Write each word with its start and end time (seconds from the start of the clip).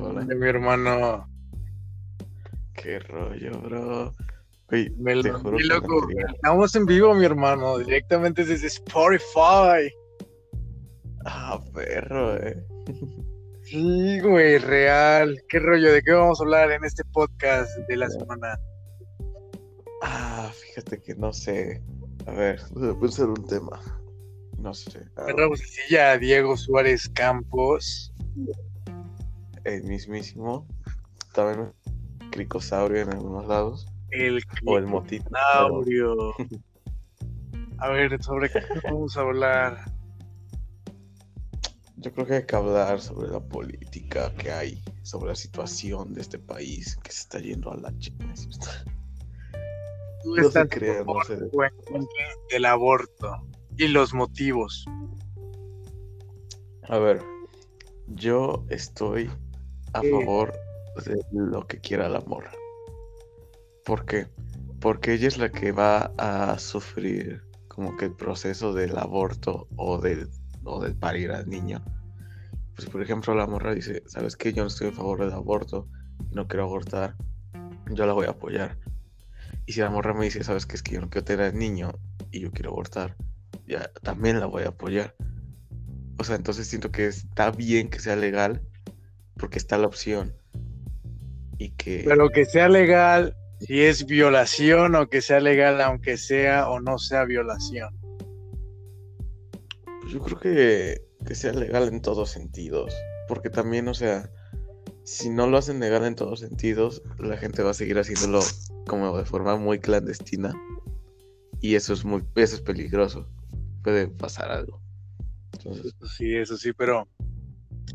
Hola. 0.00 0.22
mi 0.34 0.46
hermano. 0.48 1.28
Qué 2.74 2.98
rollo, 3.00 3.58
bro. 3.60 4.14
Oye, 4.72 4.90
Me 4.98 5.12
te 5.22 5.28
lo 5.30 5.38
juro 5.38 5.56
vi, 5.56 5.62
que 5.62 5.68
loco. 5.74 6.06
Estamos 6.34 6.74
en 6.74 6.86
vivo, 6.86 7.14
mi 7.14 7.24
hermano. 7.24 7.78
Directamente 7.78 8.44
desde 8.44 8.66
Spotify. 8.66 9.92
Ah, 11.26 11.60
perro, 11.72 12.36
eh. 12.36 12.62
Sí, 13.62 14.20
güey, 14.20 14.58
real. 14.58 15.40
¿Qué 15.48 15.58
rollo? 15.58 15.92
¿De 15.92 16.02
qué 16.02 16.12
vamos 16.12 16.40
a 16.40 16.44
hablar 16.44 16.70
en 16.72 16.84
este 16.84 17.02
podcast 17.12 17.70
de 17.88 17.96
la 17.96 18.08
semana? 18.10 18.58
Ah, 20.02 20.50
fíjate 20.52 21.00
que 21.00 21.14
no 21.14 21.32
sé. 21.32 21.82
A 22.26 22.32
ver, 22.32 22.60
voy 22.72 22.90
a 22.90 23.00
pensar 23.00 23.28
un 23.28 23.46
tema. 23.46 23.80
No 24.58 24.74
sé. 24.74 25.00
ah, 25.16 25.22
Agarramos 25.22 25.60
así 25.62 25.80
ya 25.90 26.12
a 26.12 26.18
Diego 26.18 26.56
Suárez 26.56 27.08
Campos. 27.14 28.12
El 29.64 29.84
mismísimo. 29.84 30.66
También 31.32 31.72
un 32.20 32.30
cricosaurio 32.30 33.02
en 33.02 33.10
algunos 33.10 33.46
lados. 33.46 33.86
El 34.10 34.42
O 34.64 34.78
el 34.78 34.86
motito. 34.86 35.30
A 37.78 37.88
ver, 37.88 38.22
¿sobre 38.22 38.50
qué 38.50 38.60
vamos 38.84 39.16
a 39.16 39.20
hablar? 39.22 39.84
Yo 41.96 42.12
creo 42.12 42.26
que 42.26 42.34
hay 42.34 42.46
que 42.46 42.54
hablar 42.56 43.00
sobre 43.00 43.30
la 43.30 43.40
política 43.40 44.32
que 44.34 44.52
hay, 44.52 44.82
sobre 45.02 45.30
la 45.30 45.34
situación 45.34 46.12
de 46.12 46.20
este 46.20 46.38
país 46.38 46.96
que 47.02 47.10
se 47.10 47.20
está 47.22 47.38
yendo 47.40 47.72
a 47.72 47.76
la 47.76 47.96
chica. 47.98 48.26
Tú 50.22 50.36
No 50.36 50.42
estás 50.46 50.68
crean, 50.70 50.98
a 51.00 51.04
no 51.04 51.20
sé. 51.26 51.38
del 52.50 52.64
aborto 52.66 53.46
y 53.78 53.88
los 53.88 54.12
motivos. 54.14 54.84
A 56.88 56.98
ver, 56.98 57.22
yo 58.08 58.64
estoy 58.68 59.30
a 59.94 60.00
Sí. 60.02 60.10
favor 60.10 60.52
de 61.04 61.24
lo 61.32 61.66
que 61.66 61.80
quiera 61.80 62.08
la 62.08 62.20
morra. 62.20 62.52
¿Por 63.84 64.04
qué? 64.04 64.26
Porque 64.80 65.14
ella 65.14 65.28
es 65.28 65.38
la 65.38 65.50
que 65.50 65.72
va 65.72 66.12
a 66.18 66.58
sufrir 66.58 67.42
como 67.68 67.96
que 67.96 68.06
el 68.06 68.14
proceso 68.14 68.72
del 68.72 68.96
aborto 68.98 69.66
o 69.76 69.98
del, 69.98 70.28
o 70.64 70.82
del 70.82 70.94
parir 70.94 71.32
al 71.32 71.48
niño. 71.48 71.82
Pues 72.76 72.88
por 72.88 73.02
ejemplo 73.02 73.34
la 73.34 73.46
morra 73.46 73.74
dice, 73.74 74.02
¿sabes 74.06 74.36
qué? 74.36 74.52
Yo 74.52 74.62
no 74.62 74.68
estoy 74.68 74.88
a 74.88 74.92
favor 74.92 75.20
del 75.20 75.32
aborto, 75.32 75.88
no 76.32 76.46
quiero 76.46 76.64
abortar, 76.64 77.16
yo 77.90 78.06
la 78.06 78.12
voy 78.12 78.26
a 78.26 78.30
apoyar. 78.30 78.78
Y 79.66 79.72
si 79.72 79.80
la 79.80 79.90
morra 79.90 80.12
me 80.12 80.24
dice, 80.24 80.42
¿sabes 80.44 80.66
qué? 80.66 80.76
Es 80.76 80.82
que 80.82 80.94
yo 80.94 81.00
no 81.00 81.08
quiero 81.10 81.24
tener 81.24 81.46
al 81.46 81.58
niño 81.58 81.92
y 82.30 82.40
yo 82.40 82.50
quiero 82.52 82.70
abortar, 82.70 83.16
ya 83.66 83.90
también 84.02 84.40
la 84.40 84.46
voy 84.46 84.64
a 84.64 84.68
apoyar. 84.68 85.14
O 86.18 86.24
sea, 86.24 86.36
entonces 86.36 86.66
siento 86.68 86.90
que 86.90 87.06
está 87.06 87.50
bien 87.50 87.88
que 87.90 87.98
sea 88.00 88.16
legal 88.16 88.62
porque 89.36 89.58
está 89.58 89.78
la 89.78 89.86
opción. 89.86 90.34
Y 91.58 91.70
que... 91.70 92.02
Pero 92.06 92.30
que 92.30 92.44
sea 92.44 92.68
legal 92.68 93.36
si 93.60 93.82
es 93.82 94.06
violación 94.06 94.94
o 94.94 95.08
que 95.08 95.20
sea 95.20 95.40
legal 95.40 95.80
aunque 95.80 96.16
sea 96.16 96.68
o 96.68 96.80
no 96.80 96.98
sea 96.98 97.24
violación. 97.24 97.96
Pues 100.02 100.12
yo 100.12 100.20
creo 100.20 100.38
que, 100.38 101.02
que 101.26 101.34
sea 101.34 101.52
legal 101.52 101.88
en 101.88 102.02
todos 102.02 102.30
sentidos. 102.30 102.94
Porque 103.28 103.48
también, 103.48 103.88
o 103.88 103.94
sea, 103.94 104.30
si 105.04 105.30
no 105.30 105.46
lo 105.46 105.58
hacen 105.58 105.80
legal 105.80 106.04
en 106.04 106.14
todos 106.14 106.40
sentidos, 106.40 107.02
la 107.18 107.36
gente 107.36 107.62
va 107.62 107.70
a 107.70 107.74
seguir 107.74 107.98
haciéndolo 107.98 108.40
como 108.86 109.16
de 109.16 109.24
forma 109.24 109.56
muy 109.56 109.78
clandestina. 109.78 110.54
Y 111.60 111.76
eso 111.76 111.94
es 111.94 112.04
muy, 112.04 112.22
eso 112.34 112.56
es 112.56 112.60
peligroso. 112.60 113.26
Puede 113.82 114.08
pasar 114.08 114.50
algo. 114.50 114.82
Entonces, 115.52 115.94
Eso 115.94 116.06
sí, 116.06 116.36
eso 116.36 116.56
sí, 116.56 116.72
pero 116.72 117.08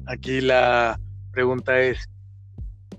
aquí 0.08 0.42
la 0.42 1.00
pregunta 1.40 1.80
es, 1.80 2.10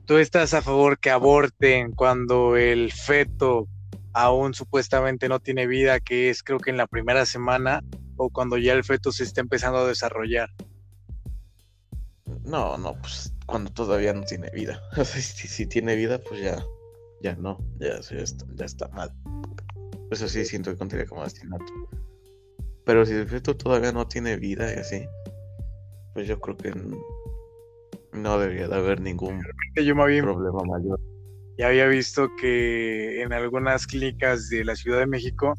¿tú 0.06 0.16
estás 0.16 0.54
a 0.54 0.62
favor 0.62 0.98
que 0.98 1.10
aborten 1.10 1.92
cuando 1.92 2.56
el 2.56 2.90
feto 2.90 3.68
aún 4.14 4.54
supuestamente 4.54 5.28
no 5.28 5.40
tiene 5.40 5.66
vida, 5.66 6.00
que 6.00 6.30
es 6.30 6.42
creo 6.42 6.58
que 6.58 6.70
en 6.70 6.78
la 6.78 6.86
primera 6.86 7.26
semana, 7.26 7.82
o 8.16 8.30
cuando 8.30 8.56
ya 8.56 8.72
el 8.72 8.82
feto 8.82 9.12
se 9.12 9.24
está 9.24 9.42
empezando 9.42 9.80
a 9.80 9.86
desarrollar? 9.86 10.48
no, 12.46 12.78
no, 12.78 12.98
pues 12.98 13.34
cuando 13.44 13.70
todavía 13.72 14.14
no 14.14 14.22
tiene 14.22 14.48
vida. 14.54 14.80
Si, 15.04 15.20
si 15.20 15.66
tiene 15.66 15.94
vida, 15.96 16.18
pues 16.18 16.40
ya, 16.40 16.64
ya 17.20 17.36
no, 17.36 17.58
ya, 17.78 18.00
ya, 18.00 18.22
está, 18.22 18.46
ya 18.54 18.64
está 18.64 18.88
mal. 18.88 19.12
Eso 20.10 20.30
sí 20.30 20.46
siento 20.46 20.70
que 20.70 20.78
contaría 20.78 21.04
como 21.04 21.22
asesinato. 21.22 21.70
Pero 22.86 23.04
si 23.04 23.12
el 23.12 23.28
feto 23.28 23.54
todavía 23.54 23.92
no 23.92 24.08
tiene 24.08 24.38
vida 24.38 24.74
y 24.74 24.78
así, 24.78 25.06
pues 26.14 26.26
yo 26.26 26.40
creo 26.40 26.56
que 26.56 26.72
no 28.12 28.38
debería 28.38 28.68
de 28.68 28.76
haber 28.76 29.00
ningún 29.00 29.42
Que 29.74 29.84
yo 29.84 29.94
me 29.94 30.02
había, 30.02 30.22
problema 30.22 30.62
mayor. 30.64 31.00
ya 31.58 31.68
había 31.68 31.86
visto 31.86 32.28
que 32.36 33.22
en 33.22 33.32
algunas 33.32 33.86
clínicas 33.86 34.48
de 34.48 34.64
la 34.64 34.74
Ciudad 34.76 34.98
de 34.98 35.06
México, 35.06 35.54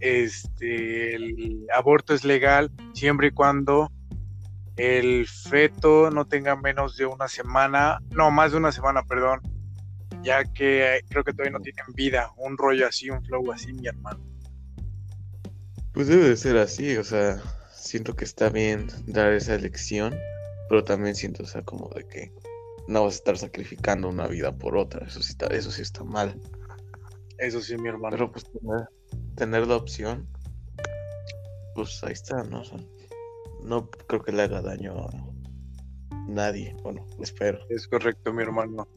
este, 0.00 1.14
el 1.14 1.66
aborto 1.74 2.14
es 2.14 2.24
legal 2.24 2.70
siempre 2.92 3.28
y 3.28 3.30
cuando 3.30 3.90
el 4.76 5.26
feto 5.26 6.10
no 6.10 6.26
tenga 6.26 6.56
menos 6.56 6.96
de 6.96 7.06
una 7.06 7.28
semana, 7.28 8.00
no, 8.10 8.30
más 8.30 8.52
de 8.52 8.58
una 8.58 8.72
semana, 8.72 9.02
perdón, 9.02 9.40
ya 10.22 10.44
que 10.44 10.96
eh, 10.96 11.04
creo 11.08 11.24
que 11.24 11.32
todavía 11.32 11.58
no 11.58 11.60
tienen 11.60 11.84
vida, 11.94 12.30
un 12.36 12.56
rollo 12.56 12.86
así, 12.86 13.10
un 13.10 13.22
flow 13.24 13.52
así, 13.52 13.72
mi 13.72 13.86
hermano. 13.86 14.20
Pues 15.92 16.08
debe 16.08 16.28
de 16.30 16.36
ser 16.36 16.56
así, 16.56 16.96
o 16.96 17.04
sea, 17.04 17.40
siento 17.70 18.14
que 18.16 18.24
está 18.24 18.48
bien 18.48 18.88
dar 19.06 19.32
esa 19.32 19.54
elección, 19.54 20.14
pero 20.68 20.84
también 20.84 21.14
siento, 21.14 21.42
o 21.42 21.46
sea, 21.46 21.62
como 21.62 21.88
de 21.90 22.06
que 22.06 22.32
no 22.88 23.04
vas 23.04 23.14
a 23.14 23.16
estar 23.16 23.38
sacrificando 23.38 24.08
una 24.08 24.26
vida 24.26 24.56
por 24.56 24.76
otra, 24.76 25.06
eso 25.06 25.22
sí 25.22 25.32
está, 25.32 25.46
eso 25.46 25.70
sí 25.70 25.82
está 25.82 26.04
mal. 26.04 26.40
Eso 27.38 27.60
sí, 27.60 27.76
mi 27.76 27.88
hermano. 27.88 28.16
Pero 28.16 28.30
pues 28.30 28.44
tener, 28.44 28.88
tener 29.36 29.66
la 29.66 29.76
opción, 29.76 30.28
pues 31.74 32.02
ahí 32.04 32.12
está, 32.12 32.42
¿no? 32.44 32.60
O 32.60 32.64
sea, 32.64 32.78
no 33.64 33.90
creo 33.90 34.22
que 34.22 34.32
le 34.32 34.42
haga 34.42 34.62
daño 34.62 34.98
a 34.98 35.32
nadie, 36.28 36.74
bueno, 36.82 37.06
espero. 37.20 37.58
Es 37.68 37.86
correcto, 37.86 38.32
mi 38.32 38.42
hermano. 38.42 38.88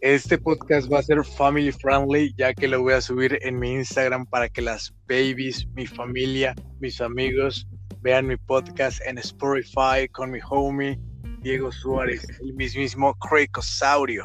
Este 0.00 0.38
podcast 0.38 0.90
va 0.92 0.98
a 0.98 1.02
ser 1.02 1.24
family 1.24 1.72
friendly, 1.72 2.34
ya 2.36 2.54
que 2.54 2.68
lo 2.68 2.82
voy 2.82 2.94
a 2.94 3.00
subir 3.00 3.38
en 3.42 3.58
mi 3.58 3.72
Instagram 3.72 4.26
para 4.26 4.48
que 4.48 4.62
las 4.62 4.94
babies, 5.08 5.66
mi 5.74 5.86
familia, 5.86 6.54
mis 6.80 7.00
amigos 7.00 7.66
vean 8.00 8.26
mi 8.26 8.36
podcast 8.36 9.00
en 9.06 9.18
Spotify 9.18 10.08
con 10.10 10.30
mi 10.30 10.38
homie 10.48 10.98
Diego 11.40 11.70
Suárez, 11.72 12.26
el 12.40 12.54
mismísimo 12.54 13.14
Cricosaurio. 13.14 14.24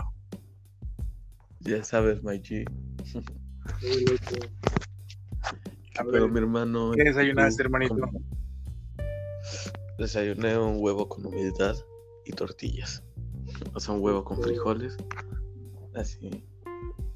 Ya 1.61 1.83
sabes, 1.83 2.23
my 2.23 2.39
G. 2.39 2.65
Pero 6.11 6.27
mi 6.27 6.39
hermano. 6.39 6.91
¿qué 6.95 7.03
desayunaste, 7.03 7.63
¿tú 7.63 7.67
hermanito? 7.67 7.95
Desayuné 9.99 10.57
un 10.57 10.77
huevo 10.79 11.07
con 11.07 11.25
humildad 11.25 11.75
y 12.25 12.31
tortillas. 12.31 13.03
O 13.73 13.79
sea, 13.79 13.93
un 13.93 14.01
huevo 14.01 14.23
con 14.23 14.41
frijoles. 14.41 14.97
Así. 15.93 16.43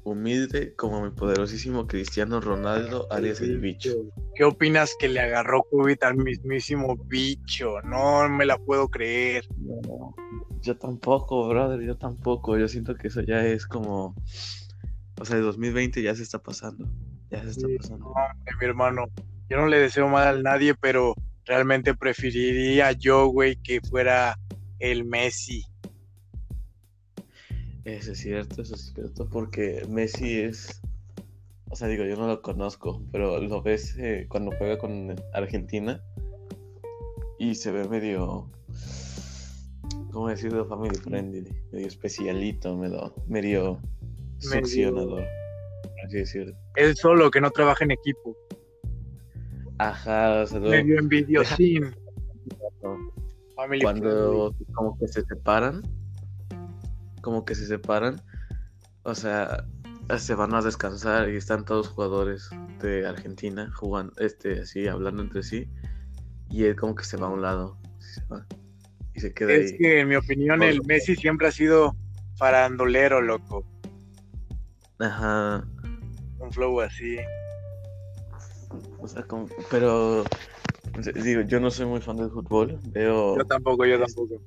Humilde 0.04 0.74
como 0.74 1.02
mi 1.02 1.10
poderosísimo 1.10 1.86
Cristiano 1.86 2.40
Ronaldo, 2.40 3.06
alias 3.10 3.40
el 3.40 3.58
bicho. 3.58 3.90
¿Qué 4.34 4.44
opinas 4.44 4.94
que 4.98 5.08
le 5.08 5.20
agarró 5.20 5.64
COVID 5.70 6.02
al 6.02 6.16
mismísimo 6.16 6.96
bicho? 7.06 7.80
No 7.82 8.28
me 8.28 8.46
la 8.46 8.56
puedo 8.58 8.88
creer. 8.88 9.46
No, 9.58 10.14
yo 10.62 10.76
tampoco, 10.76 11.48
brother, 11.48 11.80
yo 11.82 11.96
tampoco. 11.96 12.56
Yo 12.56 12.68
siento 12.68 12.94
que 12.94 13.08
eso 13.08 13.20
ya 13.20 13.44
es 13.44 13.66
como. 13.66 14.14
O 15.20 15.24
sea, 15.24 15.36
el 15.36 15.42
2020 15.42 16.02
ya 16.02 16.14
se 16.14 16.22
está 16.22 16.38
pasando. 16.38 16.88
Ya 17.30 17.42
se 17.42 17.50
está 17.50 17.66
Sí, 17.66 17.76
pasando. 17.76 18.04
No, 18.06 18.10
hombre, 18.10 18.54
mi 18.60 18.66
hermano, 18.66 19.06
yo 19.50 19.56
no 19.58 19.66
le 19.66 19.78
deseo 19.78 20.08
mal 20.08 20.38
a 20.38 20.42
nadie, 20.42 20.74
pero 20.74 21.14
realmente 21.44 21.94
preferiría 21.94 22.92
yo, 22.92 23.26
güey, 23.26 23.56
que 23.56 23.80
fuera 23.80 24.38
el 24.78 25.04
Messi. 25.04 25.64
Eso 27.88 28.12
es 28.12 28.18
cierto, 28.18 28.60
eso 28.60 28.74
es 28.74 28.92
cierto, 28.92 29.26
porque 29.26 29.82
Messi 29.88 30.40
es, 30.40 30.82
o 31.70 31.74
sea, 31.74 31.88
digo, 31.88 32.04
yo 32.04 32.16
no 32.16 32.26
lo 32.26 32.42
conozco, 32.42 33.02
pero 33.10 33.40
lo 33.40 33.62
ves 33.62 33.96
eh, 33.96 34.26
cuando 34.28 34.50
juega 34.58 34.76
con 34.76 35.16
Argentina 35.32 35.98
y 37.38 37.54
se 37.54 37.72
ve 37.72 37.88
medio, 37.88 38.50
¿cómo 40.12 40.28
decirlo? 40.28 40.66
Family 40.66 40.96
friendly, 40.96 41.48
medio 41.72 41.86
especialito, 41.86 42.76
medio, 42.76 43.14
medio 43.26 43.80
succionador, 44.36 45.24
así 46.04 46.18
decirlo. 46.18 46.54
Él 46.76 46.94
solo, 46.94 47.30
que 47.30 47.40
no 47.40 47.50
trabaja 47.50 47.84
en 47.84 47.92
equipo. 47.92 48.36
Ajá, 49.78 50.42
o 50.42 50.46
sea, 50.46 50.60
Medio 50.60 50.98
envidiosín. 50.98 51.96
Cuando 53.80 54.54
como 54.74 54.98
que 54.98 55.08
se 55.08 55.24
separan, 55.24 55.82
como 57.28 57.44
que 57.44 57.54
se 57.54 57.66
separan, 57.66 58.22
o 59.02 59.14
sea, 59.14 59.66
se 60.16 60.34
van 60.34 60.54
a 60.54 60.62
descansar 60.62 61.28
y 61.28 61.36
están 61.36 61.66
todos 61.66 61.88
jugadores 61.88 62.48
de 62.80 63.06
Argentina 63.06 63.70
jugando, 63.76 64.14
este, 64.18 64.60
así, 64.60 64.88
hablando 64.88 65.22
entre 65.22 65.42
sí, 65.42 65.68
y 66.48 66.64
él 66.64 66.74
como 66.74 66.94
que 66.94 67.04
se 67.04 67.18
va 67.18 67.26
a 67.26 67.30
un 67.30 67.42
lado, 67.42 67.76
se 67.98 68.24
va, 68.32 68.46
y 69.12 69.20
se 69.20 69.34
queda 69.34 69.52
Es 69.52 69.72
ahí. 69.72 69.76
que 69.78 70.00
en 70.00 70.08
mi 70.08 70.16
opinión 70.16 70.62
el. 70.62 70.82
Messi 70.86 71.16
siempre 71.16 71.48
ha 71.48 71.52
sido 71.52 71.94
farandolero, 72.38 73.20
loco. 73.20 73.62
Ajá. 74.98 75.68
Un 76.38 76.50
flow 76.50 76.80
así. 76.80 77.18
O 79.00 79.06
sea, 79.06 79.22
como- 79.24 79.48
pero 79.70 80.30
digo, 81.22 81.42
yo 81.42 81.60
no 81.60 81.70
soy 81.70 81.84
muy 81.84 82.00
fan 82.00 82.16
del 82.16 82.30
fútbol. 82.30 82.80
Veo, 82.84 83.36
Yo 83.36 83.44
tampoco, 83.44 83.84
yo 83.84 84.00
tampoco. 84.00 84.40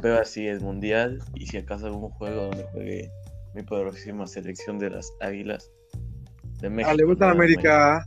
Veo 0.00 0.20
así 0.20 0.46
el 0.46 0.60
mundial 0.60 1.22
y 1.34 1.46
si 1.46 1.58
acaso 1.58 1.86
algún 1.86 2.10
juego 2.10 2.42
donde 2.46 2.64
juegue 2.72 3.10
mi 3.54 3.62
poderosísima 3.62 4.26
selección 4.26 4.78
de 4.78 4.90
las 4.90 5.12
Águilas 5.20 5.70
de 6.60 6.70
México. 6.70 6.90
Ah, 6.90 6.94
le 6.94 7.04
gusta 7.04 7.26
no, 7.26 7.32
América. 7.32 8.06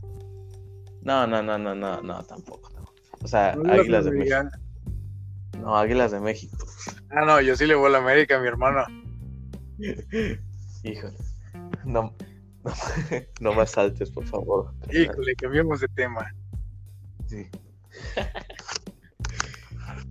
No, 1.02 1.26
no, 1.26 1.42
no, 1.42 1.58
no, 1.58 1.74
no, 1.74 2.00
no, 2.02 2.22
tampoco. 2.24 2.70
no. 2.70 2.84
O 3.22 3.28
sea, 3.28 3.54
¿No 3.54 3.62
le 3.62 3.68
gusta 3.68 3.82
Águilas 3.82 4.04
de 4.04 4.10
América? 4.10 4.42
México. 4.44 4.60
No, 5.60 5.76
Águilas 5.76 6.12
de 6.12 6.20
México. 6.20 6.66
Ah, 7.10 7.24
no, 7.24 7.40
yo 7.40 7.56
sí 7.56 7.66
le 7.66 7.74
voy 7.74 7.86
a 7.86 7.90
la 7.90 7.98
América, 7.98 8.38
mi 8.40 8.48
hermano. 8.48 8.84
Híjole. 10.82 11.16
No, 11.84 12.14
no, 12.64 12.72
no 13.40 13.54
me 13.54 13.62
asaltes, 13.62 14.10
por 14.10 14.24
favor. 14.26 14.72
Híjole, 14.90 15.34
cambiemos 15.36 15.80
de 15.80 15.88
tema. 15.88 16.26
Sí. 17.26 17.48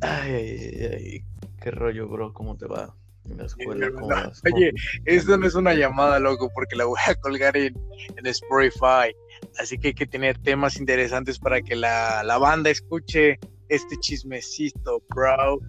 Ay, 0.02 0.34
ay, 0.34 0.60
ay, 0.60 0.84
ay. 0.84 1.33
Qué 1.64 1.72
rollo, 1.72 2.10
bro. 2.10 2.34
¿Cómo 2.34 2.58
te 2.58 2.68
va 2.68 2.94
en 3.24 3.38
la 3.38 3.46
escuela? 3.46 3.90
¿Cómo 3.96 4.10
no, 4.10 4.16
vas? 4.16 4.42
¿Cómo- 4.42 4.56
oye, 4.58 4.74
Esto 5.06 5.38
no 5.38 5.48
es 5.48 5.56
una 5.56 5.74
llamada, 5.74 6.20
loco, 6.20 6.52
porque 6.54 6.76
la 6.76 6.84
voy 6.84 7.00
a 7.08 7.16
colgar 7.16 7.56
en, 7.56 7.74
en 8.18 8.26
Spotify. 8.28 9.16
Así 9.58 9.78
que 9.78 9.88
hay 9.90 9.94
que 9.94 10.06
tener 10.06 10.38
temas 10.40 10.78
interesantes 10.78 11.40
para 11.40 11.62
que 11.62 11.78
la, 11.78 12.22
la 12.24 12.38
banda 12.38 12.70
escuche 12.70 13.40
este 13.70 13.96
chismecito, 13.98 15.02
bro. 15.10 15.60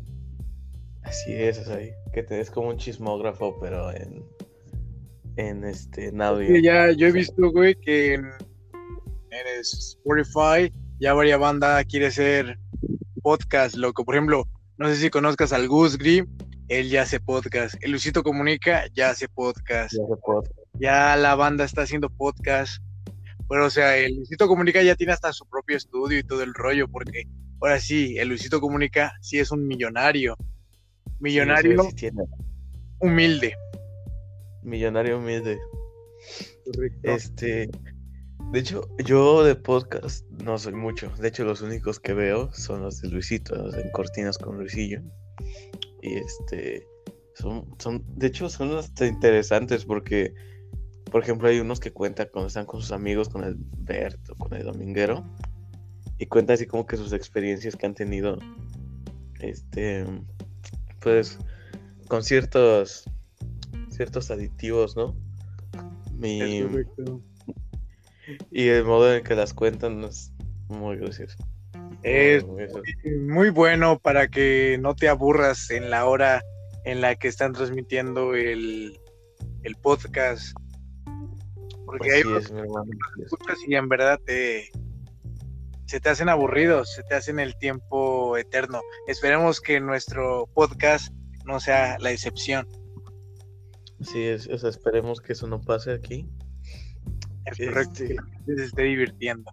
Así 1.02 1.32
es, 1.32 1.58
es 1.58 1.68
ahí. 1.68 1.92
Que 2.12 2.24
te 2.24 2.34
des 2.34 2.50
como 2.50 2.70
un 2.70 2.76
chismógrafo, 2.76 3.58
pero 3.60 3.92
en. 3.92 4.24
En 5.36 5.62
este. 5.64 6.08
En 6.08 6.20
audio. 6.22 6.48
Sí, 6.48 6.62
ya, 6.62 6.90
yo 6.90 7.06
he 7.06 7.12
visto, 7.12 7.50
güey, 7.52 7.76
que 7.76 8.14
en, 8.14 8.24
en 8.24 9.60
Spotify 9.60 10.72
ya 10.98 11.14
varias 11.14 11.38
banda 11.38 11.84
quiere 11.84 12.06
hacer 12.06 12.58
podcast, 13.22 13.76
loco. 13.76 14.04
Por 14.04 14.14
ejemplo, 14.16 14.48
no 14.78 14.88
sé 14.88 14.96
si 14.96 15.10
conozcas 15.10 15.52
al 15.52 15.68
Gus 15.68 15.96
Grim, 15.98 16.26
él 16.68 16.88
ya 16.90 17.02
hace 17.02 17.20
podcast. 17.20 17.74
El 17.82 17.90
Luisito 17.92 18.22
Comunica 18.22 18.84
ya 18.94 19.10
hace 19.10 19.28
podcast. 19.28 19.92
Ya 19.94 20.06
se 20.06 20.16
puede- 20.24 20.50
Ya 20.80 21.16
la 21.16 21.34
banda 21.34 21.64
está 21.64 21.82
haciendo 21.82 22.08
podcast. 22.10 22.82
Pero, 23.48 23.66
o 23.66 23.70
sea, 23.70 23.96
el 23.98 24.16
Luisito 24.16 24.48
Comunica 24.48 24.82
ya 24.82 24.96
tiene 24.96 25.12
hasta 25.12 25.32
su 25.32 25.46
propio 25.46 25.76
estudio 25.76 26.18
y 26.18 26.22
todo 26.24 26.42
el 26.42 26.54
rollo, 26.54 26.88
porque 26.88 27.24
ahora 27.60 27.78
sí, 27.78 28.16
el 28.18 28.28
Luisito 28.28 28.60
Comunica 28.60 29.12
sí 29.20 29.38
es 29.38 29.50
un 29.50 29.66
millonario. 29.66 30.36
Millonario 31.20 31.82
Sí, 31.82 31.88
sí 31.90 31.94
tiene. 31.96 32.22
humilde. 33.00 33.54
Millonario 34.62 35.18
humilde. 35.18 35.58
Correcto. 36.64 37.10
Este. 37.10 37.68
De 38.54 38.60
hecho, 38.60 38.88
yo 39.04 39.42
de 39.42 39.56
podcast 39.56 40.30
no 40.44 40.56
soy 40.58 40.74
mucho. 40.74 41.10
De 41.18 41.26
hecho, 41.26 41.44
los 41.44 41.60
únicos 41.60 41.98
que 41.98 42.14
veo 42.14 42.52
son 42.52 42.82
los 42.82 43.00
de 43.00 43.08
Luisito, 43.08 43.56
los 43.56 43.74
en 43.74 43.90
Cortinas 43.90 44.38
con 44.38 44.56
Luisillo. 44.58 45.02
Y 46.02 46.18
este. 46.18 46.86
Son, 47.34 47.66
son, 47.80 48.04
de 48.16 48.28
hecho, 48.28 48.48
son 48.48 48.78
hasta 48.78 49.08
interesantes 49.08 49.84
porque, 49.84 50.34
por 51.10 51.24
ejemplo, 51.24 51.48
hay 51.48 51.58
unos 51.58 51.80
que 51.80 51.92
cuentan 51.92 52.28
cuando 52.32 52.46
están 52.46 52.64
con 52.64 52.80
sus 52.80 52.92
amigos, 52.92 53.28
con 53.28 53.42
el 53.42 53.56
Bert 53.58 54.20
o 54.30 54.36
con 54.36 54.54
el 54.54 54.62
Dominguero, 54.62 55.24
y 56.18 56.26
cuentan 56.26 56.54
así 56.54 56.66
como 56.66 56.86
que 56.86 56.96
sus 56.96 57.12
experiencias 57.12 57.74
que 57.74 57.86
han 57.86 57.94
tenido, 57.94 58.38
este, 59.40 60.06
pues, 61.00 61.40
con 62.06 62.22
ciertos, 62.22 63.02
ciertos 63.90 64.30
aditivos, 64.30 64.94
¿no? 64.94 65.16
Mi. 66.12 66.64
Y 68.50 68.68
el 68.68 68.84
modo 68.84 69.14
en 69.14 69.24
que 69.24 69.34
las 69.34 69.54
cuentan 69.54 70.04
es 70.04 70.32
muy 70.68 70.96
gracioso. 70.96 71.36
Es 72.02 72.44
Muy 73.20 73.50
bueno 73.50 73.98
para 73.98 74.28
que 74.28 74.78
no 74.80 74.94
te 74.94 75.08
aburras 75.08 75.70
en 75.70 75.90
la 75.90 76.06
hora 76.06 76.42
en 76.84 77.00
la 77.00 77.14
que 77.14 77.28
están 77.28 77.52
transmitiendo 77.52 78.34
el, 78.34 78.98
el 79.62 79.76
podcast. 79.76 80.54
Porque 81.86 82.12
hay 82.12 82.20
Así 82.20 82.32
es, 82.34 82.52
mi 82.52 82.60
hermano. 82.60 82.82
así 82.82 83.22
es. 83.22 83.32
escuchas 83.32 83.58
y 83.66 83.74
en 83.74 83.88
verdad 83.88 84.20
te 84.24 84.70
se 85.86 86.00
te 86.00 86.08
hacen 86.08 86.28
aburridos, 86.28 86.92
se 86.92 87.02
te 87.02 87.14
hacen 87.14 87.38
el 87.38 87.56
tiempo 87.56 88.36
eterno. 88.36 88.80
Esperemos 89.06 89.60
que 89.60 89.80
nuestro 89.80 90.46
podcast 90.54 91.12
no 91.44 91.60
sea 91.60 91.98
la 91.98 92.10
excepción. 92.10 92.66
Sí, 94.00 94.24
es, 94.24 94.48
o 94.48 94.58
sea, 94.58 94.70
esperemos 94.70 95.20
que 95.20 95.34
eso 95.34 95.46
no 95.46 95.60
pase 95.60 95.92
aquí. 95.92 96.28
Es 97.46 97.58
correcto 97.58 98.04
que 98.46 98.54
se 98.56 98.64
esté 98.64 98.82
divirtiendo. 98.82 99.50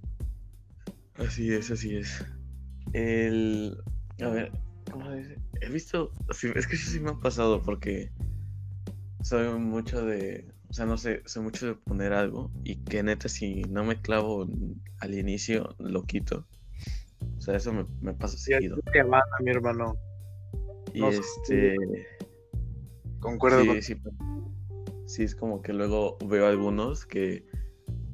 Así 1.16 1.54
es, 1.54 1.72
así 1.72 1.98
es. 1.98 2.26
El. 2.94 3.78
A 4.22 4.30
ver, 4.30 4.52
¿cómo 4.92 5.10
se 5.10 5.18
dice? 5.18 5.36
He 5.62 5.70
visto. 5.70 6.12
es 6.30 6.68
que 6.68 6.76
eso 6.76 6.90
sí 6.92 7.00
me 7.00 7.12
ha 7.12 7.20
pasado 7.20 7.62
porque 7.62 8.12
soy 9.24 9.48
mucho 9.60 10.06
de. 10.06 10.48
O 10.70 10.74
sea, 10.74 10.86
no 10.86 10.98
sé, 10.98 11.22
soy 11.26 11.44
mucho 11.44 11.68
de 11.68 11.76
poner 11.76 12.14
algo 12.14 12.50
y 12.64 12.78
que 12.78 13.04
neta, 13.04 13.28
si 13.28 13.64
no 13.64 13.84
me 13.84 14.00
clavo 14.02 14.48
al 15.00 15.14
inicio, 15.14 15.76
lo 15.80 16.04
quito. 16.04 16.48
O 17.38 17.42
sea, 17.42 17.58
eso 17.58 17.74
me, 17.74 17.86
me 18.02 18.14
pasa 18.14 18.38
Sí, 18.38 18.54
seguido. 18.54 18.78
te 18.94 19.04
banda, 19.04 19.26
mi 19.44 19.52
hermano. 19.52 19.98
Y 20.94 21.02
no 21.02 21.10
este. 21.10 21.76
Concuerdo 23.20 23.66
con 23.66 23.82
Sí, 23.82 23.96
sí, 23.96 24.02
sí, 25.06 25.24
es 25.24 25.36
como 25.36 25.62
que 25.62 25.74
luego 25.74 26.18
veo 26.26 26.48
algunos 26.48 27.06
que, 27.06 27.46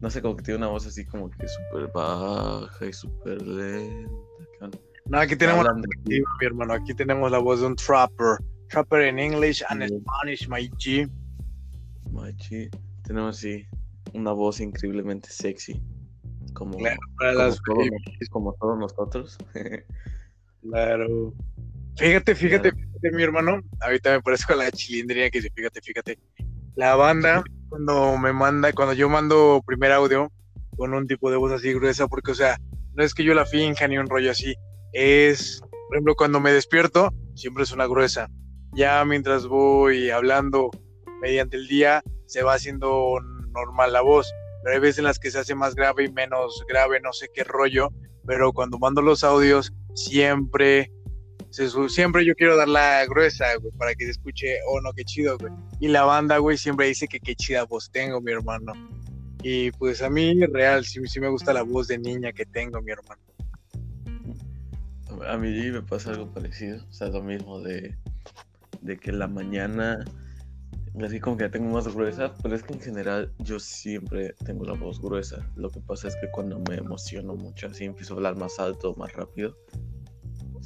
no 0.01 0.09
sé, 0.09 0.21
como 0.21 0.35
que 0.35 0.44
tiene 0.44 0.57
una 0.59 0.67
voz 0.67 0.85
así 0.85 1.05
como 1.05 1.29
que 1.29 1.47
súper 1.47 1.91
baja 1.94 2.85
y 2.85 2.94
súper 2.94 3.41
lenta. 3.41 4.69
No, 5.05 5.19
aquí 5.19 5.35
tenemos 5.35 5.65
mi 6.05 6.19
hermano, 6.45 6.73
aquí 6.73 6.94
tenemos 6.94 7.31
la 7.31 7.38
voz 7.39 7.61
de 7.61 7.67
un 7.67 7.75
trapper. 7.75 8.38
Trapper 8.69 9.03
en 9.03 9.19
English 9.19 9.63
and 9.69 9.83
Sí. 9.83 9.97
Spanish, 9.99 10.49
my 10.49 10.69
G. 10.71 11.09
Machi. 12.11 12.69
Tenemos 13.04 13.37
sí 13.37 13.66
una 14.13 14.31
voz 14.33 14.59
increíblemente 14.59 15.30
sexy. 15.30 15.81
Como, 16.54 16.77
Claro, 16.77 16.97
para 17.18 17.33
como 17.33 17.45
las 17.45 17.61
todos, 17.63 18.30
como 18.30 18.54
todos 18.54 18.77
nosotros. 18.80 19.37
claro. 20.61 21.33
Fíjate, 21.97 22.35
fíjate, 22.35 22.71
fíjate, 22.71 23.11
mi 23.11 23.23
hermano. 23.23 23.61
Ahorita 23.80 24.11
me 24.11 24.21
parezco 24.21 24.54
a 24.54 24.57
la 24.57 24.71
chilindrina 24.71 25.30
que 25.30 25.39
dice, 25.39 25.51
fíjate, 25.56 25.81
fíjate. 25.81 26.19
La 26.75 26.95
banda, 26.95 27.44
cuando 27.69 28.18
me 28.18 28.33
manda, 28.33 28.71
cuando 28.74 28.94
yo 28.94 29.09
mando 29.09 29.62
primer 29.66 29.92
audio 29.92 30.31
con 30.76 30.94
un 30.94 31.07
tipo 31.07 31.31
de 31.31 31.38
voz 31.38 31.52
así 31.52 31.74
gruesa, 31.74 32.07
porque, 32.07 32.31
o 32.31 32.36
sea, 32.36 32.57
no 32.94 33.04
es 33.04 33.14
que 33.14 33.24
yo 33.24 33.33
la 33.33 33.45
finja 33.45 33.88
ni 33.88 33.97
un 33.97 34.07
rollo 34.07 34.31
así. 34.31 34.56
Es, 34.94 35.62
por 35.62 35.95
ejemplo, 35.95 36.16
cuando 36.16 36.40
me 36.40 36.52
despierto, 36.52 37.12
siempre 37.36 37.64
es 37.64 37.71
una 37.71 37.88
gruesa. 37.88 38.30
Ya 38.74 39.04
mientras 39.06 39.47
voy 39.47 40.09
hablando 40.09 40.69
mediante 41.21 41.57
el 41.57 41.68
día, 41.68 42.04
se 42.26 42.44
va 42.44 42.54
haciendo 42.54 43.19
normal 43.52 43.94
la 43.94 44.02
voz. 44.02 44.31
Pero 44.64 44.76
hay 44.76 44.81
veces 44.81 45.00
en 45.00 45.06
las 45.06 45.19
que 45.19 45.31
se 45.31 45.40
hace 45.40 45.56
más 45.56 45.76
grave 45.76 46.06
y 46.06 46.12
menos 46.12 46.64
grave, 46.68 47.00
no 47.02 47.14
sé 47.14 47.30
qué 47.33 47.44
rollo. 47.44 47.90
Pero 48.26 48.52
cuando 48.54 48.78
mando 48.78 49.02
los 49.02 49.24
audios, 49.24 49.71
siempre, 49.95 50.92
siempre 51.90 52.26
yo 52.26 52.35
quiero 52.35 52.56
dar 52.56 52.68
la 52.68 53.06
gruesa, 53.06 53.45
güey, 53.59 53.73
para 53.78 53.95
que 53.95 54.06
se 54.06 54.11
escuche, 54.11 54.57
oh 54.68 54.81
no, 54.81 54.94
qué 54.94 55.04
chido. 55.04 55.37
Y 55.80 55.87
la 55.87 56.04
banda, 56.04 56.37
güey, 56.37 56.57
siempre 56.57 56.87
dice 56.87 57.07
que 57.07 57.19
qué 57.19 57.35
chida 57.35 57.64
voz 57.64 57.90
tengo, 57.92 58.21
mi 58.21 58.31
hermano. 58.31 58.73
Y 59.44 59.71
pues 59.71 60.02
a 60.02 60.09
mí, 60.09 60.33
real, 60.45 60.85
sí, 60.85 60.99
sí 61.06 61.19
me 61.19 61.30
gusta 61.30 61.54
la 61.54 61.64
voz 61.64 61.87
de 61.87 61.97
niña 61.97 62.31
que 62.31 62.45
tengo, 62.45 62.81
mi 62.81 62.92
hermano. 62.92 63.21
A 65.28 65.37
mí 65.37 65.71
me 65.71 65.81
pasa 65.81 66.11
algo 66.11 66.31
parecido, 66.31 66.83
o 66.90 66.94
sea, 66.94 67.07
lo 67.09 67.23
mismo 67.23 67.59
de, 67.59 67.95
de 68.81 68.97
que 68.97 69.11
la 69.11 69.28
mañana, 69.28 70.06
así 71.04 71.19
como 71.19 71.37
que 71.37 71.45
la 71.45 71.52
tengo 71.52 71.71
más 71.71 71.87
gruesa, 71.94 72.33
pero 72.44 72.56
es 72.56 72.64
que 72.64 72.73
en 72.73 72.81
general 72.81 73.33
yo 73.40 73.59
siempre 73.59 74.35
tengo 74.45 74.64
la 74.66 74.73
voz 74.73 75.02
gruesa. 75.02 75.49
Lo 75.56 75.69
que 75.69 75.80
pasa 75.80 76.07
es 76.07 76.16
que 76.21 76.30
cuando 76.30 76.59
me 76.59 76.76
emociono 76.76 77.35
mucho, 77.35 77.68
así 77.68 77.85
empiezo 77.85 78.14
a 78.14 78.18
hablar 78.18 78.35
más 78.35 78.59
alto, 78.59 78.94
más 78.95 79.14
rápido, 79.14 79.57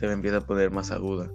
se 0.01 0.07
me 0.07 0.13
empieza 0.13 0.37
a 0.37 0.41
poner 0.47 0.71
más 0.71 0.91
aguda. 0.91 1.31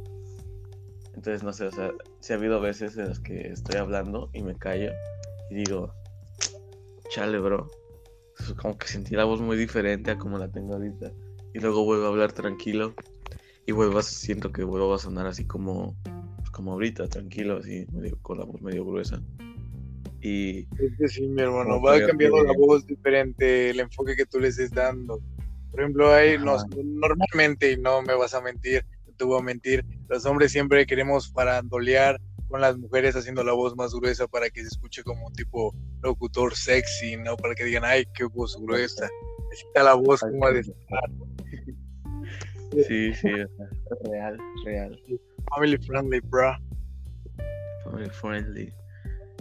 Entonces, 1.15 1.45
no 1.45 1.53
sé, 1.53 1.67
o 1.67 1.71
sea, 1.71 1.95
sí 2.21 2.33
ha 2.33 2.37
habido 2.37 2.61
veces 2.61 2.97
en 2.97 3.09
las 3.09 3.21
que 3.21 3.49
estoy 3.53 3.77
hablando 3.77 4.29
y 4.33 4.43
me 4.43 4.57
callo 4.57 4.91
y 5.49 5.55
digo, 5.55 5.95
chale, 7.09 7.39
bro. 7.39 7.73
Como 8.61 8.77
que 8.77 8.89
sentí 8.89 9.15
la 9.15 9.25
voz 9.25 9.41
muy 9.41 9.57
diferente 9.57 10.11
a 10.11 10.19
como 10.19 10.37
la 10.37 10.49
tengo 10.51 10.75
ahorita 10.75 11.13
y 11.55 11.61
luego 11.61 11.85
vuelvo 11.85 12.07
a 12.07 12.09
hablar 12.09 12.33
tranquilo 12.33 12.95
y 13.65 13.73
vuelvo 13.73 13.99
a, 13.99 14.03
siento 14.03 14.51
que 14.53 14.65
vuelvo 14.65 14.93
a 14.93 14.99
sonar 14.99 15.27
así 15.27 15.45
como 15.47 15.97
pues, 16.03 16.51
como 16.51 16.73
ahorita 16.73 17.07
tranquilo 17.09 17.59
así 17.59 17.87
medio, 17.93 18.19
con 18.21 18.39
la 18.39 18.45
voz 18.45 18.61
medio 18.61 18.85
gruesa 18.85 19.23
y 20.21 20.59
Es 20.77 20.97
que 20.99 21.09
sí, 21.09 21.27
mi 21.29 21.41
hermano, 21.41 21.81
va 21.81 21.99
que- 21.99 22.07
cambiando 22.07 22.43
la 22.43 22.53
voz 22.53 22.85
diferente, 22.85 23.71
el 23.71 23.81
enfoque 23.81 24.17
que 24.17 24.27
tú 24.27 24.39
le 24.41 24.49
estés 24.49 24.73
dando. 24.73 25.21
Por 25.71 25.81
ejemplo, 25.81 26.13
hay, 26.13 26.35
Ajá. 26.35 26.45
nos- 26.45 26.67
normalmente, 26.77 27.73
y 27.73 27.77
no 27.77 28.03
me 28.03 28.15
vas 28.15 28.35
a 28.35 28.41
mentir, 28.41 28.85
te 29.17 29.25
voy 29.25 29.41
a 29.41 29.43
mentir. 29.43 29.85
Los 30.09 30.25
hombres 30.27 30.53
siempre 30.53 30.87
queremos 30.87 31.31
parandolear 31.31 32.21
con 32.49 32.61
las 32.61 32.77
mujeres 32.79 33.17
haciendo 33.17 33.43
la 33.43 33.53
voz 33.55 33.75
más 33.77 33.93
gruesa 33.95 34.27
para 34.29 34.49
que 34.51 34.61
se 34.63 34.69
escuche 34.69 35.03
como 35.03 35.27
un 35.27 35.33
tipo 35.33 35.75
locutor 36.03 36.55
sexy, 36.55 37.17
¿no? 37.17 37.37
Para 37.37 37.55
que 37.55 37.65
digan, 37.65 37.85
ay, 37.85 38.05
qué 38.15 38.25
voz 38.25 38.57
gruesa. 38.61 39.09
Necesita 39.51 39.83
la 39.83 39.95
voz 39.95 40.21
como 40.21 40.51
de 40.53 40.63
Sí, 42.87 43.13
sí, 43.15 43.29
real, 44.05 44.39
real. 44.65 45.01
Family 45.55 45.79
friendly, 45.79 46.21
bro. 46.21 46.57
Family 47.85 48.11
friendly. 48.11 48.73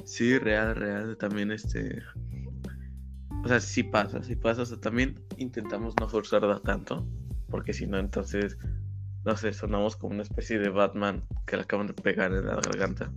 Sí, 0.06 0.38
real, 0.38 0.76
real. 0.76 1.18
También 1.18 1.52
este. 1.52 2.02
O 3.46 3.48
sea, 3.48 3.60
sí 3.60 3.84
pasa, 3.84 4.24
sí 4.24 4.36
pasa. 4.36 4.64
O 4.64 4.66
sea, 4.66 4.80
también 4.80 5.24
intentamos 5.38 5.94
no 6.00 6.10
forzarla 6.10 6.60
tanto. 6.62 7.08
Porque 7.50 7.74
si 7.74 7.86
no, 7.86 8.00
entonces. 8.00 8.58
No 9.24 9.38
sé, 9.38 9.54
sonamos 9.54 9.96
como 9.96 10.14
una 10.14 10.24
especie 10.24 10.60
de 10.60 10.70
Batman 10.70 11.24
que 11.48 11.56
le 11.56 11.64
acaban 11.64 11.88
de 11.88 11.94
pegar 11.94 12.32
en 12.32 12.46
la 12.46 12.56
garganta. 12.56 13.12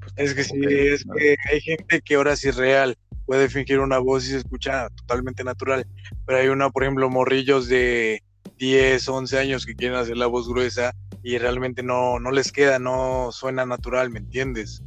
Pues, 0.00 0.12
es 0.16 0.34
que 0.34 0.44
sí, 0.44 0.60
es 0.64 1.04
que 1.04 1.36
hay 1.52 1.60
gente 1.60 2.00
que 2.00 2.14
ahora 2.14 2.36
sí 2.36 2.48
es 2.48 2.56
real. 2.56 2.96
Puede 3.24 3.48
fingir 3.48 3.80
una 3.80 3.98
voz 3.98 4.26
y 4.26 4.30
se 4.30 4.38
escucha 4.38 4.88
totalmente 4.90 5.42
natural. 5.42 5.86
Pero 6.24 6.38
hay 6.38 6.48
una, 6.48 6.70
por 6.70 6.84
ejemplo, 6.84 7.10
morrillos 7.10 7.68
de 7.68 8.22
10, 8.58 9.08
11 9.08 9.38
años 9.38 9.66
que 9.66 9.74
quieren 9.74 9.98
hacer 9.98 10.16
la 10.16 10.26
voz 10.26 10.48
gruesa 10.48 10.92
y 11.22 11.38
realmente 11.38 11.82
no, 11.82 12.20
no 12.20 12.30
les 12.30 12.52
queda, 12.52 12.78
no 12.78 13.30
suena 13.32 13.66
natural, 13.66 14.10
¿me 14.10 14.20
entiendes? 14.20 14.82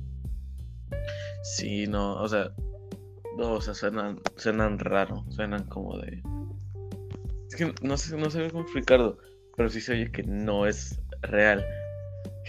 Sí, 1.43 1.87
no, 1.87 2.15
o 2.15 2.27
sea, 2.27 2.51
no, 3.37 3.53
o 3.53 3.61
sea, 3.61 3.73
suenan, 3.73 4.19
suenan 4.35 4.79
raro, 4.79 5.25
suenan 5.29 5.65
como 5.65 5.97
de... 5.97 6.21
Es 7.47 7.55
que 7.55 7.73
no 7.81 7.97
sé, 7.97 8.15
no 8.17 8.29
sé 8.29 8.49
cómo 8.51 8.63
explicarlo, 8.63 9.17
pero 9.55 9.69
sí 9.69 9.81
se 9.81 9.93
oye 9.93 10.11
que 10.11 10.23
no 10.23 10.65
es 10.65 11.01
real. 11.21 11.65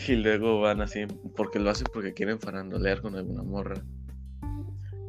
Y 0.06 0.16
luego 0.16 0.60
van 0.60 0.80
así, 0.80 1.06
porque 1.36 1.58
lo 1.58 1.70
hacen 1.70 1.86
porque 1.92 2.14
quieren 2.14 2.40
farandolear 2.40 3.02
con 3.02 3.16
alguna 3.16 3.42
morra. 3.42 3.82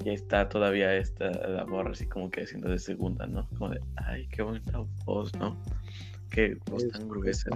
Y 0.04 0.10
ahí 0.10 0.16
está 0.16 0.50
todavía 0.50 0.96
esta, 0.96 1.30
la 1.48 1.66
morra 1.66 1.92
así 1.92 2.08
como 2.08 2.30
que 2.30 2.42
haciendo 2.42 2.70
de 2.70 2.80
segunda, 2.80 3.28
¿no? 3.28 3.48
Como 3.58 3.70
de, 3.70 3.82
ay, 3.98 4.28
qué 4.30 4.42
bonita 4.42 4.84
voz, 5.06 5.34
¿no? 5.36 5.62
Qué 6.32 6.58
voz 6.70 6.88
tan 6.90 7.08
gruesa. 7.08 7.50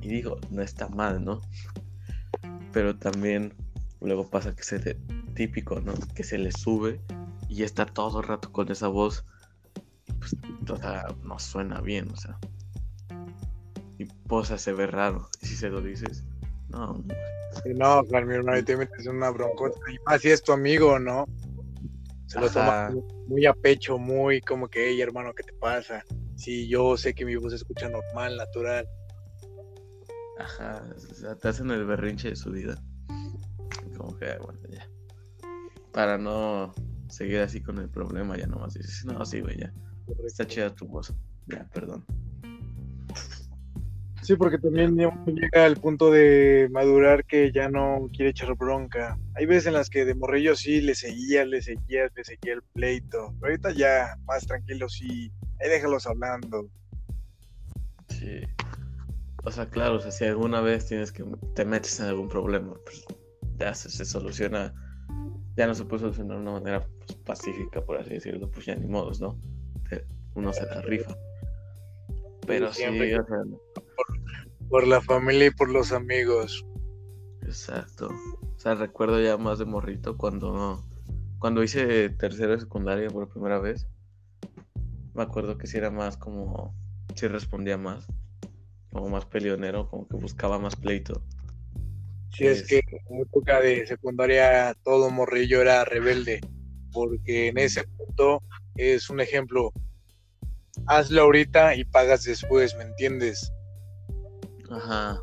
Y 0.00 0.08
digo, 0.08 0.38
no 0.50 0.62
está 0.62 0.88
mal, 0.88 1.24
¿no? 1.24 1.40
Pero 2.72 2.96
también 2.96 3.52
luego 4.00 4.28
pasa 4.28 4.54
que 4.54 4.62
se 4.62 4.96
típico, 5.34 5.80
¿no? 5.80 5.94
Que 6.14 6.24
se 6.24 6.38
le 6.38 6.52
sube 6.52 7.00
y 7.48 7.62
está 7.62 7.86
todo 7.86 8.20
el 8.20 8.26
rato 8.26 8.52
con 8.52 8.70
esa 8.70 8.88
voz. 8.88 9.24
Y 10.06 10.12
pues 10.12 10.36
no 11.22 11.38
suena 11.38 11.80
bien, 11.80 12.10
o 12.10 12.16
sea. 12.16 12.38
Y 13.98 14.04
posa 14.04 14.58
se 14.58 14.72
ve 14.72 14.86
raro. 14.86 15.28
Y 15.42 15.46
si 15.46 15.56
se 15.56 15.68
lo 15.68 15.80
dices, 15.80 16.24
no. 16.68 17.04
No, 17.74 18.04
claro, 18.04 18.26
mi 18.26 18.34
hermano, 18.34 18.64
te 18.64 18.76
metes 18.76 19.06
en 19.06 19.16
una 19.16 19.30
broncota. 19.30 19.78
Y 19.92 19.98
más 20.06 20.20
si 20.20 20.30
es 20.30 20.42
tu 20.42 20.52
amigo, 20.52 20.98
¿no? 20.98 21.26
Se 22.26 22.38
lo 22.38 22.48
toma 22.48 22.94
muy 23.26 23.44
a 23.44 23.52
pecho, 23.52 23.98
muy 23.98 24.40
como 24.40 24.68
que, 24.68 24.88
hey, 24.88 25.00
hermano, 25.00 25.34
¿qué 25.34 25.42
te 25.42 25.52
pasa? 25.54 26.04
Si 26.36 26.68
yo 26.68 26.96
sé 26.96 27.12
que 27.12 27.24
mi 27.24 27.34
voz 27.34 27.50
se 27.50 27.56
escucha 27.56 27.88
normal, 27.88 28.36
natural. 28.36 28.88
Ajá, 30.38 30.82
o 30.96 31.14
sea, 31.14 31.34
te 31.34 31.48
hacen 31.48 31.70
el 31.72 31.84
berrinche 31.84 32.28
de 32.28 32.36
su 32.36 32.52
vida. 32.52 32.80
Como 34.00 34.16
que, 34.16 34.34
bueno, 34.38 34.58
ya. 34.70 34.88
Para 35.92 36.16
no 36.16 36.72
seguir 37.10 37.40
así 37.40 37.60
con 37.60 37.76
el 37.76 37.90
problema, 37.90 38.34
ya 38.38 38.46
nomás 38.46 38.72
dices, 38.72 39.04
no, 39.04 39.26
sí, 39.26 39.40
güey, 39.40 39.58
ya. 39.58 39.74
Está 40.24 40.46
chida 40.46 40.74
tu 40.74 40.86
voz. 40.86 41.12
Ya, 41.48 41.68
perdón. 41.74 42.02
Sí, 44.22 44.36
porque 44.36 44.56
también 44.56 44.96
llega 44.96 45.66
al 45.66 45.76
punto 45.76 46.10
de 46.10 46.68
madurar 46.72 47.26
que 47.26 47.52
ya 47.52 47.68
no 47.68 48.08
quiere 48.10 48.30
echar 48.30 48.54
bronca. 48.54 49.18
Hay 49.34 49.44
veces 49.44 49.66
en 49.66 49.74
las 49.74 49.90
que 49.90 50.06
de 50.06 50.14
morrillo 50.14 50.56
sí 50.56 50.80
le 50.80 50.94
seguía, 50.94 51.44
le 51.44 51.60
seguía, 51.60 52.08
le 52.16 52.24
seguía 52.24 52.54
el 52.54 52.62
pleito. 52.72 53.34
Pero 53.38 53.52
ahorita 53.52 53.72
ya 53.72 54.16
más 54.24 54.46
tranquilo, 54.46 54.88
sí. 54.88 55.30
Ahí 55.60 55.68
déjalos 55.68 56.06
hablando. 56.06 56.70
Sí. 58.08 58.40
O 59.44 59.50
sea, 59.50 59.68
claro, 59.68 59.96
o 59.96 60.00
sea, 60.00 60.10
si 60.10 60.24
alguna 60.24 60.62
vez 60.62 60.86
tienes 60.86 61.12
que 61.12 61.22
te 61.54 61.66
metes 61.66 62.00
en 62.00 62.06
algún 62.06 62.28
problema, 62.28 62.74
pues 62.84 63.04
ya 63.60 63.74
se, 63.74 64.04
soluciona, 64.04 64.74
ya 65.56 65.66
no 65.66 65.74
se 65.74 65.84
puede 65.84 66.00
solucionar 66.00 66.38
de 66.38 66.42
una 66.42 66.52
manera 66.52 66.80
pues, 66.80 67.14
pacífica, 67.18 67.84
por 67.84 67.98
así 67.98 68.10
decirlo, 68.10 68.50
pues 68.50 68.66
ya 68.66 68.74
ni 68.74 68.86
modos, 68.86 69.20
¿no? 69.20 69.38
Uno 70.34 70.52
se 70.52 70.64
la 70.64 70.80
rifa. 70.82 71.16
Pero 72.46 72.72
sí, 72.72 72.84
o 72.84 72.92
sea, 72.92 73.44
por, 74.68 74.86
la 74.86 75.00
familia 75.02 75.48
y 75.48 75.50
por 75.50 75.68
los 75.68 75.92
amigos. 75.92 76.64
Exacto. 77.42 78.08
O 78.08 78.58
sea, 78.58 78.74
recuerdo 78.74 79.20
ya 79.20 79.36
más 79.36 79.58
de 79.58 79.64
morrito 79.64 80.16
cuando, 80.16 80.82
cuando 81.38 81.62
hice 81.62 82.08
tercera 82.10 82.58
secundaria 82.58 83.08
por 83.10 83.28
primera 83.28 83.58
vez. 83.58 83.86
Me 85.14 85.22
acuerdo 85.22 85.58
que 85.58 85.66
sí 85.66 85.76
era 85.76 85.90
más 85.90 86.16
como, 86.16 86.74
sí 87.14 87.26
respondía 87.26 87.76
más 87.76 88.06
como 88.92 89.08
más 89.08 89.24
peleonero, 89.24 89.88
como 89.88 90.06
que 90.08 90.16
buscaba 90.16 90.58
más 90.58 90.76
pleito. 90.76 91.22
Sí, 92.40 92.46
es, 92.46 92.66
que 92.66 92.80
en 93.10 93.20
época 93.20 93.60
de 93.60 93.86
secundaria 93.86 94.74
todo 94.82 95.10
morrillo 95.10 95.60
era 95.60 95.84
rebelde, 95.84 96.40
porque 96.90 97.48
en 97.48 97.58
ese 97.58 97.84
punto 97.84 98.42
es 98.76 99.10
un 99.10 99.20
ejemplo, 99.20 99.74
hazlo 100.86 101.20
ahorita 101.20 101.74
y 101.74 101.84
pagas 101.84 102.24
después, 102.24 102.74
¿me 102.76 102.84
entiendes? 102.84 103.52
Ajá. 104.70 105.20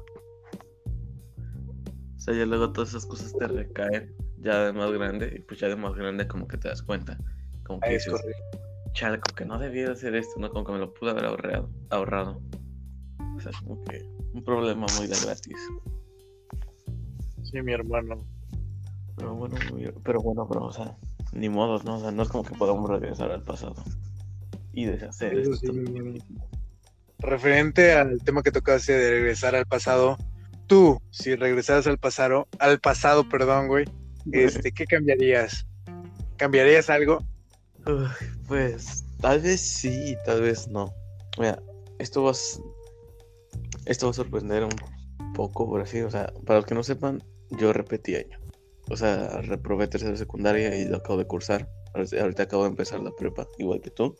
O 2.15 2.19
sea, 2.19 2.36
ya 2.36 2.45
luego 2.45 2.71
todas 2.71 2.89
esas 2.89 3.07
cosas 3.07 3.33
te 3.36 3.47
recaen 3.47 4.15
ya 4.38 4.65
de 4.65 4.74
más 4.74 4.91
grande, 4.91 5.38
y 5.38 5.39
pues 5.39 5.59
ya 5.59 5.69
de 5.69 5.75
más 5.75 5.95
grande 5.95 6.27
como 6.27 6.47
que 6.47 6.57
te 6.57 6.67
das 6.67 6.83
cuenta. 6.83 7.17
Como 7.63 7.79
que 7.79 7.95
es 7.95 8.07
chale, 8.93 9.19
como 9.19 9.36
que 9.36 9.45
no 9.45 9.57
debía 9.57 9.91
hacer 9.91 10.15
esto, 10.15 10.39
¿no? 10.39 10.51
Como 10.51 10.65
que 10.65 10.71
me 10.74 10.77
lo 10.77 10.93
pude 10.93 11.09
haber 11.09 11.25
ahorrado. 11.25 11.71
ahorrado. 11.89 12.39
O 13.36 13.39
sea, 13.39 13.51
como 13.63 13.83
que 13.86 14.03
un 14.33 14.43
problema 14.43 14.86
muy 15.00 15.07
de 15.07 15.15
gratis. 15.25 15.57
Sí, 17.50 17.62
mi 17.62 17.74
hermano. 17.74 18.25
Pero 19.16 19.36
bueno, 19.36 19.58
pero 20.04 20.22
bueno, 20.22 20.48
pero, 20.48 20.66
o 20.66 20.72
sea, 20.72 20.96
ni 21.32 21.50
modos, 21.50 21.84
¿no? 21.84 21.96
O 21.96 22.00
sea, 22.00 22.12
no 22.12 22.24
es 22.24 22.30
como 22.30 22.44
que 22.44 22.56
podamos 22.56 22.89
regresar 22.89 23.32
al 23.32 23.44
pasado 23.44 23.75
y 24.74 24.86
deshacer 24.86 25.39
esto. 25.39 25.74
Referente 27.20 27.94
al 27.94 28.22
tema 28.24 28.44
que 28.44 28.51
tocaste 28.51 28.94
de 28.94 29.10
regresar 29.10 29.56
al 29.56 29.66
pasado, 29.66 30.18
tú, 30.68 31.01
si 31.10 31.36
regresaras 31.36 31.88
al 31.88 31.98
pasado, 31.98 32.48
al 32.60 32.80
pasado, 32.80 33.27
perdón, 33.27 33.68
güey, 33.68 33.86
este, 34.32 34.72
¿qué 34.72 34.86
cambiarías? 34.86 35.66
¿Cambiarías 36.36 36.89
algo? 36.89 37.24
pues, 38.48 39.06
tal 39.20 39.42
vez 39.42 39.62
sí, 39.62 40.16
tal 40.25 40.42
vez 40.42 40.68
no. 40.68 40.94
Mira, 41.39 41.60
esto 41.98 42.24
vas 42.24 42.62
esto 43.86 44.08
va 44.08 44.12
a 44.12 44.13
sorprender 44.13 44.63
un 44.63 45.34
poco, 45.34 45.68
por 45.68 45.82
así, 45.82 46.01
o 46.01 46.12
sea, 46.12 46.32
para 46.46 46.60
los 46.60 46.66
que 46.66 46.75
no 46.75 46.84
sepan, 46.84 47.24
yo 47.51 47.74
repetí 47.74 48.16
año. 48.16 48.39
O 48.89 48.96
sea, 48.96 49.42
reprobé 49.42 49.88
tercera 49.88 50.16
secundaria 50.16 50.75
y 50.77 50.86
lo 50.86 50.98
acabo 50.98 51.18
de 51.18 51.25
cursar. 51.25 51.70
Ahorita 51.94 52.44
acabo 52.44 52.63
de 52.63 52.70
empezar 52.70 53.00
la 53.01 53.12
prepa, 53.12 53.48
igual 53.58 53.82
que 53.82 53.89
tú. 53.89 54.16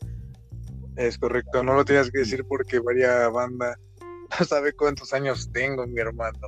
Es 0.96 1.16
correcto, 1.16 1.62
no 1.62 1.74
lo 1.74 1.84
tenías 1.84 2.10
que 2.10 2.20
decir 2.20 2.44
porque 2.44 2.80
varia 2.80 3.28
banda 3.28 3.78
no 4.40 4.44
sabe 4.44 4.72
cuántos 4.72 5.12
años 5.12 5.50
tengo, 5.52 5.86
mi 5.86 6.00
hermano. 6.00 6.38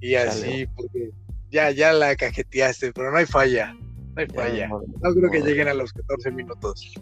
Y 0.00 0.14
así, 0.14 0.66
porque 0.76 1.10
ya, 1.50 1.70
ya 1.70 1.92
la 1.92 2.16
cajeteaste, 2.16 2.92
pero 2.92 3.10
no 3.10 3.18
hay 3.18 3.26
falla. 3.26 3.74
No 3.74 4.14
hay 4.16 4.26
falla. 4.26 4.68
No, 4.68 5.14
creo 5.14 5.30
que 5.30 5.42
lleguen 5.42 5.68
a 5.68 5.74
los 5.74 5.92
14 5.92 6.30
minutos. 6.32 6.94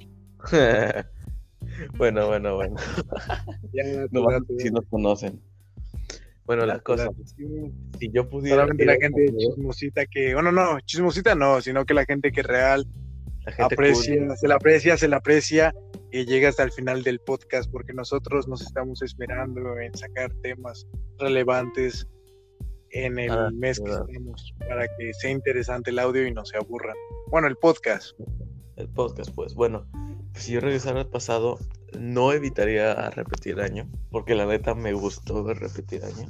Bueno, 1.97 2.27
bueno, 2.27 2.57
bueno. 2.57 2.77
Ya, 3.73 3.85
no, 4.11 4.27
si 4.59 4.71
nos 4.71 4.85
conocen. 4.87 5.41
Bueno, 6.49 6.65
la, 6.65 6.81
cosa, 6.81 7.11
si 7.99 8.11
yo 8.11 8.27
pudiera... 8.27 8.63
Solamente 8.63 8.87
la 8.87 8.97
gente 8.97 9.27
chismosita 9.37 10.07
que... 10.07 10.33
Bueno, 10.33 10.51
no, 10.51 10.81
chismosita 10.81 11.35
no, 11.35 11.61
sino 11.61 11.85
que 11.85 11.93
la 11.93 12.07
gente 12.07 12.33
que 12.33 12.43
real 12.43 12.89
aprecia, 13.59 14.35
se 14.35 14.49
la 14.49 14.55
aprecia, 14.55 14.97
se 14.97 15.09
la 15.09 15.19
aprecia 15.19 15.75
y 16.11 16.25
llega 16.25 16.49
hasta 16.49 16.63
el 16.63 16.73
final 16.73 17.03
del 17.03 17.21
podcast 17.21 17.71
porque 17.71 17.93
nosotros 17.93 18.49
nos 18.49 18.63
estamos 18.63 19.03
esperando 19.03 19.79
en 19.79 19.95
sacar 19.95 20.33
temas 20.43 20.87
relevantes 21.19 22.09
en 22.93 23.19
el 23.19 23.31
ah, 23.31 23.51
mes 23.53 23.79
que 23.79 23.91
estamos 23.91 24.55
para 24.71 24.89
que 24.97 25.13
sea 25.21 25.31
interesante 25.31 25.91
el 25.91 25.99
audio 25.99 26.27
y 26.27 26.33
no 26.33 26.47
se 26.47 26.57
aburran. 26.57 26.97
Bueno, 27.31 27.47
el 27.47 27.57
podcast. 27.57 28.19
El 28.77 28.89
podcast, 28.89 29.35
pues 29.35 29.55
bueno, 29.55 29.87
si 30.35 30.53
yo 30.53 30.61
regresara 30.61 31.01
al 31.01 31.11
pasado, 31.11 31.59
no 31.99 32.33
evitaría 32.33 33.11
repetir 33.11 33.61
año, 33.61 33.89
porque 34.11 34.35
la 34.35 34.47
neta 34.47 34.75
me 34.75 34.93
gustó 34.93 35.53
repetir 35.55 36.05
año. 36.05 36.29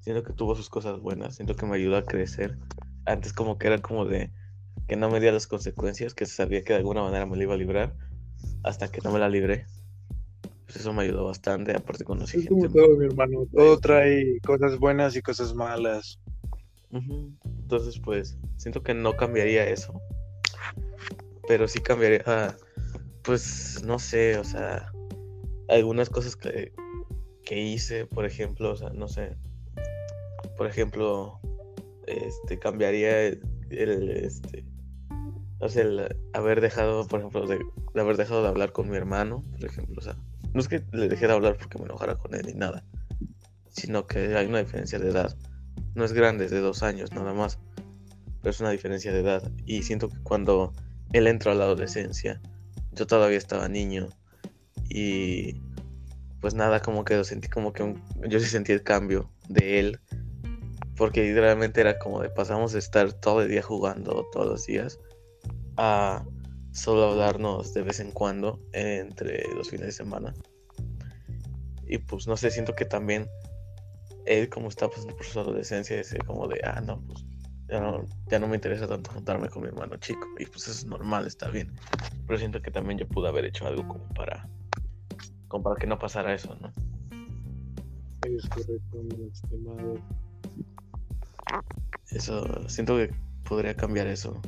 Siento 0.00 0.22
que 0.22 0.32
tuvo 0.32 0.54
sus 0.54 0.68
cosas 0.68 1.00
buenas, 1.00 1.36
siento 1.36 1.54
que 1.56 1.66
me 1.66 1.76
ayudó 1.76 1.96
a 1.96 2.04
crecer. 2.04 2.58
Antes 3.04 3.32
como 3.32 3.58
que 3.58 3.66
era 3.66 3.80
como 3.80 4.04
de 4.04 4.30
que 4.86 4.96
no 4.96 5.10
me 5.10 5.20
diera 5.20 5.34
las 5.34 5.46
consecuencias, 5.46 6.14
que 6.14 6.26
sabía 6.26 6.62
que 6.64 6.72
de 6.72 6.78
alguna 6.78 7.02
manera 7.02 7.26
me 7.26 7.36
la 7.36 7.42
iba 7.42 7.54
a 7.54 7.58
librar, 7.58 7.94
hasta 8.62 8.90
que 8.90 9.00
no 9.02 9.12
me 9.12 9.18
la 9.18 9.28
libré. 9.28 9.66
pues 10.64 10.76
eso 10.76 10.92
me 10.92 11.02
ayudó 11.02 11.24
bastante, 11.24 11.74
aparte 11.74 12.04
conocí 12.04 12.38
es 12.38 12.46
como 12.46 12.68
todo, 12.68 12.96
mi 12.96 13.06
hermano, 13.06 13.46
todo 13.52 13.78
trae 13.78 14.38
cosas 14.46 14.78
buenas 14.78 15.16
y 15.16 15.22
cosas 15.22 15.54
malas. 15.54 16.20
Entonces, 16.90 17.98
pues, 17.98 18.38
siento 18.56 18.82
que 18.82 18.94
no 18.94 19.16
cambiaría 19.16 19.68
eso, 19.68 20.00
pero 21.46 21.68
sí 21.68 21.80
cambiaría, 21.80 22.56
pues, 23.28 23.82
no 23.84 23.98
sé, 23.98 24.38
o 24.38 24.44
sea, 24.44 24.90
algunas 25.68 26.08
cosas 26.08 26.34
que, 26.34 26.72
que 27.44 27.60
hice, 27.60 28.06
por 28.06 28.24
ejemplo, 28.24 28.72
o 28.72 28.76
sea, 28.76 28.88
no 28.88 29.06
sé, 29.06 29.36
por 30.56 30.66
ejemplo, 30.66 31.38
este, 32.06 32.58
cambiaría 32.58 33.26
el, 33.26 34.10
este, 34.10 34.64
o 35.58 35.68
sea, 35.68 35.84
haber 36.32 36.62
dejado, 36.62 37.06
por 37.06 37.20
ejemplo, 37.20 37.46
de, 37.46 37.58
haber 38.00 38.16
dejado 38.16 38.40
de 38.40 38.48
hablar 38.48 38.72
con 38.72 38.88
mi 38.88 38.96
hermano, 38.96 39.44
por 39.50 39.66
ejemplo, 39.66 39.96
o 39.98 40.02
sea, 40.02 40.16
no 40.54 40.60
es 40.60 40.68
que 40.68 40.82
le 40.92 41.10
dejé 41.10 41.26
de 41.26 41.34
hablar 41.34 41.58
porque 41.58 41.76
me 41.76 41.84
enojara 41.84 42.14
con 42.14 42.34
él 42.34 42.46
ni 42.46 42.54
nada, 42.54 42.82
sino 43.68 44.06
que 44.06 44.38
hay 44.38 44.46
una 44.46 44.60
diferencia 44.60 44.98
de 44.98 45.10
edad. 45.10 45.36
No 45.94 46.06
es 46.06 46.14
grande, 46.14 46.46
es 46.46 46.50
de 46.50 46.60
dos 46.60 46.82
años 46.82 47.12
nada 47.12 47.34
más, 47.34 47.58
pero 48.40 48.52
es 48.52 48.60
una 48.60 48.70
diferencia 48.70 49.12
de 49.12 49.20
edad. 49.20 49.52
Y 49.66 49.82
siento 49.82 50.08
que 50.08 50.18
cuando 50.22 50.72
él 51.12 51.26
entró 51.26 51.52
a 51.52 51.54
la 51.54 51.64
adolescencia, 51.64 52.40
yo 52.98 53.06
todavía 53.06 53.38
estaba 53.38 53.68
niño 53.68 54.08
y 54.88 55.60
pues 56.40 56.54
nada, 56.54 56.80
como 56.80 57.04
que 57.04 57.22
sentí 57.24 57.48
como 57.48 57.72
que 57.72 57.94
yo 58.28 58.40
sí 58.40 58.46
sentí 58.46 58.72
el 58.72 58.82
cambio 58.82 59.30
de 59.48 59.80
él, 59.80 60.00
porque 60.96 61.22
literalmente 61.22 61.80
era 61.80 61.98
como 61.98 62.20
de 62.20 62.30
pasamos 62.30 62.72
de 62.72 62.78
estar 62.78 63.12
todo 63.12 63.42
el 63.42 63.48
día 63.48 63.62
jugando 63.62 64.26
todos 64.32 64.46
los 64.46 64.66
días 64.66 64.98
a 65.76 66.24
solo 66.72 67.10
hablarnos 67.10 67.74
de 67.74 67.82
vez 67.82 68.00
en 68.00 68.12
cuando 68.12 68.60
entre 68.72 69.42
los 69.54 69.70
fines 69.70 69.86
de 69.86 69.92
semana. 69.92 70.34
Y 71.86 71.98
pues 71.98 72.26
no 72.26 72.36
sé, 72.36 72.50
siento 72.50 72.74
que 72.74 72.84
también 72.84 73.28
él 74.26 74.48
como 74.48 74.68
está 74.68 74.88
pasando 74.88 75.16
por 75.16 75.24
su 75.24 75.40
adolescencia, 75.40 75.96
dice 75.96 76.18
como 76.18 76.46
de, 76.46 76.60
ah, 76.64 76.80
no, 76.80 77.00
pues 77.06 77.24
ya 77.68 77.80
no, 77.80 78.04
ya 78.30 78.38
no 78.38 78.48
me 78.48 78.56
interesa 78.56 78.88
tanto 78.88 79.10
juntarme 79.12 79.48
con 79.48 79.62
mi 79.62 79.68
hermano 79.68 79.96
chico. 79.96 80.26
Y 80.38 80.46
pues 80.46 80.68
eso 80.68 80.72
es 80.72 80.84
normal, 80.86 81.26
está 81.26 81.48
bien. 81.48 81.72
Pero 82.26 82.38
siento 82.38 82.62
que 82.62 82.70
también 82.70 82.98
yo 82.98 83.06
pude 83.06 83.28
haber 83.28 83.44
hecho 83.44 83.66
algo 83.66 83.86
como 83.86 84.08
para, 84.14 84.48
como 85.48 85.64
para 85.64 85.76
que 85.76 85.86
no 85.86 85.98
pasara 85.98 86.34
eso, 86.34 86.56
¿no? 86.60 86.72
Es 88.22 88.48
correcto, 88.48 89.02
mi 89.02 89.28
estimado. 89.28 89.94
Eso, 92.10 92.68
siento 92.68 92.96
que 92.96 93.10
podría 93.44 93.74
cambiar 93.74 94.06
eso. 94.06 94.40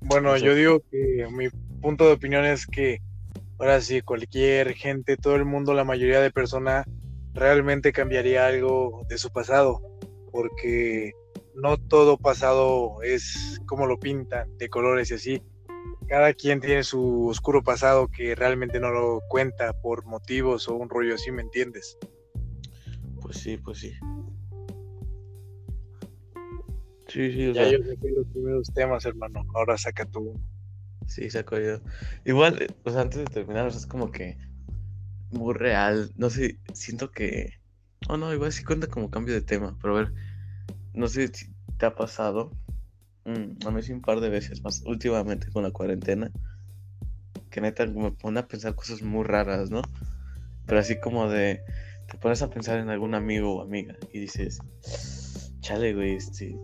Bueno, 0.00 0.36
yo 0.36 0.54
digo 0.54 0.82
que 0.90 1.26
mi 1.32 1.48
punto 1.80 2.06
de 2.06 2.12
opinión 2.12 2.44
es 2.44 2.66
que 2.66 3.00
ahora 3.58 3.80
sí, 3.80 4.02
cualquier 4.02 4.74
gente, 4.74 5.16
todo 5.16 5.34
el 5.36 5.44
mundo, 5.44 5.74
la 5.74 5.84
mayoría 5.84 6.20
de 6.20 6.30
personas 6.30 6.86
realmente 7.34 7.92
cambiaría 7.92 8.46
algo 8.46 9.04
de 9.08 9.18
su 9.18 9.30
pasado, 9.30 9.95
porque 10.36 11.14
no 11.54 11.78
todo 11.78 12.18
pasado 12.18 13.02
es 13.02 13.58
como 13.64 13.86
lo 13.86 13.98
pintan, 13.98 14.58
de 14.58 14.68
colores 14.68 15.10
y 15.10 15.14
así. 15.14 15.42
Cada 16.08 16.34
quien 16.34 16.60
tiene 16.60 16.84
su 16.84 17.28
oscuro 17.28 17.62
pasado 17.62 18.08
que 18.08 18.34
realmente 18.34 18.78
no 18.78 18.90
lo 18.90 19.22
cuenta 19.28 19.72
por 19.72 20.04
motivos 20.04 20.68
o 20.68 20.74
un 20.74 20.90
rollo 20.90 21.14
así, 21.14 21.32
¿me 21.32 21.40
entiendes? 21.40 21.96
Pues 23.22 23.38
sí, 23.38 23.56
pues 23.56 23.78
sí. 23.78 23.92
Sí, 27.08 27.32
sí, 27.32 27.48
o 27.48 27.52
ya 27.52 27.70
yo 27.70 27.78
saqué 27.78 28.10
los 28.10 28.26
primeros 28.26 28.68
temas, 28.74 29.06
hermano. 29.06 29.42
Ahora 29.54 29.78
saca 29.78 30.04
tú 30.04 30.20
uno. 30.20 30.40
Sí, 31.06 31.30
saco 31.30 31.58
yo. 31.58 31.80
Igual, 32.26 32.74
pues 32.82 32.94
antes 32.96 33.20
de 33.20 33.24
terminar, 33.24 33.68
es 33.68 33.86
como 33.86 34.10
que 34.10 34.36
muy 35.30 35.54
real. 35.54 36.12
No 36.16 36.28
sé, 36.28 36.58
siento 36.74 37.10
que. 37.10 37.54
Oh, 38.08 38.18
no, 38.18 38.34
igual 38.34 38.52
sí 38.52 38.64
cuenta 38.64 38.86
como 38.86 39.10
cambio 39.10 39.32
de 39.32 39.40
tema. 39.40 39.78
Pero 39.80 39.96
a 39.96 40.02
ver, 40.02 40.12
no 40.96 41.06
sé 41.08 41.28
si 41.28 41.54
te 41.78 41.86
ha 41.86 41.94
pasado. 41.94 42.50
Mm, 43.24 43.66
a 43.66 43.70
mí 43.70 43.82
sí 43.82 43.92
un 43.92 44.02
par 44.02 44.20
de 44.20 44.28
veces 44.28 44.62
más, 44.62 44.82
últimamente 44.84 45.48
con 45.52 45.62
la 45.62 45.70
cuarentena. 45.70 46.30
Que 47.50 47.60
neta 47.60 47.86
me 47.86 48.10
pone 48.10 48.40
a 48.40 48.48
pensar 48.48 48.74
cosas 48.74 49.02
muy 49.02 49.24
raras, 49.24 49.70
¿no? 49.70 49.82
Pero 50.66 50.80
así 50.80 50.98
como 50.98 51.28
de. 51.28 51.62
Te 52.10 52.18
pones 52.18 52.42
a 52.42 52.50
pensar 52.50 52.78
en 52.78 52.88
algún 52.88 53.14
amigo 53.14 53.56
o 53.56 53.62
amiga 53.62 53.96
y 54.12 54.18
dices. 54.18 54.58
Chale, 55.60 55.94
güey, 55.94 56.16
este 56.16 56.56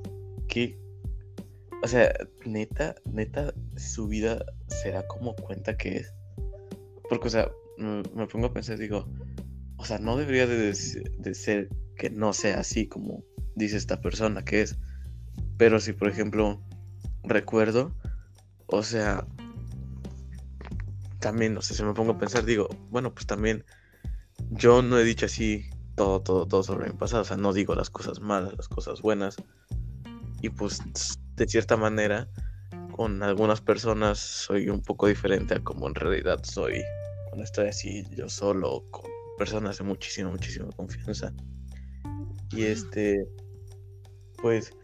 o 1.82 1.88
sea, 1.88 2.12
neta, 2.44 2.94
neta, 3.10 3.54
su 3.76 4.06
vida 4.06 4.44
será 4.68 5.06
como 5.06 5.34
cuenta 5.34 5.76
que 5.76 5.96
es. 5.96 6.14
Porque, 7.08 7.28
o 7.28 7.30
sea, 7.30 7.50
me, 7.78 8.26
pongo 8.26 8.46
a 8.46 8.52
pensar, 8.52 8.78
digo, 8.78 9.06
o 9.78 9.84
sea, 9.84 9.98
no 9.98 10.16
debería 10.16 10.46
de, 10.46 10.74
ser 10.74 11.70
que 11.96 12.10
no 12.10 12.32
sea 12.32 12.60
así 12.60 12.86
como 12.86 13.24
dice 13.54 13.76
esta 13.76 14.00
persona 14.00 14.44
que 14.44 14.62
es. 14.62 14.76
Pero 15.56 15.80
si, 15.80 15.92
por 15.92 16.08
ejemplo, 16.08 16.60
recuerdo, 17.24 17.94
o 18.66 18.82
sea, 18.82 19.26
también, 21.20 21.56
o 21.56 21.62
sea, 21.62 21.76
si 21.76 21.82
me 21.82 21.94
pongo 21.94 22.12
a 22.12 22.18
pensar, 22.18 22.44
digo, 22.44 22.68
bueno, 22.90 23.14
pues 23.14 23.26
también 23.26 23.64
yo 24.50 24.82
no 24.82 24.98
he 24.98 25.04
dicho 25.04 25.26
así 25.26 25.70
todo, 25.94 26.20
todo, 26.20 26.46
todo 26.46 26.62
sobre 26.62 26.88
mi 26.88 26.96
pasado. 26.96 27.22
O 27.22 27.24
sea, 27.24 27.36
no 27.36 27.52
digo 27.52 27.74
las 27.74 27.90
cosas 27.90 28.20
malas, 28.20 28.54
las 28.56 28.68
cosas 28.68 29.00
buenas. 29.02 29.36
Y 30.40 30.48
pues 30.48 30.80
de 31.36 31.46
cierta 31.46 31.76
manera 31.76 32.28
con 32.92 33.22
algunas 33.22 33.60
personas 33.60 34.18
soy 34.18 34.68
un 34.68 34.82
poco 34.82 35.06
diferente 35.06 35.54
a 35.54 35.60
como 35.60 35.88
en 35.88 35.94
realidad 35.94 36.40
soy 36.42 36.82
cuando 37.28 37.44
estoy 37.44 37.68
así 37.68 38.04
yo 38.14 38.28
solo 38.28 38.84
con 38.90 39.10
personas 39.38 39.78
de 39.78 39.84
muchísima, 39.84 40.30
muchísima 40.30 40.68
confianza. 40.76 41.32
Y 42.50 42.64
este, 42.64 43.26
pues 44.42 44.74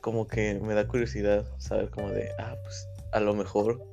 como 0.00 0.26
que 0.26 0.58
me 0.60 0.74
da 0.74 0.88
curiosidad 0.88 1.46
saber 1.58 1.90
como 1.90 2.10
de, 2.10 2.30
ah, 2.38 2.56
pues 2.62 2.88
a 3.12 3.20
lo 3.20 3.34
mejor, 3.34 3.84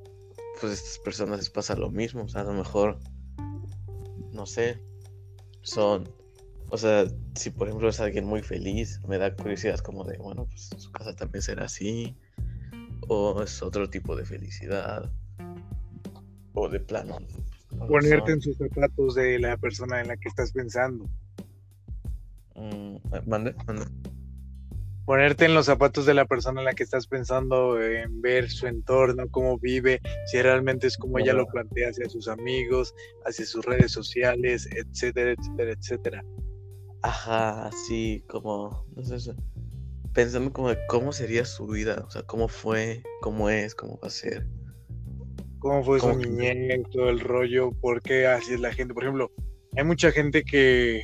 pues 0.62 0.74
estas 0.74 1.00
personas 1.00 1.40
les 1.40 1.50
pasa 1.50 1.76
lo 1.76 1.90
mismo, 1.90 2.24
o 2.24 2.30
sea, 2.30 2.42
a 2.42 2.46
lo 2.46 2.54
mejor, 2.54 3.00
no 4.32 4.46
sé, 4.46 4.82
son 5.62 6.08
o 6.72 6.78
sea, 6.78 7.06
si 7.36 7.50
por 7.50 7.68
ejemplo 7.68 7.90
es 7.90 8.00
alguien 8.00 8.26
muy 8.26 8.42
feliz, 8.42 9.02
me 9.08 9.18
da 9.18 9.36
curiosidad 9.36 9.80
como 9.80 10.04
de, 10.04 10.18
bueno, 10.18 10.46
pues 10.46 10.70
su 10.78 10.92
casa 10.92 11.16
también 11.16 11.42
será 11.42 11.66
así. 11.66 12.16
O 13.08 13.42
es 13.42 13.64
otro 13.64 13.90
tipo 13.90 14.16
de 14.16 14.24
felicidad. 14.24 15.12
O 16.54 16.70
de 16.70 16.80
plano. 16.80 17.18
Ponerte 17.88 18.34
en 18.34 18.42
sus 18.42 18.58
zapatos 18.58 19.16
de 19.16 19.40
la 19.40 19.58
persona 19.58 20.00
en 20.02 20.10
la 20.10 20.18
que 20.18 20.30
estás 20.30 20.52
pensando. 20.52 21.06
Mm, 22.56 22.98
mande, 23.26 23.56
mande. 23.66 23.86
Ponerte 25.10 25.46
en 25.46 25.56
los 25.56 25.66
zapatos 25.66 26.06
de 26.06 26.14
la 26.14 26.26
persona 26.26 26.62
en 26.62 26.66
la 26.66 26.76
que 26.76 26.84
estás 26.84 27.08
pensando, 27.08 27.82
en 27.82 28.22
ver 28.22 28.48
su 28.48 28.68
entorno, 28.68 29.28
cómo 29.32 29.58
vive, 29.58 30.00
si 30.28 30.40
realmente 30.40 30.86
es 30.86 31.00
como 31.00 31.18
ella 31.18 31.34
lo 31.34 31.48
plantea 31.48 31.90
hacia 31.90 32.08
sus 32.08 32.28
amigos, 32.28 32.94
hacia 33.26 33.44
sus 33.48 33.66
redes 33.66 33.92
sociales, 33.92 34.70
etcétera, 34.72 35.32
etcétera, 35.32 35.72
etcétera. 35.72 36.26
Ajá, 37.02 37.72
sí, 37.88 38.24
como, 38.30 38.86
no 38.96 39.04
sé, 39.04 39.34
pensando 40.14 40.54
como 40.54 40.70
de 40.70 40.78
cómo 40.88 41.12
sería 41.12 41.44
su 41.44 41.66
vida, 41.66 42.04
o 42.06 42.12
sea, 42.12 42.22
cómo 42.22 42.48
fue, 42.48 43.02
cómo 43.22 43.50
es, 43.50 43.74
cómo 43.74 44.00
va 44.04 44.10
a 44.10 44.12
ser. 44.12 44.46
Cómo 45.58 45.84
fue 45.84 46.02
su 46.02 46.16
niñez, 46.18 46.84
todo 46.92 47.10
el 47.10 47.20
rollo, 47.20 47.72
por 47.82 48.04
qué 48.04 48.28
así 48.28 48.54
es 48.54 48.60
la 48.60 48.72
gente. 48.72 48.94
Por 48.94 49.06
ejemplo, 49.06 49.32
hay 49.76 49.86
mucha 49.86 50.12
gente 50.12 50.44
que 50.44 51.02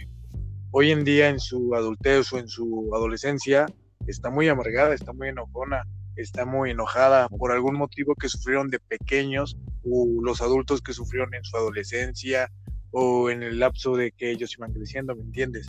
hoy 0.70 0.92
en 0.92 1.04
día 1.04 1.28
en 1.28 1.40
su 1.40 1.74
adultez 1.74 2.32
o 2.34 2.38
en 2.38 2.48
su 2.48 2.92
adolescencia 2.94 3.66
está 4.08 4.30
muy 4.30 4.48
amargada, 4.48 4.94
está 4.94 5.14
muy 5.14 5.30
enojona, 5.30 5.84
está 6.16 6.46
muy 6.46 6.72
enojada 6.72 7.28
por 7.30 7.52
algún 7.52 7.76
motivo 7.76 8.16
que 8.16 8.30
sufrieron 8.30 8.70
de 8.70 8.80
pequeños 8.80 9.58
o 9.84 10.08
los 10.22 10.42
adultos 10.42 10.82
que 10.82 10.94
sufrieron 10.94 11.34
en 11.34 11.44
su 11.44 11.58
adolescencia 11.58 12.52
o 12.92 13.30
en 13.30 13.44
el 13.44 13.60
lapso 13.60 13.96
de 13.96 14.12
que 14.12 14.32
ellos 14.32 14.54
iban 14.58 14.74
creciendo, 14.74 15.16
¿me 15.16 15.24
entiendes? 15.24 15.68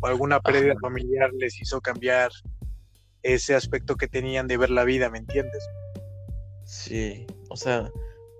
O 0.00 0.06
alguna 0.06 0.40
pérdida 0.40 0.74
familiar 0.80 1.30
les 1.34 1.60
hizo 1.60 1.80
cambiar 1.80 2.30
ese 3.22 3.54
aspecto 3.54 3.96
que 3.96 4.08
tenían 4.08 4.46
de 4.46 4.56
ver 4.56 4.70
la 4.70 4.84
vida, 4.84 5.10
¿me 5.10 5.18
entiendes? 5.18 5.66
Sí, 6.64 7.26
o 7.50 7.56
sea, 7.56 7.90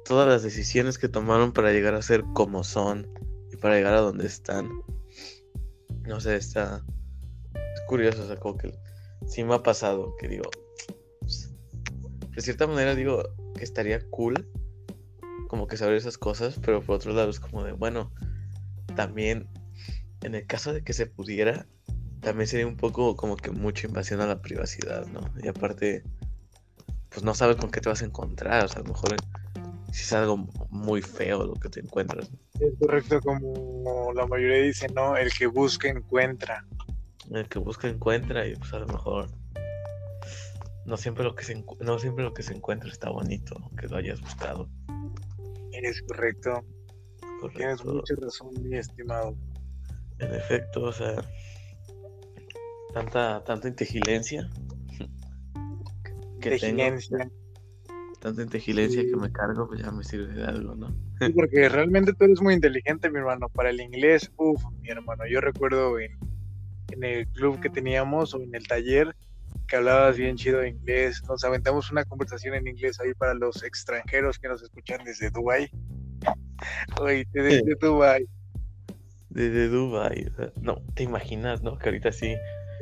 todas 0.05 0.29
las 0.29 0.43
decisiones 0.43 0.99
que 0.99 1.09
tomaron 1.09 1.53
para 1.53 1.73
llegar 1.73 1.95
a 1.95 2.03
ser 2.03 2.25
como 2.35 2.65
son 2.65 3.09
y 3.53 3.57
para 3.57 3.75
llegar 3.75 3.95
a 3.95 4.01
donde 4.01 4.27
están. 4.27 4.71
No 6.03 6.21
sé, 6.21 6.37
está. 6.37 6.85
Es 7.55 7.81
curioso, 7.87 8.23
o 8.23 8.27
sea, 8.27 8.37
como 8.37 8.57
que 8.57 8.73
sí 9.27 9.45
me 9.45 9.55
ha 9.55 9.63
pasado 9.63 10.15
que 10.19 10.29
digo. 10.29 10.51
Pues, 11.21 11.55
de 12.35 12.43
cierta 12.43 12.67
manera 12.67 12.95
digo 12.95 13.23
que 13.57 13.65
estaría 13.65 14.01
cool 14.11 14.49
como 15.49 15.67
que 15.67 15.77
saber 15.77 15.97
esas 15.97 16.19
cosas, 16.19 16.59
pero 16.63 16.83
por 16.83 16.97
otro 16.97 17.13
lado 17.13 17.31
es 17.31 17.41
como 17.41 17.63
de, 17.65 17.73
bueno, 17.73 18.13
también 18.95 19.49
en 20.23 20.35
el 20.35 20.47
caso 20.47 20.73
de 20.73 20.83
que 20.83 20.93
se 20.93 21.07
pudiera, 21.07 21.67
también 22.21 22.49
sería 22.49 22.67
un 22.67 22.77
poco 22.77 23.17
como 23.17 23.37
que 23.37 23.51
mucha 23.51 23.87
invasión 23.87 24.21
a 24.21 24.27
la 24.27 24.43
privacidad, 24.43 25.07
¿no? 25.07 25.21
Y 25.43 25.49
aparte, 25.49 26.03
pues 27.11 27.23
no 27.23 27.35
sabes 27.35 27.57
con 27.57 27.71
qué 27.71 27.81
te 27.81 27.89
vas 27.89 28.03
a 28.03 28.07
encontrar, 28.07 28.65
o 28.65 28.69
sea, 28.69 28.81
a 28.81 28.85
lo 28.85 28.93
mejor 28.93 29.17
si 29.93 30.03
es 30.03 30.13
algo 30.13 30.37
muy 30.71 31.01
feo 31.01 31.45
lo 31.45 31.55
que 31.55 31.69
te 31.69 31.81
encuentras. 31.81 32.29
Es 32.61 32.73
correcto 32.81 33.21
como 33.21 34.13
la 34.15 34.27
mayoría 34.27 34.63
dice, 34.63 34.89
¿no? 34.89 35.17
El 35.17 35.33
que 35.33 35.47
busca 35.47 35.89
encuentra. 35.89 36.67
El 37.31 37.49
que 37.49 37.59
busca 37.59 37.89
encuentra 37.89 38.47
y 38.47 38.55
pues 38.57 38.73
a 38.73 38.79
lo 38.79 38.87
mejor 38.87 39.29
no 40.85 40.97
siempre 40.97 41.25
lo 41.25 41.35
que 41.35 41.45
se 41.45 41.65
no 41.81 41.99
siempre 41.99 42.25
lo 42.25 42.33
que 42.33 42.43
se 42.43 42.55
encuentra 42.55 42.91
está 42.91 43.11
bonito, 43.11 43.57
que 43.79 43.89
lo 43.89 43.97
hayas 43.97 44.21
buscado. 44.21 44.69
Es 45.73 46.03
correcto. 46.03 46.65
Tienes 47.55 47.85
mucha 47.85 48.15
razón, 48.21 48.51
mi 48.63 48.77
estimado. 48.77 49.37
En 50.19 50.35
efecto, 50.35 50.85
o 50.85 50.93
sea, 50.93 51.17
tanta 52.95 53.45
tanta 53.45 53.69
inteligencia 53.69 54.49
que 56.41 56.59
tanta 58.21 58.43
inteligencia 58.43 59.03
que 59.03 59.17
me 59.17 59.31
cargo, 59.31 59.69
pues 59.69 59.83
ya 59.83 59.91
me 59.91 60.03
sirve 60.03 60.33
de 60.33 60.45
algo, 60.45 60.75
¿no? 60.75 60.89
porque 61.35 61.69
realmente 61.69 62.13
tú 62.13 62.25
eres 62.25 62.41
muy 62.41 62.55
inteligente, 62.55 63.11
mi 63.11 63.19
hermano. 63.19 63.49
Para 63.49 63.71
el 63.71 63.81
inglés, 63.81 64.31
uff, 64.37 64.63
mi 64.81 64.91
hermano. 64.91 65.25
Yo 65.31 65.41
recuerdo 65.41 65.99
en, 65.99 66.19
en 66.93 67.05
el 67.05 67.27
club 67.29 67.61
que 67.61 67.71
teníamos 67.71 68.35
o 68.35 68.43
en 68.43 68.55
el 68.55 68.67
taller 68.67 69.15
que 69.67 69.77
hablabas 69.77 70.17
bien 70.17 70.37
chido 70.37 70.61
de 70.61 70.71
inglés. 70.71 71.23
Nos 71.29 71.45
aventamos 71.45 71.91
una 71.91 72.05
conversación 72.05 72.55
en 72.55 72.67
inglés 72.69 73.01
ahí 73.01 73.15
para 73.15 73.35
los 73.35 73.63
extranjeros 73.63 74.39
que 74.39 74.49
nos 74.49 74.63
escuchan 74.63 75.05
desde 75.05 75.31
Dubai. 75.31 75.71
Oye, 77.01 77.27
desde 77.33 77.75
Dubai. 77.81 78.27
Desde 79.31 79.69
Dubai. 79.69 80.31
No, 80.61 80.81
te 80.95 81.03
imaginas, 81.03 81.63
¿no? 81.63 81.79
Que 81.79 81.89
ahorita 81.89 82.13
sí. 82.13 82.37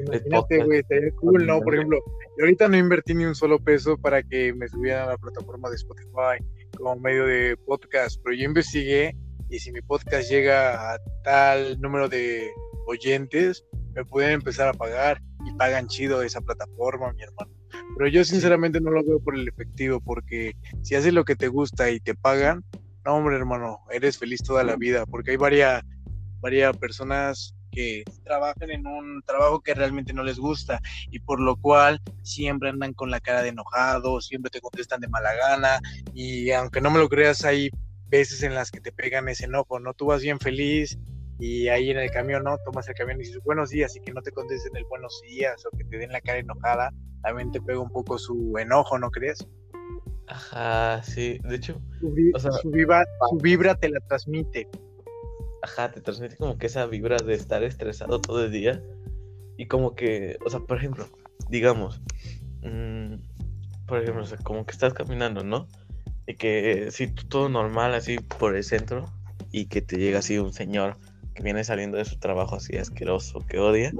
Imagínate, 0.06 0.64
güey, 0.64 0.80
estaría 0.80 1.10
cool, 1.20 1.46
¿no? 1.46 1.60
Por 1.60 1.74
ejemplo, 1.74 1.98
yo 2.36 2.44
ahorita 2.44 2.68
no 2.68 2.76
invertí 2.76 3.14
ni 3.14 3.24
un 3.24 3.34
solo 3.34 3.60
peso 3.60 3.96
para 3.96 4.22
que 4.22 4.52
me 4.52 4.68
subieran 4.68 5.08
a 5.08 5.12
la 5.12 5.18
plataforma 5.18 5.70
de 5.70 5.76
Spotify 5.76 6.44
como 6.76 6.96
medio 6.96 7.26
de 7.26 7.56
podcast, 7.64 8.20
pero 8.22 8.34
yo 8.34 8.44
investigué 8.44 9.16
y 9.48 9.58
si 9.60 9.70
mi 9.70 9.80
podcast 9.82 10.28
llega 10.28 10.94
a 10.94 10.98
tal 11.22 11.80
número 11.80 12.08
de 12.08 12.50
oyentes, 12.86 13.64
me 13.94 14.04
pueden 14.04 14.32
empezar 14.32 14.68
a 14.68 14.72
pagar 14.72 15.20
y 15.46 15.52
pagan 15.54 15.86
chido 15.86 16.22
esa 16.22 16.40
plataforma, 16.40 17.12
mi 17.12 17.22
hermano. 17.22 17.52
Pero 17.96 18.08
yo 18.08 18.24
sinceramente 18.24 18.80
no 18.80 18.90
lo 18.90 19.04
veo 19.04 19.20
por 19.20 19.34
el 19.36 19.48
efectivo, 19.48 20.00
porque 20.00 20.54
si 20.82 20.94
haces 20.94 21.12
lo 21.12 21.24
que 21.24 21.36
te 21.36 21.48
gusta 21.48 21.90
y 21.90 22.00
te 22.00 22.14
pagan, 22.14 22.64
no, 23.04 23.16
hombre, 23.16 23.36
hermano, 23.36 23.80
eres 23.90 24.18
feliz 24.18 24.42
toda 24.42 24.64
la 24.64 24.76
vida, 24.76 25.06
porque 25.06 25.32
hay 25.32 25.36
varias, 25.36 25.82
varias 26.40 26.76
personas 26.76 27.54
que 27.70 28.04
trabajan 28.22 28.70
en 28.70 28.86
un 28.86 29.22
trabajo 29.26 29.60
que 29.60 29.74
realmente 29.74 30.12
no 30.12 30.22
les 30.22 30.38
gusta 30.38 30.80
y 31.10 31.18
por 31.18 31.40
lo 31.40 31.56
cual 31.56 32.00
siempre 32.22 32.68
andan 32.68 32.94
con 32.94 33.10
la 33.10 33.20
cara 33.20 33.42
de 33.42 33.48
enojado, 33.48 34.20
siempre 34.20 34.50
te 34.50 34.60
contestan 34.60 35.00
de 35.00 35.08
mala 35.08 35.34
gana 35.34 35.80
y 36.14 36.52
aunque 36.52 36.80
no 36.80 36.90
me 36.90 37.00
lo 37.00 37.08
creas 37.08 37.44
hay 37.44 37.70
veces 38.06 38.44
en 38.44 38.54
las 38.54 38.70
que 38.70 38.80
te 38.80 38.92
pegan 38.92 39.28
ese 39.28 39.46
enojo, 39.46 39.80
¿no? 39.80 39.92
Tú 39.92 40.06
vas 40.06 40.22
bien 40.22 40.38
feliz 40.38 40.96
y 41.38 41.68
ahí 41.68 41.90
en 41.90 41.98
el 41.98 42.10
camión, 42.10 42.44
¿no? 42.44 42.56
Tomas 42.64 42.88
el 42.88 42.94
camión 42.94 43.20
y 43.20 43.24
dices 43.24 43.42
buenos 43.44 43.70
días 43.70 43.96
y 43.96 44.00
que 44.00 44.12
no 44.12 44.22
te 44.22 44.30
contesten 44.30 44.76
el 44.76 44.84
buenos 44.84 45.20
días 45.22 45.64
o 45.66 45.76
que 45.76 45.84
te 45.84 45.98
den 45.98 46.12
la 46.12 46.20
cara 46.20 46.38
enojada, 46.38 46.92
también 47.22 47.50
te 47.50 47.60
pega 47.60 47.80
un 47.80 47.90
poco 47.90 48.18
su 48.18 48.56
enojo, 48.58 48.98
¿no 48.98 49.10
crees? 49.10 49.46
Ajá, 50.26 51.02
sí, 51.02 51.38
de 51.44 51.56
hecho, 51.56 51.80
su, 52.00 52.10
vibra, 52.70 53.04
su 53.30 53.38
vibra 53.38 53.74
te 53.74 53.88
la 53.88 54.00
transmite. 54.00 54.68
Ajá, 55.62 55.90
te 55.90 56.00
transmite 56.00 56.36
como 56.36 56.56
que 56.56 56.66
esa 56.66 56.86
vibra 56.86 57.16
de 57.16 57.34
estar 57.34 57.62
estresado 57.62 58.20
todo 58.20 58.44
el 58.44 58.52
día 58.52 58.82
y 59.56 59.66
como 59.66 59.94
que, 59.94 60.38
o 60.44 60.50
sea, 60.50 60.60
por 60.60 60.78
ejemplo, 60.78 61.06
digamos, 61.48 62.00
mm, 62.62 63.14
por 63.86 64.02
ejemplo, 64.02 64.22
o 64.22 64.26
sea, 64.26 64.38
como 64.38 64.64
que 64.64 64.72
estás 64.72 64.94
caminando, 64.94 65.44
¿no? 65.44 65.68
Y 66.26 66.36
que 66.36 66.90
si 66.90 67.08
tú 67.08 67.24
todo 67.28 67.48
normal 67.48 67.94
así 67.94 68.18
por 68.18 68.56
el 68.56 68.64
centro 68.64 69.06
y 69.52 69.66
que 69.66 69.82
te 69.82 69.98
llega 69.98 70.20
así 70.20 70.38
un 70.38 70.52
señor 70.52 70.96
que 71.34 71.42
viene 71.42 71.64
saliendo 71.64 71.98
de 71.98 72.04
su 72.04 72.18
trabajo 72.18 72.56
así 72.56 72.76
asqueroso, 72.76 73.40
que 73.46 73.58
odia. 73.58 73.92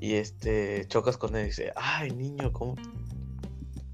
Y 0.00 0.14
este, 0.14 0.86
chocas 0.88 1.16
con 1.16 1.34
él 1.34 1.44
y 1.44 1.46
dice, 1.46 1.72
ay 1.76 2.10
niño, 2.10 2.52
¿cómo? 2.52 2.74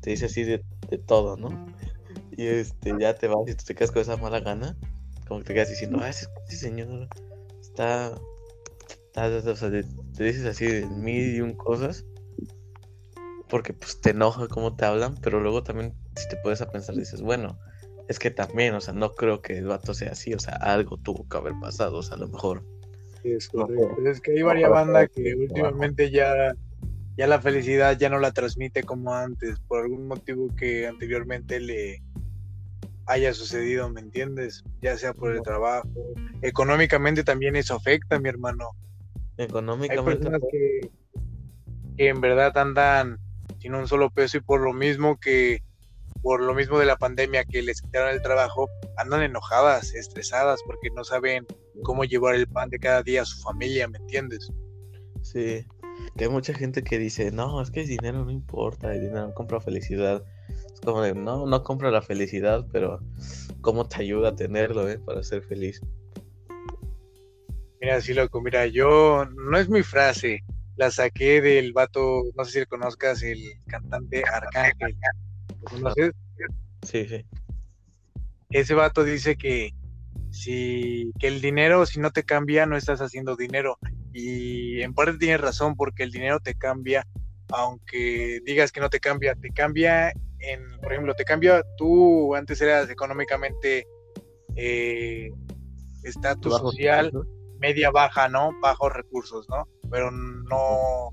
Te 0.01 0.11
dice 0.11 0.27
así 0.27 0.43
de, 0.43 0.63
todo, 1.07 1.37
¿no? 1.37 1.49
Y 2.37 2.47
este, 2.47 2.95
ya 2.99 3.15
te 3.15 3.29
vas 3.29 3.49
y 3.49 3.55
te 3.55 3.75
quedas 3.75 3.93
con 3.93 4.03
esa 4.03 4.17
mala 4.17 4.41
gana, 4.41 4.77
como 5.29 5.41
que 5.41 5.47
te 5.47 5.55
quedas 5.55 5.69
diciendo, 5.69 5.99
ay, 6.03 6.11
ese, 6.11 6.27
señor 6.49 7.09
está, 7.61 8.13
o 9.15 9.57
sea, 9.57 9.71
te, 9.71 9.85
dices 10.25 10.47
así 10.47 10.67
de 10.67 10.87
mil 10.87 11.37
y 11.37 11.41
un 11.41 11.55
cosas, 11.55 12.05
porque 13.49 13.73
pues 13.73 14.01
te 14.01 14.11
enoja 14.11 14.49
cómo 14.49 14.75
te 14.75 14.87
hablan, 14.87 15.15
pero 15.23 15.41
luego 15.41 15.63
también 15.63 15.95
si 16.17 16.29
te 16.29 16.37
puedes 16.39 16.61
a 16.61 16.71
pensar, 16.71 16.97
dices, 16.97 17.21
bueno, 17.21 17.59
es 18.11 18.19
que 18.19 18.33
también, 18.33 18.75
o 18.75 18.81
sea, 18.81 18.93
no 18.93 19.15
creo 19.15 19.41
que 19.41 19.57
el 19.57 19.67
vato 19.67 19.95
sea 19.95 20.11
así, 20.11 20.35
o 20.35 20.41
sea, 20.41 20.55
algo 20.55 20.97
tuvo 20.97 21.29
que 21.29 21.37
haber 21.37 21.53
pasado, 21.61 21.99
o 21.99 22.03
sea, 22.03 22.17
a 22.17 22.19
lo 22.19 22.27
mejor. 22.27 22.65
es 23.23 23.49
correcto. 23.49 24.05
es 24.05 24.21
que 24.21 24.33
hay 24.33 24.43
varias 24.43 24.69
bandas 24.69 25.09
que 25.15 25.33
últimamente 25.37 26.11
ya, 26.11 26.53
ya 27.17 27.29
la 27.29 27.41
felicidad 27.41 27.97
ya 27.97 28.09
no 28.09 28.19
la 28.19 28.33
transmite 28.33 28.83
como 28.83 29.15
antes, 29.15 29.61
por 29.61 29.85
algún 29.85 30.09
motivo 30.09 30.49
que 30.57 30.89
anteriormente 30.89 31.61
le 31.61 32.03
haya 33.07 33.33
sucedido, 33.33 33.89
¿me 33.91 34.01
entiendes? 34.01 34.65
Ya 34.83 34.99
sea 34.99 35.15
por 35.15 35.31
el 35.31 35.43
trabajo, 35.43 35.89
económicamente 36.43 37.23
también 37.23 37.55
eso 37.55 37.77
afecta, 37.77 38.19
mi 38.19 38.29
hermano. 38.29 38.71
Económicamente. 39.37 40.11
Hay 40.11 40.17
personas 40.17 40.41
que, 40.51 40.91
que 41.97 42.09
en 42.09 42.21
verdad 42.21 42.59
andan 42.59 43.21
sin 43.61 43.77
un 43.77 43.87
solo 43.87 44.11
peso 44.11 44.39
y 44.39 44.41
por 44.41 44.63
lo 44.63 44.73
mismo 44.73 45.21
que 45.21 45.63
por 46.23 46.43
lo 46.43 46.55
mismo 46.55 46.79
de 46.79 46.87
la 46.87 46.97
pandemia 46.97 47.45
que 47.45 47.63
les 47.63 47.81
quitaron 47.81 48.11
el 48.11 48.23
trabajo, 48.23 48.69
andan 48.97 49.23
enojadas, 49.23 49.95
estresadas, 49.95 50.61
porque 50.67 50.91
no 50.95 51.05
saben 51.05 51.47
cómo 51.83 52.05
llevar 52.05 52.35
el 52.35 52.47
pan 52.47 52.71
de 52.71 52.79
cada 52.79 53.03
día 53.03 53.23
a 53.23 53.25
su 53.25 53.41
familia, 53.41 53.89
¿me 53.89 53.99
entiendes? 53.99 54.51
Sí, 55.23 55.65
que 56.17 56.25
hay 56.25 56.31
mucha 56.31 56.55
gente 56.55 56.83
que 56.83 56.99
dice, 56.99 57.31
no, 57.31 57.61
es 57.63 57.71
que 57.71 57.83
el 57.83 57.89
dinero 57.89 58.25
no 58.25 58.31
importa, 58.31 58.93
el 58.93 59.01
dinero 59.01 59.29
no 59.29 59.35
compra 59.35 59.61
felicidad. 59.61 60.25
Es 60.73 60.81
como 60.81 61.03
de, 61.03 61.15
no, 61.15 61.47
no 61.47 61.63
compra 61.63 61.91
la 61.91 62.03
felicidad, 62.03 62.67
pero 62.73 63.01
¿cómo 63.61 63.87
te 63.89 64.03
ayuda 64.03 64.31
a 64.31 64.37
tenerlo, 64.37 64.89
eh, 64.89 64.99
para 64.99 65.23
ser 65.23 65.43
feliz? 65.43 65.81
Mira, 67.81 68.01
sí, 68.01 68.13
loco, 68.13 68.41
mira, 68.43 68.67
yo, 68.67 69.25
no 69.25 69.57
es 69.57 69.71
mi 69.71 69.83
frase, 69.83 70.45
la 70.77 70.91
saqué 70.91 71.41
del 71.41 71.73
vato, 71.73 72.25
no 72.35 72.45
sé 72.45 72.61
si 72.61 72.67
conozcas, 72.67 73.23
el 73.23 73.43
cantante 73.67 74.23
Arcángel. 74.31 74.97
Sí, 76.83 77.07
sí. 77.07 77.25
Ese 78.51 78.75
vato 78.75 79.05
dice 79.05 79.37
que 79.37 79.75
si 80.31 81.13
que 81.19 81.29
el 81.29 81.41
dinero 81.41 81.85
si 81.87 82.01
no 82.01 82.11
te 82.11 82.25
cambia 82.25 82.67
no 82.67 82.77
estás 82.77 83.01
haciendo 83.01 83.37
dinero. 83.37 83.79
Y 84.13 84.83
en 84.83 84.95
parte 84.95 85.19
tiene 85.19 85.37
razón 85.37 85.77
porque 85.77 86.03
el 86.03 86.11
dinero 86.11 86.41
te 86.41 86.55
cambia 86.55 87.07
aunque 87.53 88.41
digas 88.45 88.73
que 88.73 88.81
no 88.81 88.91
te 88.91 89.01
cambia 89.01 89.35
te 89.35 89.51
cambia 89.51 90.13
en 90.39 90.81
por 90.81 90.93
ejemplo 90.93 91.15
te 91.15 91.25
cambia 91.25 91.63
tú 91.77 92.35
antes 92.35 92.61
eras 92.61 92.89
económicamente 92.91 93.87
eh, 94.57 95.31
estatus 96.03 96.59
social 96.59 97.13
media 97.59 97.91
baja 97.91 98.29
no 98.29 98.53
bajos 98.61 98.93
recursos 98.93 99.49
no 99.49 99.69
pero 99.91 100.11
no 100.11 101.11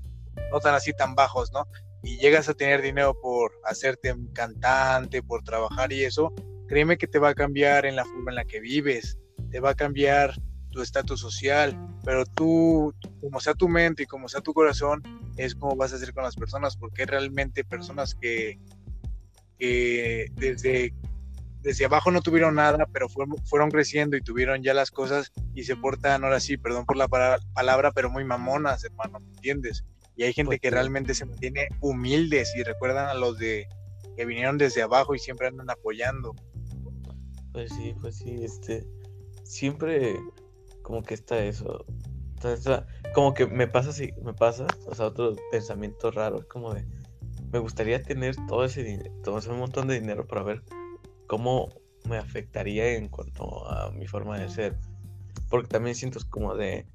no 0.50 0.60
tan 0.60 0.74
así 0.74 0.92
tan 0.92 1.14
bajos 1.14 1.52
no 1.52 1.66
y 2.02 2.18
llegas 2.18 2.48
a 2.48 2.54
tener 2.54 2.82
dinero 2.82 3.18
por 3.20 3.52
hacerte 3.64 4.14
cantante, 4.32 5.22
por 5.22 5.42
trabajar 5.42 5.92
y 5.92 6.04
eso, 6.04 6.32
créeme 6.68 6.98
que 6.98 7.06
te 7.06 7.18
va 7.18 7.30
a 7.30 7.34
cambiar 7.34 7.86
en 7.86 7.96
la 7.96 8.04
forma 8.04 8.30
en 8.30 8.36
la 8.36 8.44
que 8.44 8.60
vives, 8.60 9.18
te 9.50 9.60
va 9.60 9.70
a 9.70 9.74
cambiar 9.74 10.34
tu 10.70 10.82
estatus 10.82 11.20
social, 11.20 11.76
pero 12.04 12.24
tú, 12.24 12.94
como 13.20 13.40
sea 13.40 13.54
tu 13.54 13.68
mente 13.68 14.04
y 14.04 14.06
como 14.06 14.28
sea 14.28 14.40
tu 14.40 14.52
corazón, 14.52 15.02
es 15.36 15.54
como 15.54 15.76
vas 15.76 15.92
a 15.92 15.96
hacer 15.96 16.12
con 16.12 16.24
las 16.24 16.36
personas, 16.36 16.76
porque 16.76 17.06
realmente 17.06 17.64
personas 17.64 18.14
que, 18.14 18.58
desde, 19.58 20.94
desde 21.62 21.84
abajo 21.84 22.10
no 22.10 22.20
tuvieron 22.20 22.56
nada, 22.56 22.86
pero 22.92 23.08
fueron, 23.08 23.36
fueron 23.46 23.70
creciendo 23.70 24.16
y 24.16 24.22
tuvieron 24.22 24.62
ya 24.62 24.74
las 24.74 24.90
cosas 24.90 25.32
y 25.54 25.64
se 25.64 25.76
portan 25.76 26.24
ahora 26.24 26.40
sí, 26.40 26.56
perdón 26.56 26.86
por 26.86 26.96
la 26.96 27.08
palabra, 27.08 27.92
pero 27.92 28.10
muy 28.10 28.24
mamonas, 28.24 28.84
hermano, 28.84 29.20
¿me 29.20 29.30
entiendes? 29.30 29.84
Y 30.18 30.24
hay 30.24 30.32
gente 30.32 30.58
que 30.58 30.68
realmente 30.68 31.14
se 31.14 31.24
mantiene 31.24 31.68
humildes 31.80 32.52
y 32.56 32.64
recuerdan 32.64 33.08
a 33.08 33.14
los 33.14 33.38
de 33.38 33.68
que 34.16 34.24
vinieron 34.24 34.58
desde 34.58 34.82
abajo 34.82 35.14
y 35.14 35.20
siempre 35.20 35.46
andan 35.46 35.70
apoyando. 35.70 36.34
Pues 37.52 37.72
sí, 37.72 37.94
pues 38.00 38.16
sí, 38.16 38.42
este 38.42 38.84
siempre 39.44 40.16
como 40.82 41.04
que 41.04 41.14
está 41.14 41.38
eso. 41.44 41.86
como 43.14 43.32
que 43.32 43.46
me 43.46 43.68
pasa 43.68 43.90
así, 43.90 44.12
me 44.24 44.34
pasa, 44.34 44.66
o 44.86 44.94
sea, 44.96 45.06
otro 45.06 45.36
pensamiento 45.52 46.10
raro, 46.10 46.40
es 46.40 46.46
como 46.46 46.74
de 46.74 46.84
me 47.52 47.60
gustaría 47.60 48.02
tener 48.02 48.34
todo 48.48 48.64
ese 48.64 48.82
dinero, 48.82 49.14
todo 49.22 49.38
ese 49.38 49.50
montón 49.52 49.86
de 49.86 50.00
dinero 50.00 50.26
para 50.26 50.42
ver 50.42 50.64
cómo 51.28 51.68
me 52.08 52.18
afectaría 52.18 52.94
en 52.94 53.08
cuanto 53.08 53.70
a 53.70 53.92
mi 53.92 54.08
forma 54.08 54.36
de 54.36 54.48
ser. 54.48 54.76
Porque 55.48 55.68
también 55.68 55.94
siento 55.94 56.18
como 56.28 56.56
de 56.56 56.86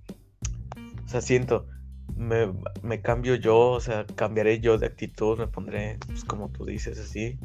o 1.05 1.07
sea, 1.07 1.21
siento 1.21 1.67
me, 2.15 2.53
me, 2.81 3.01
cambio 3.01 3.35
yo, 3.35 3.71
o 3.71 3.79
sea, 3.79 4.05
cambiaré 4.15 4.59
yo 4.59 4.77
de 4.77 4.87
actitud, 4.87 5.37
me 5.37 5.47
pondré, 5.47 5.97
pues, 6.05 6.23
como 6.23 6.49
tú 6.49 6.65
dices, 6.65 6.99
así, 6.99 7.39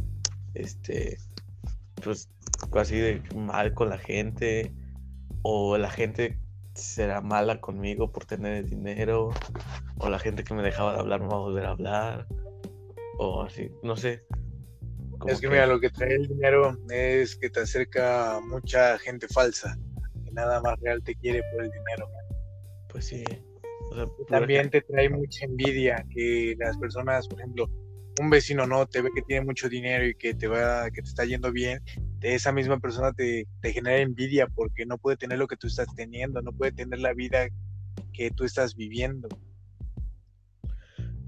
este, 0.54 1.18
pues, 2.02 2.28
así 2.72 2.98
de 2.98 3.22
mal 3.34 3.74
con 3.74 3.88
la 3.88 3.98
gente, 3.98 4.72
o 5.42 5.78
la 5.78 5.90
gente 5.90 6.38
será 6.74 7.20
mala 7.20 7.60
conmigo 7.60 8.12
por 8.12 8.24
tener 8.24 8.64
dinero, 8.66 9.30
o 9.98 10.08
la 10.08 10.18
gente 10.18 10.44
que 10.44 10.54
me 10.54 10.62
dejaba 10.62 10.94
de 10.94 11.00
hablar 11.00 11.20
no 11.20 11.28
va 11.28 11.36
a 11.36 11.40
volver 11.40 11.66
a 11.66 11.70
hablar, 11.70 12.26
o 13.18 13.42
así, 13.42 13.70
no 13.82 13.96
sé. 13.96 14.24
Es 15.26 15.40
que, 15.40 15.48
mira, 15.48 15.66
lo 15.66 15.80
que 15.80 15.90
trae 15.90 16.14
el 16.14 16.28
dinero 16.28 16.78
es 16.90 17.34
que 17.34 17.50
te 17.50 17.60
acerca 17.60 18.40
mucha 18.40 18.98
gente 18.98 19.26
falsa, 19.26 19.76
que 20.24 20.30
nada 20.30 20.60
más 20.60 20.78
real 20.80 21.02
te 21.02 21.16
quiere 21.16 21.42
por 21.52 21.64
el 21.64 21.70
dinero. 21.70 22.08
Pues 22.88 23.06
sí. 23.06 23.24
También 24.28 24.70
te 24.70 24.82
trae 24.82 25.08
mucha 25.08 25.44
envidia 25.44 26.04
que 26.10 26.54
las 26.58 26.76
personas, 26.78 27.26
por 27.28 27.40
ejemplo, 27.40 27.70
un 28.20 28.30
vecino 28.30 28.66
no 28.66 28.86
te 28.86 29.00
ve 29.00 29.10
que 29.14 29.22
tiene 29.22 29.44
mucho 29.44 29.68
dinero 29.68 30.06
y 30.06 30.14
que 30.14 30.34
te 30.34 30.48
va, 30.48 30.90
que 30.90 31.02
te 31.02 31.08
está 31.08 31.24
yendo 31.24 31.52
bien, 31.52 31.80
esa 32.20 32.52
misma 32.52 32.78
persona 32.80 33.12
te, 33.12 33.46
te, 33.60 33.72
genera 33.72 33.98
envidia 33.98 34.48
porque 34.48 34.86
no 34.86 34.98
puede 34.98 35.16
tener 35.16 35.38
lo 35.38 35.46
que 35.46 35.56
tú 35.56 35.68
estás 35.68 35.86
teniendo, 35.94 36.42
no 36.42 36.52
puede 36.52 36.72
tener 36.72 36.98
la 36.98 37.14
vida 37.14 37.48
que 38.12 38.30
tú 38.30 38.44
estás 38.44 38.74
viviendo. 38.74 39.28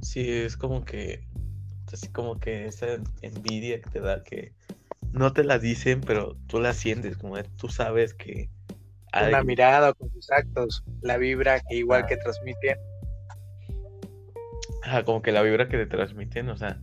Sí, 0.00 0.28
es 0.28 0.56
como 0.56 0.84
que, 0.84 1.28
así 1.92 2.08
como 2.08 2.40
que 2.40 2.66
esa 2.66 2.98
envidia 3.22 3.80
que 3.80 3.90
te 3.90 4.00
da 4.00 4.24
que 4.24 4.54
no 5.12 5.32
te 5.32 5.44
la 5.44 5.58
dicen, 5.58 6.00
pero 6.00 6.36
tú 6.46 6.60
la 6.60 6.72
sientes, 6.72 7.16
como 7.16 7.40
tú 7.56 7.68
sabes 7.68 8.14
que... 8.14 8.50
Con 9.12 9.32
la 9.32 9.42
mirada, 9.42 9.92
con 9.94 10.10
tus 10.10 10.30
actos, 10.30 10.84
la 11.02 11.16
vibra 11.16 11.60
que 11.60 11.76
igual 11.76 12.06
que 12.06 12.16
transmiten. 12.16 12.78
como 15.04 15.22
que 15.22 15.32
la 15.32 15.42
vibra 15.42 15.68
que 15.68 15.78
te 15.78 15.86
transmiten, 15.86 16.48
o 16.48 16.56
sea, 16.56 16.80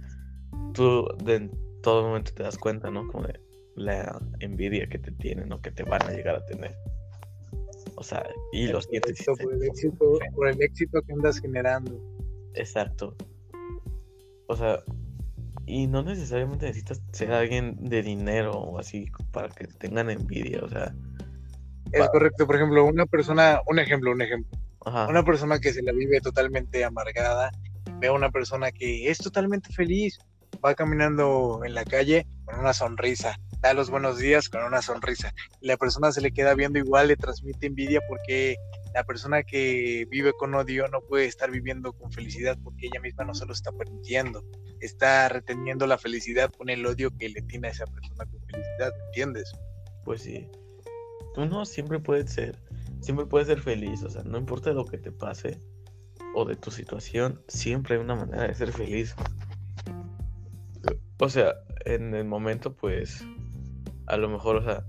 tú 0.73 1.07
de 1.23 1.49
todo 1.81 2.03
momento 2.03 2.33
te 2.33 2.43
das 2.43 2.57
cuenta, 2.57 2.89
¿no? 2.91 3.07
Como 3.07 3.27
de 3.27 3.39
la 3.75 4.19
envidia 4.39 4.87
que 4.87 4.99
te 4.99 5.11
tienen 5.11 5.51
o 5.53 5.61
que 5.61 5.71
te 5.71 5.83
van 5.83 6.03
a 6.03 6.11
llegar 6.11 6.35
a 6.35 6.45
tener. 6.45 6.75
O 7.95 8.03
sea, 8.03 8.27
y 8.51 8.67
los 8.67 8.85
sientes. 8.85 9.23
Por 9.25 9.53
el, 9.53 9.63
éxito, 9.63 10.19
por 10.35 10.47
el 10.49 10.61
éxito 10.61 11.01
que 11.01 11.13
andas 11.13 11.39
generando. 11.39 11.99
Exacto. 12.53 13.15
O 14.47 14.55
sea, 14.55 14.83
y 15.65 15.87
no 15.87 16.03
necesariamente 16.03 16.65
necesitas 16.65 17.01
ser 17.11 17.31
alguien 17.31 17.75
de 17.83 18.01
dinero 18.01 18.51
o 18.51 18.79
así 18.79 19.11
para 19.31 19.49
que 19.49 19.67
tengan 19.67 20.09
envidia, 20.09 20.63
o 20.63 20.69
sea. 20.69 20.93
Es 21.91 22.09
correcto, 22.09 22.45
por 22.45 22.55
ejemplo, 22.55 22.85
una 22.85 23.05
persona, 23.05 23.61
un 23.67 23.79
ejemplo, 23.79 24.11
un 24.11 24.21
ejemplo. 24.21 24.57
Una 25.09 25.23
persona 25.23 25.59
que 25.59 25.73
se 25.73 25.81
la 25.81 25.91
vive 25.91 26.21
totalmente 26.21 26.85
amargada, 26.85 27.51
ve 27.99 28.07
a 28.07 28.13
una 28.13 28.31
persona 28.31 28.71
que 28.71 29.09
es 29.09 29.17
totalmente 29.17 29.73
feliz, 29.73 30.17
va 30.63 30.75
caminando 30.75 31.61
en 31.65 31.73
la 31.73 31.83
calle 31.83 32.25
con 32.45 32.59
una 32.59 32.73
sonrisa, 32.73 33.37
da 33.59 33.73
los 33.73 33.89
buenos 33.89 34.17
días 34.17 34.49
con 34.49 34.63
una 34.63 34.81
sonrisa. 34.81 35.33
La 35.61 35.77
persona 35.77 36.11
se 36.11 36.21
le 36.21 36.31
queda 36.31 36.53
viendo 36.53 36.79
igual, 36.79 37.09
le 37.09 37.17
transmite 37.17 37.67
envidia 37.67 37.99
porque 38.07 38.55
la 38.93 39.03
persona 39.03 39.43
que 39.43 40.07
vive 40.09 40.31
con 40.33 40.55
odio 40.55 40.87
no 40.87 41.01
puede 41.01 41.25
estar 41.25 41.51
viviendo 41.51 41.93
con 41.93 42.11
felicidad 42.11 42.57
porque 42.63 42.87
ella 42.87 43.01
misma 43.01 43.25
no 43.25 43.33
se 43.33 43.45
lo 43.45 43.53
está 43.53 43.71
permitiendo. 43.71 44.43
Está 44.79 45.27
reteniendo 45.29 45.85
la 45.85 45.97
felicidad 45.97 46.51
con 46.51 46.69
el 46.69 46.85
odio 46.85 47.09
que 47.17 47.29
le 47.29 47.41
tiene 47.41 47.67
a 47.67 47.71
esa 47.71 47.85
persona 47.85 48.25
con 48.25 48.39
felicidad, 48.47 48.93
¿entiendes? 49.07 49.51
Pues 50.05 50.21
sí. 50.21 50.49
Tú 51.37 51.45
no 51.45 51.65
siempre 51.65 51.99
puedes 51.99 52.31
ser, 52.31 52.57
siempre 52.99 53.27
puedes 53.27 53.47
ser 53.47 53.61
feliz, 53.61 54.01
o 54.01 54.09
sea, 54.09 54.23
no 54.23 54.39
importa 54.39 54.71
lo 54.71 54.87
que 54.87 54.97
te 54.97 55.11
pase 55.11 55.59
o 56.33 56.45
de 56.45 56.55
tu 56.55 56.71
situación, 56.71 57.43
siempre 57.47 57.93
hay 57.93 58.01
una 58.01 58.15
manera 58.15 58.47
de 58.47 58.55
ser 58.55 58.71
feliz. 58.71 59.13
O 61.19 61.29
sea, 61.29 61.53
en 61.85 62.15
el 62.15 62.25
momento, 62.25 62.75
pues, 62.75 63.23
a 64.07 64.17
lo 64.17 64.29
mejor, 64.29 64.55
o 64.55 64.63
sea, 64.63 64.83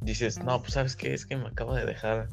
dices, 0.00 0.42
no, 0.42 0.60
pues 0.60 0.72
sabes 0.72 0.96
qué, 0.96 1.14
es 1.14 1.24
que 1.24 1.36
me 1.36 1.46
acaba 1.46 1.78
de 1.78 1.86
dejar 1.86 2.30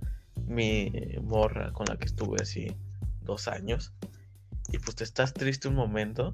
mi 0.47 0.91
morra 1.21 1.71
con 1.73 1.85
la 1.85 1.97
que 1.97 2.05
estuve 2.05 2.41
así 2.41 2.75
dos 3.21 3.47
años. 3.47 3.93
Y 4.71 4.79
pues 4.79 4.95
te 4.95 5.03
estás 5.03 5.31
triste 5.31 5.67
un 5.67 5.75
momento, 5.75 6.33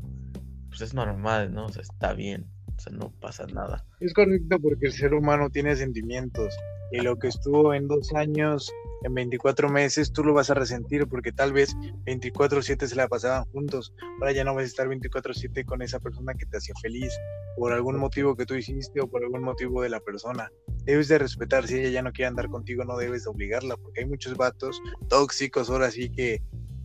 pues 0.70 0.80
es 0.80 0.94
normal, 0.94 1.54
¿no? 1.54 1.66
O 1.66 1.70
sea, 1.70 1.82
está 1.82 2.14
bien, 2.14 2.50
o 2.80 2.82
sea, 2.82 2.94
no 2.94 3.12
pasa 3.20 3.46
nada. 3.48 3.86
Es 4.00 4.14
correcto 4.14 4.58
porque 4.60 4.88
el 4.88 4.94
ser 4.94 5.14
humano 5.14 5.50
tiene 5.50 5.76
sentimientos 5.76 6.56
y 6.92 7.02
lo 7.02 7.18
que 7.18 7.28
estuvo 7.28 7.74
en 7.74 7.88
dos 7.88 8.14
años, 8.14 8.72
en 9.04 9.14
24 9.14 9.70
meses, 9.70 10.14
tú 10.14 10.24
lo 10.24 10.34
vas 10.34 10.50
a 10.50 10.54
resentir 10.54 11.06
porque 11.08 11.34
tal 11.34 11.52
vez 11.52 11.76
24/7 12.06 12.88
se 12.88 12.96
la 12.96 13.10
pasaban 13.10 13.44
juntos. 13.52 13.94
Ahora 14.20 14.32
ya 14.32 14.46
no 14.46 14.56
vas 14.56 14.64
a 14.64 14.68
estar 14.68 14.88
24/7 14.88 15.66
con 15.66 15.82
esa 15.82 16.00
persona 16.00 16.34
que 16.34 16.46
te 16.46 16.58
hacía 16.58 16.74
feliz 16.82 17.14
por 17.58 17.74
algún 17.74 17.98
motivo 17.98 18.36
que 18.36 18.46
tú 18.46 18.56
hiciste 18.56 19.02
o 19.02 19.08
por 19.08 19.24
algún 19.24 19.42
motivo 19.42 19.82
de 19.82 19.90
la 19.90 20.00
persona. 20.00 20.50
Debes 20.86 21.10
de 21.10 21.20
respetar, 21.20 21.68
si 21.68 21.80
ella 21.80 21.90
ya 21.90 22.02
no 22.02 22.14
quiere 22.14 22.30
andar 22.30 22.48
contigo, 22.48 22.86
no 22.86 22.98
debes 22.98 23.26
de 23.26 23.30
obligarla 23.30 23.76
porque 23.76 24.02
hay 24.02 24.08
muchos 24.08 24.38
vatos 24.38 24.82
tóxicos 25.10 25.70
ahora 25.70 25.92
sí 25.92 26.10
que 26.10 26.42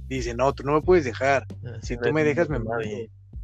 dicen, 0.08 0.36
no, 0.38 0.52
tú 0.52 0.64
no 0.64 0.72
me 0.72 0.82
puedes 0.82 1.04
dejar. 1.04 1.46
Ah, 1.64 1.78
si 1.82 1.96
tú 1.96 2.12
me 2.12 2.24
dejas, 2.24 2.48
me 2.48 2.58
mato. 2.58 2.84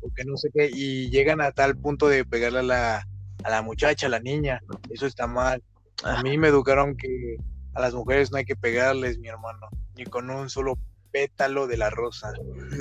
Porque 0.01 0.25
no 0.25 0.37
sé 0.37 0.51
qué. 0.55 0.71
Y 0.73 1.11
llegan 1.11 1.41
a 1.41 1.53
tal 1.53 1.77
punto 1.77 2.09
de 2.09 2.25
pegarle 2.25 2.61
a 2.61 2.63
la, 2.63 3.09
a 3.45 3.51
la 3.51 3.63
muchacha, 3.63 4.07
a 4.07 4.11
la 4.11 4.21
niña. 4.21 4.61
Eso 4.91 5.07
está 5.07 5.27
mal 5.27 5.63
a 6.05 6.23
mí 6.23 6.39
me 6.39 6.49
educaron 6.49 6.97
que 6.97 7.37
a 7.75 7.81
las 7.81 7.95
mujeres 7.95 8.31
no 8.31 8.39
hay 8.39 8.45
que 8.45 8.57
pegarles, 8.57 9.19
mi 9.19 9.29
hermano, 9.29 9.69
ni 9.97 10.05
con 10.05 10.31
un 10.31 10.49
solo 10.51 10.79
pétalo 11.13 11.67
de 11.67 11.77
la 11.77 11.91
rosa. 11.91 12.33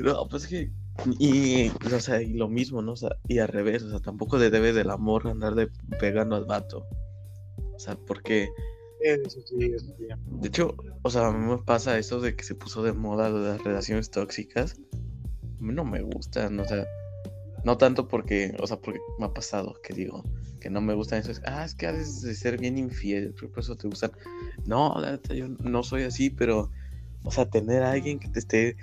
No, 0.02 0.28
pues 0.28 0.48
que 0.48 0.72
y, 1.18 1.70
o 1.70 2.00
sea, 2.00 2.22
y 2.22 2.34
lo 2.34 2.50
mismo, 2.50 2.82
¿no? 2.82 2.94
O 2.94 2.98
sea, 2.98 3.16
y 3.28 3.40
al 3.40 3.48
revés, 3.48 3.84
o 3.84 3.90
sea, 3.90 4.00
tampoco 4.00 4.38
le 4.38 4.50
debe 4.50 4.74
del 4.74 4.90
amor 4.90 5.28
andar 5.28 5.56
de 5.56 5.70
pegando 6.00 6.36
al 6.36 6.46
vato. 6.46 6.86
O 7.74 7.80
sea, 7.80 7.96
porque... 7.96 8.50
Eso 9.00 9.40
sí, 9.46 9.72
eso 9.74 9.94
sí. 9.98 10.08
De 10.42 10.48
hecho, 10.50 10.76
o 11.04 11.10
sea, 11.10 11.28
a 11.28 11.32
mí 11.32 11.50
me 11.50 11.58
pasa 11.60 11.98
eso 11.98 12.20
de 12.20 12.36
que 12.36 12.44
se 12.44 12.54
puso 12.54 12.84
de 12.84 12.92
moda 12.92 13.30
las 13.30 13.64
relaciones 13.64 14.12
tóxicas. 14.12 14.76
A 14.94 15.64
mí 15.64 15.74
no 15.74 15.86
me 15.86 16.02
gustan, 16.02 16.60
o 16.60 16.66
sea, 16.66 16.86
no 17.64 17.78
tanto 17.78 18.08
porque, 18.08 18.56
o 18.60 18.68
sea, 18.68 18.78
porque 18.78 19.00
me 19.18 19.26
ha 19.26 19.34
pasado, 19.34 19.76
que 19.84 19.94
digo, 19.94 20.24
que 20.60 20.70
no 20.70 20.82
me 20.82 20.94
gustan 20.94 21.20
eso. 21.20 21.32
Ah, 21.46 21.66
es 21.66 21.76
que 21.76 21.88
has 21.88 22.22
de 22.22 22.36
ser 22.36 22.58
bien 22.58 22.78
infiel, 22.78 23.34
por 23.34 23.60
eso 23.60 23.76
te 23.76 23.88
gustan. 23.88 24.12
No, 24.66 24.96
yo 25.34 25.48
no 25.48 25.84
soy 25.84 26.04
así, 26.04 26.30
pero, 26.30 26.72
o 27.24 27.32
sea, 27.32 27.50
tener 27.50 27.84
a 27.84 27.92
alguien 27.92 28.20
que 28.20 28.30
te 28.30 28.40
esté 28.40 28.78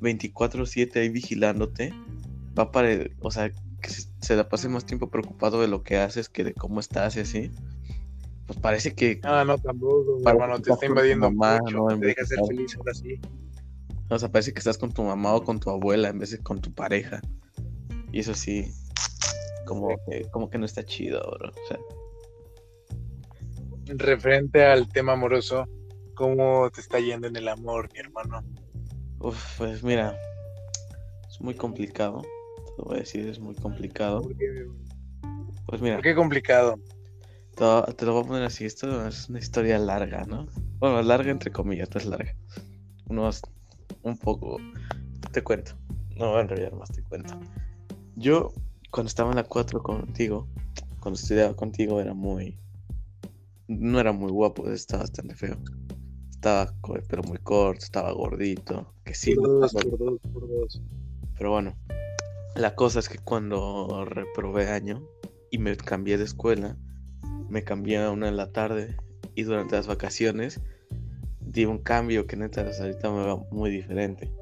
24-7 0.00 0.96
ahí 1.00 1.08
vigilándote, 1.08 1.92
va 2.58 2.70
para, 2.70 2.88
o 3.20 3.30
sea, 3.30 3.50
que 3.50 3.90
se, 3.90 4.36
la 4.36 4.48
pase 4.48 4.68
más 4.68 4.86
tiempo 4.86 5.10
preocupado 5.10 5.60
de 5.60 5.68
lo 5.68 5.82
que 5.82 5.98
haces 5.98 6.28
que 6.28 6.44
de 6.44 6.54
cómo 6.54 6.80
estás 6.80 7.16
y 7.16 7.20
así. 7.20 7.50
Pues 8.46 8.58
parece 8.58 8.94
que. 8.94 9.20
Ah, 9.22 9.44
no, 9.46 9.58
tampoco, 9.58 10.20
hermano, 10.26 10.60
te 10.60 10.72
está 10.72 10.86
invadiendo. 10.86 11.30
Mamá, 11.30 11.60
no, 11.70 11.86
te 11.98 12.06
deja 12.06 12.24
ser 12.24 12.38
feliz 12.46 12.76
ahora 12.76 12.94
sí. 12.94 13.20
O 14.10 14.18
sea, 14.18 14.30
parece 14.30 14.52
que 14.52 14.58
estás 14.58 14.76
con 14.76 14.92
tu 14.92 15.02
mamá 15.02 15.34
o 15.34 15.44
con 15.44 15.58
tu 15.58 15.70
abuela 15.70 16.08
en 16.08 16.18
vez 16.18 16.30
de 16.30 16.38
con 16.38 16.60
tu 16.60 16.72
pareja. 16.72 17.22
Y 18.14 18.20
eso 18.20 18.32
sí, 18.32 18.72
como 19.66 19.88
que, 20.06 20.22
como 20.30 20.48
que 20.48 20.56
no 20.56 20.66
está 20.66 20.84
chido, 20.84 21.20
bro. 21.36 21.50
O 21.50 21.66
sea. 21.66 21.78
Referente 23.86 24.64
al 24.64 24.88
tema 24.88 25.14
amoroso, 25.14 25.66
¿cómo 26.14 26.70
te 26.70 26.80
está 26.80 27.00
yendo 27.00 27.26
en 27.26 27.34
el 27.34 27.48
amor, 27.48 27.88
mi 27.92 27.98
hermano? 27.98 28.44
Uf, 29.18 29.58
pues 29.58 29.82
mira, 29.82 30.16
es 31.28 31.40
muy 31.40 31.54
complicado. 31.54 32.22
Te 32.22 32.72
lo 32.78 32.84
voy 32.84 32.98
a 32.98 33.00
decir, 33.00 33.28
es 33.28 33.40
muy 33.40 33.56
complicado. 33.56 34.22
Pues 35.66 35.82
mira. 35.82 35.96
¿Por 35.96 36.04
qué 36.04 36.14
complicado? 36.14 36.78
Te, 37.56 38.06
lo 38.06 38.12
voy 38.12 38.22
a 38.22 38.26
poner 38.28 38.44
así, 38.44 38.64
esto 38.64 39.08
es 39.08 39.28
una 39.28 39.40
historia 39.40 39.76
larga, 39.80 40.22
¿no? 40.22 40.46
Bueno, 40.78 41.02
larga 41.02 41.32
entre 41.32 41.50
comillas, 41.50 41.90
no 41.92 42.00
es 42.00 42.06
larga. 42.06 42.32
Unos, 43.08 43.42
un 44.02 44.16
poco, 44.16 44.58
te 45.32 45.42
cuento. 45.42 45.72
No 46.16 46.28
voy 46.28 46.38
a 46.38 46.42
enrollar 46.42 46.76
más, 46.76 46.92
te 46.92 47.02
cuento. 47.02 47.40
Yo, 48.16 48.52
cuando 48.90 49.08
estaba 49.08 49.30
en 49.30 49.36
la 49.36 49.44
4 49.44 49.82
contigo, 49.82 50.46
cuando 51.00 51.18
estudiaba 51.18 51.54
contigo, 51.54 52.00
era 52.00 52.14
muy. 52.14 52.58
No 53.66 53.98
era 53.98 54.12
muy 54.12 54.30
guapo, 54.30 54.70
estaba 54.70 55.02
bastante 55.02 55.34
feo. 55.34 55.56
Estaba 56.30 56.72
pelo 57.08 57.22
muy 57.22 57.38
corto, 57.38 57.84
estaba 57.84 58.12
gordito. 58.12 58.94
Que 59.04 59.14
sí. 59.14 59.34
Por 59.34 59.48
dos, 59.48 59.72
por 59.72 59.98
dos, 59.98 60.20
por 60.32 60.48
dos. 60.48 60.82
Pero 61.36 61.50
bueno, 61.50 61.74
la 62.54 62.74
cosa 62.74 63.00
es 63.00 63.08
que 63.08 63.18
cuando 63.18 64.04
reprobé 64.04 64.68
año 64.68 65.02
y 65.50 65.58
me 65.58 65.76
cambié 65.76 66.16
de 66.18 66.24
escuela, 66.24 66.76
me 67.48 67.64
cambié 67.64 67.98
a 67.98 68.10
una 68.10 68.28
en 68.28 68.36
la 68.36 68.52
tarde 68.52 68.96
y 69.34 69.42
durante 69.42 69.76
las 69.76 69.86
vacaciones 69.86 70.60
di 71.40 71.64
un 71.64 71.78
cambio 71.78 72.26
que 72.26 72.36
neta 72.36 72.62
ahorita 72.62 73.10
me 73.10 73.26
va 73.26 73.36
muy 73.50 73.70
diferente. 73.70 74.32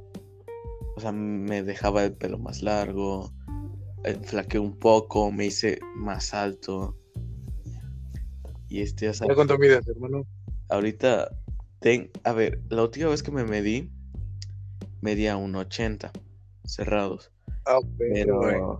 O 0.96 1.00
sea, 1.00 1.12
me 1.12 1.62
dejaba 1.62 2.04
el 2.04 2.12
pelo 2.12 2.38
más 2.38 2.62
largo, 2.62 3.32
flaqueé 4.24 4.60
un 4.60 4.78
poco, 4.78 5.30
me 5.30 5.46
hice 5.46 5.80
más 5.96 6.34
alto. 6.34 6.96
Y 8.68 8.80
este, 8.80 9.06
ya 9.06 9.14
sabes. 9.14 9.34
¿Cuánto 9.34 9.58
mides, 9.58 9.86
hermano? 9.86 10.26
Ahorita, 10.68 11.30
ten, 11.80 12.10
a 12.24 12.32
ver, 12.32 12.60
la 12.70 12.82
última 12.82 13.10
vez 13.10 13.22
que 13.22 13.30
me 13.30 13.44
medí, 13.44 13.90
medía 15.00 15.36
1,80 15.36 16.10
cerrados. 16.64 17.30
Ah, 17.66 17.80
pero 17.98 18.78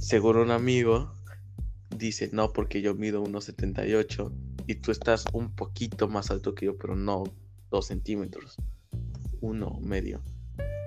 seguro 0.00 0.42
un 0.42 0.50
amigo 0.50 1.12
dice, 1.96 2.28
no, 2.32 2.52
porque 2.52 2.82
yo 2.82 2.94
mido 2.94 3.24
1,78 3.24 4.32
y 4.66 4.74
tú 4.76 4.90
estás 4.90 5.24
un 5.32 5.54
poquito 5.54 6.08
más 6.08 6.30
alto 6.30 6.54
que 6.54 6.66
yo, 6.66 6.76
pero 6.76 6.94
no 6.94 7.24
2 7.70 7.86
centímetros, 7.86 8.56
uno 9.40 9.78
medio. 9.80 10.22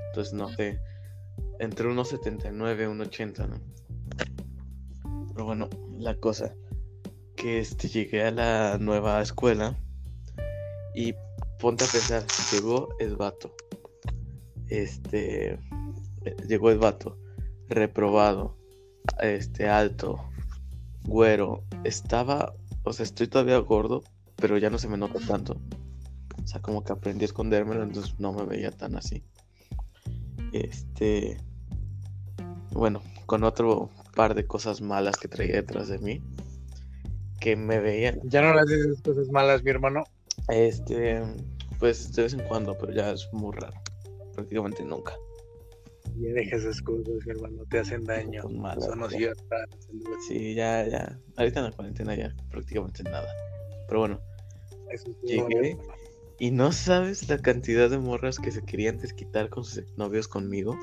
Entonces, 0.09 0.33
no 0.33 0.49
sé, 0.49 0.79
entre 1.59 1.87
1,79 1.87 2.45
y 2.45 3.07
1,80, 3.07 3.49
¿no? 3.49 3.59
Pero 5.33 5.45
bueno, 5.45 5.69
la 5.97 6.15
cosa, 6.15 6.53
que 7.35 7.59
este, 7.59 7.87
llegué 7.87 8.23
a 8.23 8.31
la 8.31 8.77
nueva 8.79 9.21
escuela 9.21 9.77
y 10.93 11.13
ponte 11.59 11.85
a 11.85 11.87
pensar, 11.87 12.25
llegó 12.51 12.89
el 12.99 13.15
vato, 13.15 13.53
este, 14.67 15.59
llegó 16.47 16.71
el 16.71 16.79
vato, 16.79 17.17
reprobado, 17.67 18.57
este, 19.21 19.67
alto, 19.67 20.19
güero, 21.03 21.63
estaba, 21.83 22.53
o 22.83 22.93
sea, 22.93 23.03
estoy 23.03 23.27
todavía 23.27 23.57
gordo, 23.59 24.03
pero 24.35 24.57
ya 24.57 24.69
no 24.69 24.77
se 24.77 24.87
me 24.87 24.97
nota 24.97 25.19
tanto. 25.25 25.57
O 26.43 26.47
sea, 26.47 26.61
como 26.61 26.83
que 26.83 26.93
aprendí 26.93 27.23
a 27.23 27.25
escondérmelo, 27.25 27.83
entonces 27.83 28.19
no 28.19 28.33
me 28.33 28.43
veía 28.43 28.71
tan 28.71 28.95
así. 28.95 29.23
Este, 30.53 31.37
bueno, 32.71 33.01
con 33.25 33.43
otro 33.43 33.89
par 34.15 34.35
de 34.35 34.45
cosas 34.45 34.81
malas 34.81 35.17
que 35.17 35.27
traía 35.27 35.55
detrás 35.55 35.87
de 35.87 35.99
mí, 35.99 36.21
que 37.39 37.55
me 37.55 37.79
veían. 37.79 38.19
Ya 38.23 38.41
no 38.41 38.53
las 38.53 38.65
dices 38.67 39.01
cosas 39.01 39.29
malas, 39.29 39.63
mi 39.63 39.71
hermano. 39.71 40.03
Este, 40.49 41.21
pues 41.79 42.11
de 42.13 42.23
vez 42.23 42.33
en 42.33 42.41
cuando, 42.47 42.77
pero 42.77 42.93
ya 42.93 43.11
es 43.11 43.27
muy 43.31 43.55
raro. 43.55 43.77
Prácticamente 44.33 44.83
nunca. 44.83 45.13
Y 46.15 46.23
dejes 46.23 46.63
esas 46.63 46.81
cosas, 46.81 47.07
mi 47.25 47.31
hermano, 47.31 47.63
te 47.69 47.79
hacen 47.79 48.03
daño. 48.03 48.41
Son 48.41 48.59
malas, 48.59 48.83
Son 48.85 48.93
pero- 48.95 49.01
nocivas 49.09 49.37
para 49.47 49.65
la 49.67 49.81
salud. 49.81 50.03
Sí, 50.27 50.55
ya, 50.55 50.85
ya. 50.87 51.19
Ahorita 51.37 51.59
en 51.59 51.65
la 51.65 51.71
cuarentena 51.71 52.15
ya 52.15 52.35
prácticamente 52.49 53.03
nada. 53.03 53.27
Pero 53.87 53.99
bueno, 54.01 54.19
Eso 54.91 55.09
es 55.11 55.17
Llegué. 55.21 55.75
bueno. 55.75 55.93
¿Y 56.39 56.51
no 56.51 56.71
sabes 56.71 57.27
la 57.29 57.37
cantidad 57.37 57.89
de 57.89 57.99
morras 57.99 58.39
que 58.39 58.51
se 58.51 58.63
querían 58.63 58.97
desquitar 58.97 59.49
con 59.49 59.63
sus 59.63 59.83
novios 59.97 60.27
conmigo? 60.27 60.77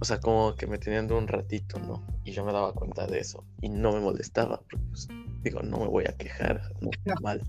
O 0.00 0.04
sea, 0.04 0.18
como 0.18 0.54
que 0.56 0.66
me 0.66 0.78
tenían 0.78 1.06
de 1.06 1.14
un 1.14 1.28
ratito, 1.28 1.78
¿no? 1.78 2.04
Y 2.24 2.32
yo 2.32 2.44
me 2.44 2.52
daba 2.52 2.72
cuenta 2.72 3.06
de 3.06 3.20
eso. 3.20 3.44
Y 3.62 3.68
no 3.68 3.92
me 3.92 4.00
molestaba. 4.00 4.62
Pues, 4.90 5.08
digo, 5.42 5.62
no 5.62 5.78
me 5.78 5.86
voy 5.86 6.04
a 6.06 6.16
quejar. 6.16 6.62
No 6.80 6.90
mal. 7.22 7.42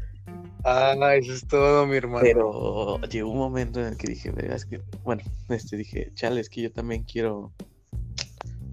Ah, 0.63 1.16
eso 1.16 1.34
es 1.34 1.48
todo, 1.48 1.86
mi 1.86 1.98
hermano. 1.98 2.24
Pero 2.24 3.00
llegó 3.02 3.32
un 3.32 3.38
momento 3.38 3.80
en 3.80 3.88
el 3.88 3.98
que 3.98 4.08
dije, 4.08 4.32
verga, 4.32 4.56
es 4.56 4.66
que, 4.66 4.82
bueno, 5.04 5.24
este 5.50 5.78
dije, 5.78 6.12
chale, 6.13 6.42
es 6.42 6.50
que 6.50 6.62
yo 6.62 6.72
también 6.72 7.04
quiero, 7.04 7.54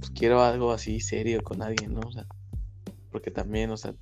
pues 0.01 0.11
quiero 0.11 0.43
algo 0.43 0.73
así 0.73 1.01
serio 1.01 1.43
con 1.43 1.63
alguien, 1.63 1.95
¿no? 1.95 2.01
O 2.01 2.13
sea, 2.13 2.27
porque 3.11 3.31
también, 3.31 3.71
o 3.71 3.77
sea, 3.77 3.95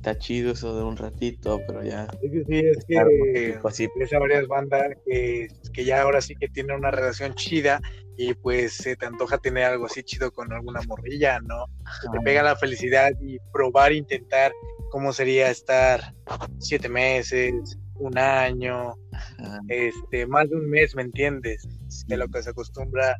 está 0.00 0.16
chido 0.16 0.52
eso 0.52 0.74
de 0.74 0.82
un 0.82 0.96
ratito, 0.96 1.60
pero 1.66 1.84
ya. 1.84 2.08
Sí, 2.22 2.58
es 2.58 2.84
que 2.86 3.58
así, 3.62 3.86
ves 3.98 4.12
a 4.14 4.18
varias 4.18 4.46
bandas 4.48 4.96
que, 5.04 5.48
que 5.74 5.84
ya 5.84 6.00
ahora 6.00 6.22
sí 6.22 6.34
que 6.40 6.48
tienen 6.48 6.76
una 6.76 6.90
relación 6.90 7.34
chida 7.34 7.80
y 8.16 8.32
pues 8.32 8.72
se 8.72 8.96
te 8.96 9.04
antoja 9.04 9.36
tener 9.36 9.64
algo 9.64 9.86
así 9.86 10.02
chido 10.02 10.32
con 10.32 10.50
alguna 10.52 10.80
morrilla, 10.88 11.38
¿no? 11.40 11.66
Que 12.00 12.08
te 12.18 12.24
pega 12.24 12.42
la 12.42 12.56
felicidad 12.56 13.12
y 13.20 13.38
probar, 13.52 13.92
intentar 13.92 14.52
cómo 14.90 15.12
sería 15.12 15.50
estar 15.50 16.14
siete 16.58 16.88
meses, 16.88 17.52
un 17.96 18.16
año, 18.16 18.94
ajá, 19.12 19.60
este, 19.68 20.26
más 20.26 20.48
de 20.48 20.56
un 20.56 20.70
mes, 20.70 20.94
¿me 20.94 21.02
entiendes? 21.02 21.68
sí, 21.88 22.04
De 22.08 22.16
lo 22.16 22.26
que 22.28 22.42
se 22.42 22.50
acostumbra, 22.50 23.18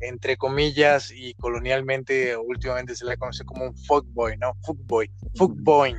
entre 0.00 0.36
comillas, 0.36 1.10
y 1.10 1.34
colonialmente, 1.34 2.36
últimamente 2.36 2.94
se 2.96 3.04
le 3.04 3.16
conoce 3.16 3.44
como 3.44 3.66
un 3.66 3.76
fuckboy, 3.76 4.36
¿no? 4.38 4.54
Fuckboy, 4.64 5.10
fuckboy. 5.36 5.94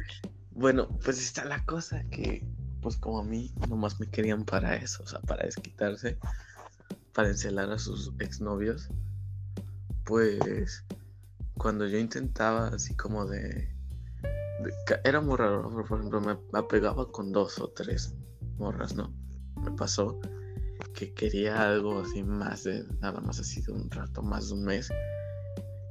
Bueno, 0.52 0.88
pues 1.04 1.20
está 1.20 1.46
la 1.46 1.64
cosa 1.66 2.04
que, 2.12 2.46
pues 2.82 2.98
como 2.98 3.20
a 3.20 3.24
mí, 3.24 3.54
nomás 3.70 4.00
me 4.00 4.08
querían 4.08 4.44
para 4.44 4.76
eso, 4.76 5.04
o 5.04 5.08
sea, 5.08 5.20
para 5.22 5.46
desquitarse, 5.46 6.18
para 7.14 7.30
encelar 7.30 7.72
a 7.72 7.80
sus 7.80 8.12
exnovios. 8.20 8.90
Pues 10.04 10.84
cuando 11.58 11.88
yo 11.88 11.98
intentaba 11.98 12.70
así 12.70 12.96
como 12.96 13.26
de... 13.26 13.40
de 13.40 14.74
era 15.04 15.22
muy 15.22 15.38
raro, 15.38 15.70
por 15.88 16.00
ejemplo, 16.00 16.22
me 16.22 16.38
apegaba 16.54 17.12
con 17.12 17.32
dos 17.32 17.60
o 17.60 17.70
tres 17.70 18.16
morras, 18.58 18.96
¿no? 18.96 19.14
Me 19.64 19.72
pasó 19.72 20.20
que 20.94 21.14
quería 21.14 21.62
algo 21.62 22.00
así 22.02 22.24
más 22.24 22.64
de, 22.64 22.86
nada 23.00 23.20
más 23.22 23.40
así 23.40 23.62
de 23.62 23.72
un 23.72 23.90
rato, 23.90 24.22
más 24.22 24.50
de 24.50 24.56
un 24.56 24.64
mes. 24.64 24.90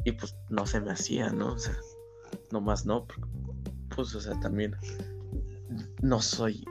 Y 0.04 0.12
pues 0.12 0.34
no 0.48 0.66
se 0.66 0.80
me 0.80 0.92
hacía, 0.92 1.30
¿no? 1.30 1.54
O 1.54 1.58
sea, 1.58 1.76
nomás 2.50 2.86
no, 2.86 3.06
pues, 3.94 4.14
o 4.14 4.20
sea, 4.20 4.38
también 4.40 4.76
no 6.02 6.20
soy. 6.20 6.64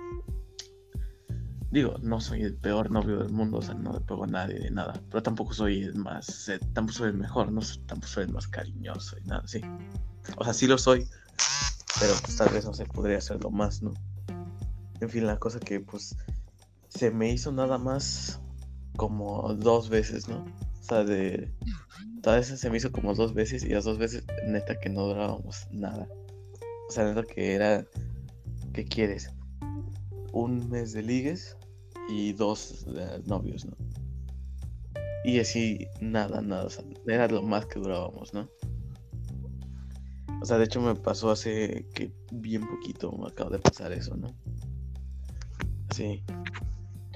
Digo, 1.71 1.95
no 2.01 2.19
soy 2.19 2.41
el 2.41 2.55
peor 2.55 2.89
novio 2.89 3.19
del 3.19 3.31
mundo, 3.31 3.57
o 3.57 3.61
sea, 3.61 3.75
no 3.75 3.93
le 3.93 3.99
pego 3.99 4.23
a 4.23 4.27
nadie 4.27 4.59
de 4.59 4.71
nada. 4.71 4.99
Pero 5.11 5.21
tampoco 5.21 5.53
soy 5.53 5.83
el 5.83 5.95
más. 5.95 6.49
tampoco 6.73 6.97
soy 6.97 7.09
el 7.09 7.17
mejor, 7.17 7.51
no 7.51 7.61
tampoco 7.85 8.07
soy 8.07 8.23
el 8.23 8.33
más 8.33 8.47
cariñoso 8.47 9.17
y 9.19 9.27
nada 9.27 9.41
así. 9.43 9.61
O 10.37 10.43
sea, 10.43 10.53
sí 10.53 10.65
lo 10.65 10.77
soy, 10.77 11.07
pero 11.99 12.13
pues 12.21 12.37
tal 12.37 12.49
vez 12.49 12.65
no 12.65 12.73
se 12.73 12.85
podría 12.85 13.19
hacerlo 13.19 13.51
más, 13.51 13.83
¿no? 13.83 13.93
En 14.99 15.09
fin, 15.09 15.25
la 15.27 15.37
cosa 15.37 15.59
que 15.59 15.79
pues 15.79 16.15
se 16.99 17.11
me 17.11 17.31
hizo 17.31 17.53
nada 17.53 17.77
más 17.77 18.41
como 18.97 19.53
dos 19.53 19.87
veces, 19.87 20.27
¿no? 20.27 20.43
O 20.43 20.83
sea, 20.83 21.05
de. 21.05 21.49
Tal 22.21 22.39
vez 22.39 22.47
se 22.47 22.69
me 22.69 22.75
hizo 22.75 22.91
como 22.91 23.15
dos 23.15 23.33
veces 23.33 23.63
y 23.63 23.69
las 23.69 23.85
dos 23.85 23.97
veces, 23.97 24.25
neta, 24.45 24.77
que 24.77 24.89
no 24.89 25.07
durábamos 25.07 25.65
nada. 25.71 26.09
O 26.89 26.91
sea, 26.91 27.05
neta 27.05 27.23
que 27.23 27.53
era. 27.53 27.85
¿Qué 28.73 28.83
quieres? 28.83 29.31
Un 30.33 30.69
mes 30.69 30.91
de 30.91 31.01
ligues 31.01 31.55
y 32.09 32.33
dos 32.33 32.85
de 32.85 33.23
novios, 33.25 33.65
¿no? 33.65 33.77
Y 35.23 35.39
así, 35.39 35.87
nada, 36.01 36.41
nada. 36.41 36.65
O 36.65 36.69
sea, 36.69 36.83
era 37.07 37.29
lo 37.29 37.41
más 37.41 37.65
que 37.65 37.79
durábamos, 37.79 38.33
¿no? 38.33 38.49
O 40.41 40.45
sea, 40.45 40.57
de 40.57 40.65
hecho 40.65 40.81
me 40.81 40.95
pasó 40.95 41.31
hace 41.31 41.87
que 41.95 42.11
bien 42.33 42.67
poquito 42.67 43.09
me 43.13 43.27
acaba 43.27 43.51
de 43.51 43.59
pasar 43.59 43.93
eso, 43.93 44.17
¿no? 44.17 44.35
Así. 45.89 46.21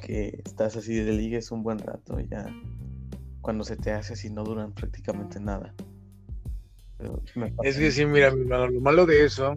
Que 0.06 0.42
estás 0.46 0.76
así 0.76 0.96
de 0.96 1.13
ligues 1.13 1.52
un 1.52 1.63
buen 1.63 1.80
rato 1.80 2.20
y 2.20 2.28
ya. 2.28 2.46
Cuando 3.42 3.63
se 3.63 3.76
te 3.76 3.92
hace 3.92 4.13
así 4.13 4.30
no 4.30 4.44
duran 4.44 4.74
prácticamente 4.74 5.39
nada. 5.39 5.74
Es 7.63 7.78
que 7.78 7.92
sí, 7.92 8.06
mira, 8.06 8.32
mi 8.32 8.42
hermano, 8.42 8.68
lo 8.68 8.82
malo 8.82 9.06
de 9.06 9.26
eso 9.26 9.56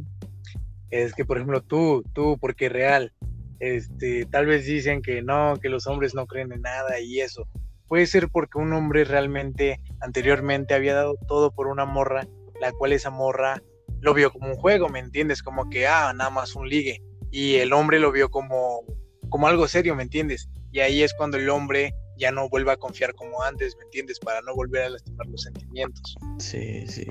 es 0.91 1.15
que, 1.15 1.25
por 1.25 1.37
ejemplo, 1.37 1.63
tú, 1.63 2.05
tú, 2.13 2.39
porque 2.41 2.69
real, 2.69 3.13
este, 3.61 4.25
tal 4.27 4.47
vez 4.47 4.67
dicen 4.67 5.03
que 5.03 5.23
no, 5.23 5.57
que 5.61 5.69
los 5.69 5.87
hombres 5.87 6.15
no 6.15 6.27
creen 6.27 6.53
en 6.53 6.63
nada 6.63 7.01
y 7.01 7.21
eso. 7.21 7.49
Puede 7.89 8.07
ser 8.07 8.29
porque 8.29 8.59
un 8.59 8.73
hombre 8.73 9.05
realmente 9.05 9.81
anteriormente 10.01 10.75
había 10.75 10.95
dado 10.95 11.17
todo 11.29 11.53
por 11.53 11.69
una 11.69 11.85
morra, 11.85 12.27
la 12.61 12.73
cual 12.73 12.93
esa 12.93 13.11
morra 13.11 13.63
lo 14.01 14.15
vio 14.15 14.33
como 14.33 14.49
un 14.49 14.57
juego, 14.57 14.89
¿me 14.89 14.99
entiendes? 14.99 15.43
Como 15.43 15.69
que, 15.71 15.87
ah, 15.87 16.13
nada 16.15 16.31
más 16.31 16.57
un 16.57 16.69
ligue. 16.69 17.03
Y 17.31 17.57
el 17.57 17.73
hombre 17.73 18.01
lo 18.01 18.13
vio 18.13 18.31
como, 18.31 18.85
como 19.29 19.49
algo 19.49 19.67
serio, 19.69 19.95
¿me 19.95 20.03
entiendes? 20.03 20.49
Y 20.71 20.81
ahí 20.81 21.03
es 21.03 21.15
cuando 21.15 21.37
el 21.37 21.49
hombre 21.49 21.93
ya 22.19 22.31
no 22.31 22.49
vuelve 22.49 22.73
a 22.73 22.77
confiar 22.77 23.15
como 23.15 23.43
antes, 23.43 23.77
¿me 23.79 23.85
entiendes? 23.85 24.19
Para 24.21 24.41
no 24.43 24.55
volver 24.55 24.83
a 24.85 24.91
lastimar 24.91 25.27
los 25.29 25.43
sentimientos. 25.43 26.17
Sí, 26.39 26.87
sí. 26.87 27.07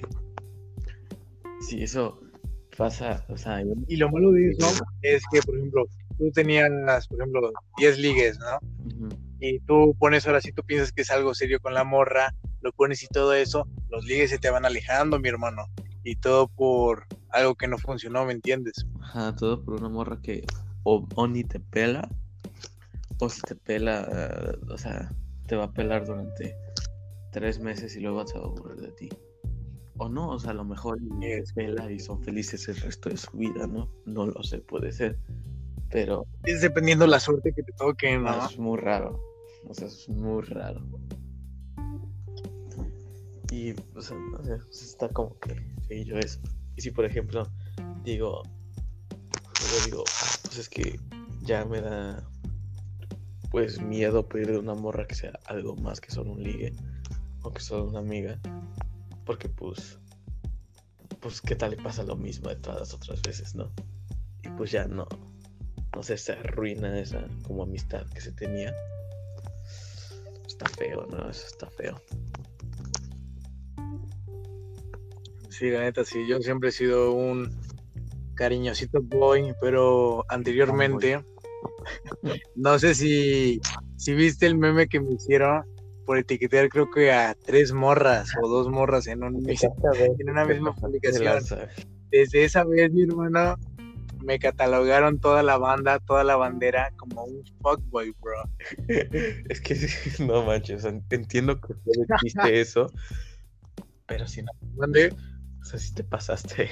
Sí, 1.62 1.84
eso 1.84 2.20
pasa, 2.78 3.26
o 3.30 3.38
sea, 3.38 3.62
yo- 3.62 3.74
Y 3.88 3.96
lo 3.98 4.10
malo 4.12 4.32
de 4.32 4.50
eso 4.50 4.68
es 5.02 5.24
que, 5.32 5.42
por 5.42 5.56
ejemplo, 5.58 5.86
tú 6.18 6.32
tenías, 6.32 6.70
por 7.08 7.20
ejemplo, 7.20 7.52
10 7.78 7.98
ligues, 7.98 8.38
¿no? 8.40 8.60
Y 9.40 9.60
tú 9.62 9.96
pones 10.00 10.26
ahora 10.28 10.42
sí, 10.42 10.52
tú 10.52 10.64
piensas 10.64 10.92
que 10.92 11.02
es 11.04 11.12
algo 11.12 11.34
serio 11.34 11.60
con 11.60 11.74
la 11.74 11.84
morra, 11.84 12.34
lo 12.62 12.72
pones 12.74 13.04
y 13.04 13.08
todo 13.08 13.34
eso, 13.34 13.68
los 13.90 14.06
ligues 14.06 14.30
se 14.30 14.40
te 14.40 14.50
van 14.50 14.66
alejando, 14.66 15.20
mi 15.20 15.30
hermano. 15.30 15.66
Y 16.04 16.16
todo 16.18 16.48
por 16.48 17.06
algo 17.30 17.56
que 17.56 17.68
no 17.68 17.78
funcionó, 17.78 18.26
¿me 18.26 18.34
entiendes? 18.34 18.86
Ajá, 19.02 19.36
todo 19.36 19.64
por 19.64 19.76
una 19.76 19.90
morra 19.90 20.20
que 20.22 20.42
o, 20.86 21.06
o 21.16 21.28
ni 21.28 21.44
te 21.44 21.60
pela, 21.60 22.10
o 23.20 23.28
si 23.30 23.42
te 23.44 23.56
pela, 23.56 24.08
eh, 24.10 24.58
o 24.72 24.78
sea, 24.78 25.12
te 25.48 25.56
va 25.58 25.66
a 25.66 25.72
pelar 25.74 26.06
durante 26.06 26.56
tres 27.32 27.60
meses 27.60 27.96
y 27.96 28.00
luego 28.00 28.26
se 28.26 28.38
va 28.38 28.46
a 28.46 28.48
aburrir 28.48 28.78
de 28.82 28.92
ti. 28.94 29.10
O 29.98 30.10
no, 30.10 30.30
o 30.30 30.40
sea, 30.40 30.52
a 30.52 30.54
lo 30.54 30.64
mejor 30.66 30.98
y 31.02 31.10
te 31.20 31.38
Es- 31.40 31.54
pela 31.54 31.92
y 31.92 32.00
son 32.00 32.22
felices 32.24 32.68
el 32.70 32.78
resto 32.78 33.10
de 33.10 33.18
su 33.18 33.32
vida, 33.38 33.66
¿no? 33.68 33.90
No 34.06 34.26
lo 34.28 34.44
sé, 34.44 34.60
puede 34.60 34.92
ser. 34.92 35.18
Pero 35.90 36.26
Es 36.44 36.62
dependiendo 36.62 37.08
la 37.08 37.20
suerte 37.20 37.54
que 37.54 37.64
te 37.64 37.72
toque, 37.74 38.18
¿no? 38.18 38.46
es 38.46 38.58
muy 38.60 38.78
raro. 38.78 39.20
O 39.68 39.74
sea, 39.74 39.88
es 39.88 40.08
muy 40.10 40.42
raro. 40.44 40.82
Y, 43.52 43.72
o 43.96 44.02
sea, 44.02 44.18
no 44.18 44.44
sé, 44.44 44.58
pues, 44.58 44.82
está 44.84 45.08
como 45.10 45.40
que 45.40 45.56
feillo 45.88 46.18
eso. 46.20 46.40
Y 46.76 46.82
si, 46.82 46.92
por 46.92 47.06
ejemplo, 47.06 47.48
digo, 48.04 48.44
yo 49.72 49.82
digo, 49.86 50.04
"Ah, 50.22 50.35
pues 50.56 50.68
es 50.68 50.70
que 50.70 51.00
ya 51.42 51.66
me 51.66 51.82
da, 51.82 52.24
pues, 53.52 53.82
miedo 53.82 54.26
pedir 54.26 54.52
de 54.52 54.58
una 54.58 54.74
morra 54.74 55.06
que 55.06 55.14
sea 55.14 55.38
algo 55.48 55.76
más 55.76 56.00
que 56.00 56.12
solo 56.12 56.32
un 56.32 56.44
ligue 56.44 56.74
o 57.42 57.52
que 57.52 57.60
solo 57.60 57.90
una 57.90 58.00
amiga. 58.00 58.40
Porque, 59.26 59.50
pues, 59.50 60.00
pues, 61.20 61.42
¿qué 61.42 61.58
tal 61.58 61.72
le 61.72 61.78
pasa 61.78 62.04
lo 62.04 62.16
mismo 62.16 62.48
de 62.48 62.56
todas 62.56 62.80
las 62.80 62.94
otras 62.94 63.22
veces, 63.22 63.54
no? 63.54 63.70
Y 64.44 64.50
pues 64.50 64.72
ya 64.72 64.88
no, 64.88 65.06
no 65.94 66.04
sé, 66.04 66.18
se 66.18 66.32
arruina 66.32 66.98
esa 67.00 67.28
como 67.44 67.64
amistad 67.64 68.08
que 68.14 68.22
se 68.22 68.32
tenía. 68.32 68.74
Está 70.48 70.70
feo, 70.70 71.06
¿no? 71.08 71.30
Eso 71.30 71.48
está 71.48 71.70
feo. 71.72 72.02
Sí, 75.50 75.70
la 75.70 75.82
neta, 75.82 76.06
sí, 76.06 76.26
yo 76.30 76.40
siempre 76.40 76.70
he 76.70 76.72
sido 76.72 77.12
un 77.12 77.65
cariñosito 78.36 79.02
boy, 79.02 79.54
pero 79.62 80.26
anteriormente, 80.30 81.24
no 82.56 82.78
sé 82.80 82.94
si, 82.96 83.60
si 83.98 84.14
viste 84.14 84.46
el 84.46 84.58
meme 84.58 84.88
que 84.88 85.00
me 85.00 85.14
hicieron 85.14 85.64
por 86.06 86.20
etiquetar 86.20 86.70
creo 86.70 86.90
que 86.92 87.12
a 87.12 87.36
tres 87.36 87.74
morras 87.74 88.30
o 88.42 88.48
dos 88.48 88.70
morras 88.70 89.08
en, 89.08 89.24
un, 89.24 89.44
en 89.50 90.30
una 90.30 90.46
misma 90.46 90.76
publicación. 90.76 91.44
Desde 92.12 92.44
esa 92.44 92.64
vez, 92.64 92.92
mi 92.94 93.04
hermano, 93.04 93.58
me 94.26 94.40
catalogaron 94.40 95.20
toda 95.20 95.44
la 95.44 95.58
banda, 95.58 96.00
toda 96.00 96.24
la 96.24 96.36
bandera 96.36 96.92
como 96.98 97.24
un 97.26 97.44
fuckboy, 97.62 98.14
bro. 98.22 98.44
es 99.50 99.62
que 99.62 99.76
no 100.24 100.44
manches, 100.44 100.86
entiendo 100.86 101.60
que 101.60 101.74
existe 102.14 102.62
eso, 102.62 102.92
pero 104.06 104.28
si 104.28 104.44
no. 104.44 104.52
¿Dónde? 104.76 105.14
O 105.62 105.66
sea, 105.66 105.80
si 105.80 105.94
te 105.94 106.04
pasaste. 106.04 106.70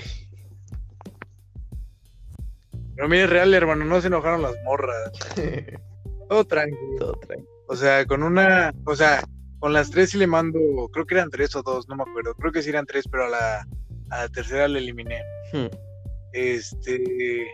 Pero 2.96 3.10
mire, 3.10 3.28
real, 3.28 3.54
hermano, 3.54 3.86
no 3.86 4.00
se 4.02 4.08
enojaron 4.08 4.42
las 4.42 4.56
morras. 4.64 5.12
Todo 6.30 6.46
tranquilo. 6.46 6.98
Todo 7.00 7.14
tranquilo. 7.14 7.50
O 7.68 7.76
sea, 7.76 8.06
con 8.06 8.24
una, 8.24 8.74
o 8.86 8.96
sea, 8.96 9.24
con 9.60 9.74
las 9.74 9.90
tres 9.90 10.12
sí 10.12 10.18
le 10.18 10.28
mando, 10.28 10.60
creo 10.92 11.06
que 11.06 11.16
eran 11.16 11.30
tres 11.30 11.56
o 11.56 11.64
dos, 11.64 11.88
no 11.88 11.96
me 11.96 12.04
acuerdo. 12.04 12.36
Creo 12.36 12.52
que 12.52 12.62
sí 12.62 12.70
eran 12.70 12.86
tres, 12.86 13.06
pero 13.10 13.26
a 13.26 13.30
la, 13.30 13.68
a 14.10 14.18
la 14.18 14.30
tercera 14.30 14.68
le 14.68 14.80
eliminé. 14.80 15.22
Hmm. 15.54 15.68
Este, 16.34 17.48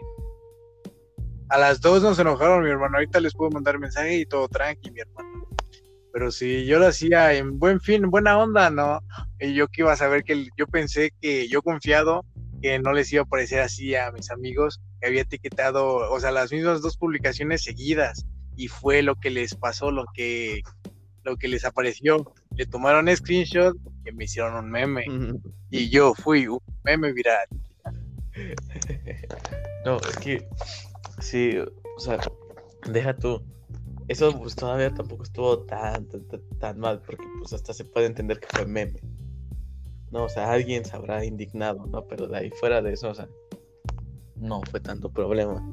a 1.49 1.57
las 1.57 1.81
dos 1.81 2.01
nos 2.01 2.19
enojaron, 2.19 2.63
mi 2.63 2.69
hermano. 2.69 2.97
Ahorita 2.97 3.19
les 3.19 3.33
puedo 3.33 3.51
mandar 3.51 3.79
mensaje 3.79 4.17
y 4.17 4.25
todo 4.25 4.47
tranqui, 4.47 4.91
mi 4.91 5.01
hermano. 5.01 5.47
Pero 6.11 6.31
si 6.31 6.65
yo 6.65 6.79
lo 6.79 6.87
hacía 6.87 7.33
en 7.33 7.59
buen 7.59 7.79
fin, 7.79 8.09
buena 8.09 8.37
onda, 8.37 8.69
¿no? 8.69 8.99
Y 9.39 9.53
yo 9.53 9.67
que 9.67 9.81
iba 9.81 9.93
a 9.93 9.97
saber 9.97 10.23
que 10.23 10.47
yo 10.57 10.67
pensé 10.67 11.11
que 11.21 11.47
yo 11.47 11.61
confiado 11.61 12.25
que 12.61 12.79
no 12.79 12.93
les 12.93 13.11
iba 13.13 13.23
a 13.23 13.25
parecer 13.25 13.61
así 13.61 13.95
a 13.95 14.11
mis 14.11 14.31
amigos, 14.31 14.81
que 14.99 15.07
había 15.07 15.21
etiquetado, 15.21 16.11
o 16.11 16.19
sea, 16.19 16.31
las 16.31 16.51
mismas 16.51 16.81
dos 16.81 16.97
publicaciones 16.97 17.63
seguidas 17.63 18.25
y 18.55 18.67
fue 18.67 19.01
lo 19.01 19.15
que 19.15 19.29
les 19.29 19.55
pasó, 19.55 19.91
lo 19.91 20.05
que 20.13 20.61
lo 21.23 21.37
que 21.37 21.47
les 21.47 21.65
apareció. 21.65 22.33
Le 22.55 22.65
tomaron 22.65 23.13
screenshot 23.15 23.75
y 24.05 24.11
me 24.11 24.25
hicieron 24.25 24.55
un 24.55 24.69
meme 24.69 25.05
y 25.69 25.89
yo 25.89 26.13
fui 26.13 26.47
un 26.47 26.59
meme 26.83 27.13
viral. 27.13 27.47
No, 29.85 29.97
es 29.97 30.17
que 30.17 30.45
sí, 31.21 31.57
o 31.57 31.99
sea, 31.99 32.19
deja 32.91 33.15
tú. 33.15 33.41
Eso 34.09 34.37
pues 34.37 34.53
todavía 34.53 34.93
tampoco 34.93 35.23
estuvo 35.23 35.59
tan, 35.59 36.05
tan, 36.09 36.27
tan, 36.59 36.79
mal, 36.79 37.01
porque 37.01 37.23
pues 37.39 37.53
hasta 37.53 37.73
se 37.73 37.85
puede 37.85 38.07
entender 38.07 38.41
que 38.41 38.47
fue 38.47 38.65
meme. 38.65 38.99
No, 40.11 40.23
o 40.23 40.29
sea, 40.29 40.51
alguien 40.51 40.85
se 40.85 40.95
habrá 40.95 41.23
indignado, 41.23 41.85
¿no? 41.87 42.07
Pero 42.07 42.27
de 42.27 42.37
ahí 42.37 42.49
fuera 42.51 42.81
de 42.81 42.93
eso, 42.93 43.09
o 43.09 43.13
sea, 43.13 43.27
no 44.35 44.61
fue 44.69 44.79
tanto 44.79 45.11
problema. 45.11 45.63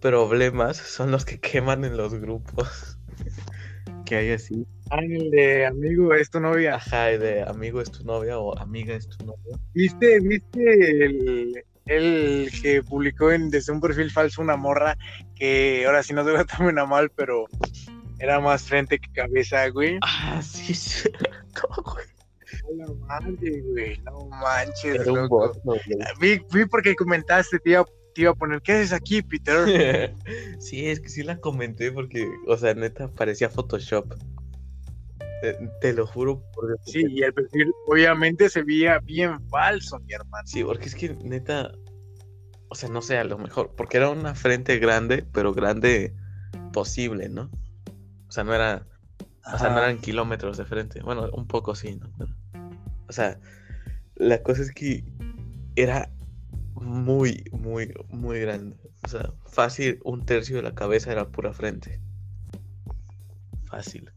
Problemas 0.00 0.76
son 0.76 1.10
los 1.10 1.24
que 1.24 1.40
queman 1.40 1.84
en 1.84 1.96
los 1.96 2.14
grupos. 2.14 2.98
que 4.04 4.16
hay 4.16 4.30
así. 4.32 4.66
Ah, 4.90 5.00
el 5.02 5.30
de 5.30 5.66
amigo 5.66 6.14
es 6.14 6.30
tu 6.30 6.40
novia. 6.40 6.76
Ajá, 6.76 7.10
el 7.10 7.20
de 7.20 7.42
amigo 7.42 7.80
es 7.80 7.90
tu 7.90 8.04
novia 8.04 8.38
o 8.38 8.56
amiga 8.58 8.94
es 8.94 9.08
tu 9.08 9.24
novia. 9.24 9.58
¿Viste, 9.72 10.20
viste 10.20 11.04
el, 11.06 11.64
el 11.86 12.50
que 12.62 12.82
publicó 12.82 13.32
en, 13.32 13.50
desde 13.50 13.72
un 13.72 13.80
perfil 13.80 14.10
falso 14.10 14.42
una 14.42 14.56
morra 14.56 14.96
que 15.34 15.84
ahora 15.86 16.02
sí 16.02 16.12
no 16.12 16.24
se 16.24 16.32
lo 16.32 16.44
tomen 16.44 16.78
a 16.78 16.86
mal, 16.86 17.10
pero 17.10 17.46
era 18.18 18.40
más 18.40 18.64
frente 18.64 18.98
que 18.98 19.10
cabeza, 19.12 19.68
güey? 19.68 19.98
Ah, 20.02 20.40
sí, 20.42 20.74
sí. 20.74 21.08
güey? 21.84 22.13
No 22.76 22.94
manches, 23.06 23.64
güey, 23.64 23.98
no 24.02 24.26
manches. 24.26 25.06
loco. 25.06 25.52
vi, 26.20 26.40
vi 26.52 26.64
porque 26.66 26.94
comentaste, 26.94 27.58
tío 27.58 27.86
te 28.14 28.22
iba 28.22 28.30
a 28.30 28.34
poner, 28.34 28.62
¿qué 28.62 28.72
haces 28.72 28.92
aquí, 28.92 29.22
Peter? 29.22 30.14
sí, 30.58 30.86
es 30.86 31.00
que 31.00 31.08
sí 31.08 31.22
la 31.22 31.38
comenté 31.38 31.92
porque, 31.92 32.26
o 32.46 32.56
sea, 32.56 32.74
neta, 32.74 33.08
parecía 33.08 33.50
Photoshop. 33.50 34.14
Te, 35.82 35.92
lo 35.92 36.06
juro. 36.06 36.42
Por 36.54 36.78
sí, 36.86 37.04
y 37.06 37.22
el 37.22 37.34
perfil 37.34 37.70
obviamente 37.86 38.48
se 38.48 38.62
veía 38.62 38.98
bien 39.00 39.46
falso, 39.50 39.98
mi 40.00 40.14
hermano. 40.14 40.46
Sí, 40.46 40.64
porque 40.64 40.86
es 40.86 40.94
que 40.94 41.10
neta, 41.16 41.72
o 42.68 42.74
sea, 42.74 42.88
no 42.88 43.02
sé, 43.02 43.18
a 43.18 43.24
lo 43.24 43.36
mejor, 43.36 43.74
porque 43.76 43.98
era 43.98 44.08
una 44.08 44.34
frente 44.34 44.78
grande, 44.78 45.22
pero 45.34 45.52
grande 45.52 46.14
posible, 46.72 47.28
¿no? 47.28 47.50
O 48.26 48.32
sea, 48.32 48.42
no 48.42 48.54
era, 48.54 48.86
o 49.52 49.58
sea, 49.58 49.68
no 49.68 49.78
eran 49.80 49.98
kilómetros 49.98 50.56
de 50.56 50.64
frente. 50.64 51.02
Bueno, 51.02 51.28
un 51.34 51.46
poco 51.46 51.74
sí, 51.74 51.96
¿no? 51.96 52.08
O 53.08 53.12
sea, 53.12 53.38
la 54.16 54.42
cosa 54.42 54.62
es 54.62 54.72
que 54.72 55.04
era 55.76 56.10
muy, 56.74 57.44
muy, 57.52 57.92
muy 58.08 58.40
grande. 58.40 58.76
O 59.02 59.08
sea, 59.08 59.32
fácil, 59.46 60.00
un 60.04 60.24
tercio 60.24 60.56
de 60.56 60.62
la 60.62 60.74
cabeza 60.74 61.12
era 61.12 61.28
pura 61.28 61.52
frente. 61.52 62.00
Fácil. 63.66 64.10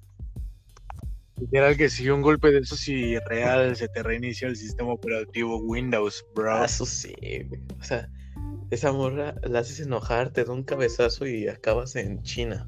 Literal 1.39 1.77
que 1.77 1.89
si 1.89 2.09
un 2.09 2.21
golpe 2.21 2.51
de 2.51 2.59
eso 2.59 2.75
si 2.75 3.17
real 3.19 3.75
se 3.75 3.87
te 3.87 4.01
reinicia 4.01 4.47
el 4.47 4.55
sistema 4.55 4.91
operativo 4.91 5.57
Windows, 5.57 6.25
bro. 6.33 6.55
Ah, 6.55 6.65
eso 6.65 6.85
sí, 6.85 7.13
O 7.79 7.83
sea, 7.83 8.09
esa 8.71 8.91
morra 8.91 9.35
la 9.43 9.59
haces 9.59 9.79
enojar, 9.79 10.31
te 10.31 10.43
da 10.43 10.51
un 10.51 10.63
cabezazo 10.63 11.27
y 11.27 11.47
acabas 11.47 11.95
en 11.95 12.23
China. 12.23 12.67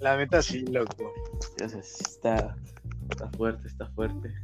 La 0.00 0.16
neta 0.16 0.42
sí, 0.42 0.66
loco. 0.66 1.14
está, 1.60 2.56
está 3.10 3.30
fuerte, 3.30 3.68
está 3.68 3.86
fuerte. 3.90 4.34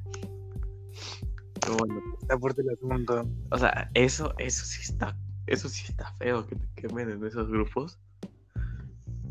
bueno, 1.78 2.02
está 2.20 2.38
fuerte 2.38 2.62
el 2.62 2.70
asunto. 2.70 3.28
O 3.50 3.58
sea, 3.58 3.90
eso, 3.94 4.34
eso 4.38 4.64
sí 4.64 4.82
está, 4.82 5.16
eso 5.46 5.68
sí 5.68 5.84
está 5.88 6.12
feo 6.18 6.46
que 6.46 6.56
te 6.56 6.68
quemen 6.76 7.10
en 7.10 7.24
esos 7.24 7.48
grupos. 7.48 7.98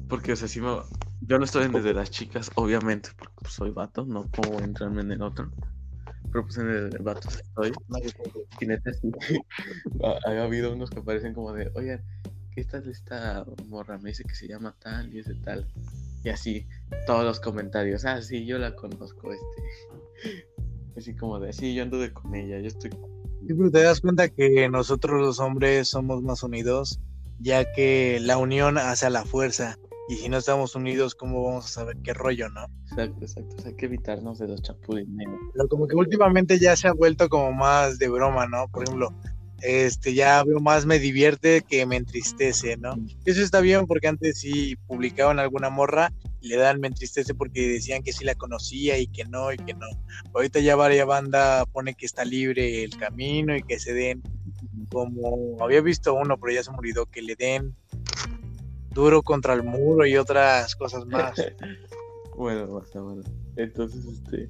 Porque, 0.08 0.34
o 0.34 0.36
sea, 0.36 0.48
si 0.48 0.60
me, 0.60 0.70
yo 1.22 1.38
no 1.38 1.46
estoy 1.46 1.68
desde 1.68 1.94
las 1.94 2.10
chicas, 2.10 2.50
obviamente, 2.56 3.10
porque 3.18 3.36
pues, 3.42 3.54
soy 3.54 3.72
vato, 3.72 4.06
no 4.06 4.26
puedo 4.26 4.60
entrarme 4.60 5.02
en 5.02 5.12
el 5.12 5.22
otro. 5.22 5.52
Pero 6.32 6.46
pues 6.46 6.58
en 6.58 6.70
el 6.70 6.90
vato 7.00 7.28
estoy. 7.28 7.72
Y 8.60 8.66
neta 8.66 8.92
sí. 8.94 9.12
ha, 10.04 10.44
habido 10.44 10.74
unos 10.74 10.90
que 10.90 11.02
parecen 11.02 11.34
como 11.34 11.54
de, 11.54 11.72
oigan, 11.76 12.02
¿qué 12.52 12.64
tal 12.64 12.88
esta 12.90 13.46
morra? 13.68 13.98
Me 13.98 14.10
dice 14.10 14.24
que 14.24 14.36
se 14.36 14.48
llama 14.48 14.76
tal 14.80 15.14
y 15.14 15.20
ese 15.20 15.36
tal. 15.36 15.68
Y 16.24 16.30
así, 16.30 16.68
todos 17.06 17.24
los 17.24 17.40
comentarios. 17.40 18.06
Ah, 18.06 18.22
sí, 18.22 18.46
yo 18.46 18.58
la 18.58 18.76
conozco, 18.76 19.32
este. 19.32 20.46
Así 20.98 21.16
como 21.16 21.40
de, 21.40 21.54
sí, 21.54 21.74
yo 21.74 21.84
anduve 21.84 22.12
con 22.12 22.36
ella, 22.36 22.60
yo 22.60 22.68
estoy. 22.68 22.92
pero 23.48 23.72
te 23.72 23.84
das 23.84 24.02
cuenta 24.02 24.28
que 24.28 24.68
nosotros 24.68 25.22
los 25.22 25.40
hombres 25.40 25.88
somos 25.88 26.22
más 26.22 26.44
unidos, 26.44 27.00
ya 27.40 27.72
que 27.72 28.20
la 28.22 28.38
unión 28.38 28.78
hace 28.78 29.10
la 29.10 29.24
fuerza. 29.24 29.78
Y 30.10 30.16
si 30.16 30.28
no 30.28 30.38
estamos 30.38 30.76
unidos, 30.76 31.16
¿cómo 31.16 31.44
vamos 31.44 31.66
a 31.66 31.70
saber 31.70 31.96
qué 32.04 32.14
rollo, 32.14 32.50
no? 32.50 32.66
Exacto, 32.90 33.22
exacto. 33.22 33.56
O 33.56 33.60
sea, 33.60 33.70
hay 33.70 33.78
que 33.78 33.86
evitarnos 33.86 34.40
de 34.40 34.48
los 34.48 34.62
chapulines. 34.62 35.28
Pero 35.54 35.68
como 35.70 35.88
que 35.88 35.96
últimamente 35.96 36.60
ya 36.60 36.76
se 36.76 36.88
ha 36.88 36.94
vuelto 36.94 37.30
como 37.30 37.54
más 37.54 38.00
de 38.00 38.10
broma, 38.10 38.48
¿no? 38.48 38.68
Por 38.68 38.84
ejemplo, 38.84 39.14
este 39.62 40.14
ya 40.14 40.44
veo 40.44 40.60
más 40.60 40.86
me 40.86 41.00
divierte 41.00 41.62
que 41.62 41.86
me 41.86 41.98
entristece, 41.98 42.78
¿no? 42.78 42.96
Eso 43.26 43.42
está 43.42 43.62
bien 43.62 43.88
porque 43.88 44.08
antes 44.08 44.40
sí 44.40 44.76
publicaban 44.88 45.40
alguna 45.40 45.70
morra 45.70 46.12
y 46.42 46.48
le 46.48 46.58
dan 46.58 46.80
me 46.80 46.88
entristece 46.88 47.34
porque 47.34 47.68
decían 47.68 48.04
que 48.04 48.14
sí 48.14 48.24
la 48.24 48.36
conocía 48.36 48.98
y 48.98 49.08
que 49.08 49.26
no 49.26 49.52
y 49.52 49.58
que 49.58 49.74
no. 49.74 49.88
Ahorita 50.34 50.60
ya 50.60 50.76
varias 50.76 51.06
banda 51.06 51.66
pone 51.66 51.96
que 51.96 52.06
está 52.06 52.26
libre 52.26 52.84
el 52.84 52.98
camino 52.98 53.56
y 53.56 53.64
que 53.64 53.80
se 53.80 53.94
den 53.94 54.22
como 54.92 55.58
había 55.62 55.82
visto 55.82 56.14
uno, 56.14 56.38
pero 56.40 56.54
ya 56.54 56.64
se 56.64 56.72
olvidó 56.72 57.06
que 57.06 57.22
le 57.22 57.36
den 57.36 57.76
duro 58.92 59.22
contra 59.22 59.54
el 59.54 59.64
muro 59.64 60.06
y 60.06 60.18
otras 60.18 60.76
cosas 60.76 61.06
más. 61.06 61.40
bueno, 62.36 62.68
basta, 62.74 63.02
bueno. 63.02 63.24
Entonces, 63.56 64.06
este, 64.06 64.50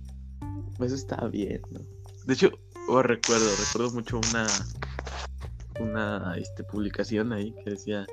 eso 0.80 0.96
está 0.96 1.28
bien, 1.28 1.62
¿no? 1.72 1.82
De 2.26 2.34
hecho, 2.34 2.52
oh, 2.88 3.02
recuerdo, 3.02 3.46
recuerdo 3.58 3.92
mucho 3.94 4.18
una, 4.30 4.48
una, 5.80 6.36
este, 6.38 6.64
publicación 6.64 7.34
ahí 7.34 7.54
que 7.64 7.72
decía, 7.72 8.06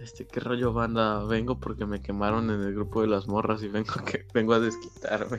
este, 0.00 0.26
qué 0.26 0.40
rollo 0.40 0.72
banda, 0.72 1.24
vengo 1.24 1.58
porque 1.58 1.86
me 1.86 2.00
quemaron 2.00 2.50
en 2.50 2.60
el 2.60 2.74
grupo 2.74 3.02
de 3.02 3.08
las 3.08 3.26
morras 3.26 3.62
y 3.62 3.68
vengo 3.68 3.92
que 4.06 4.26
vengo 4.32 4.54
a 4.54 4.60
desquitarme. 4.60 5.38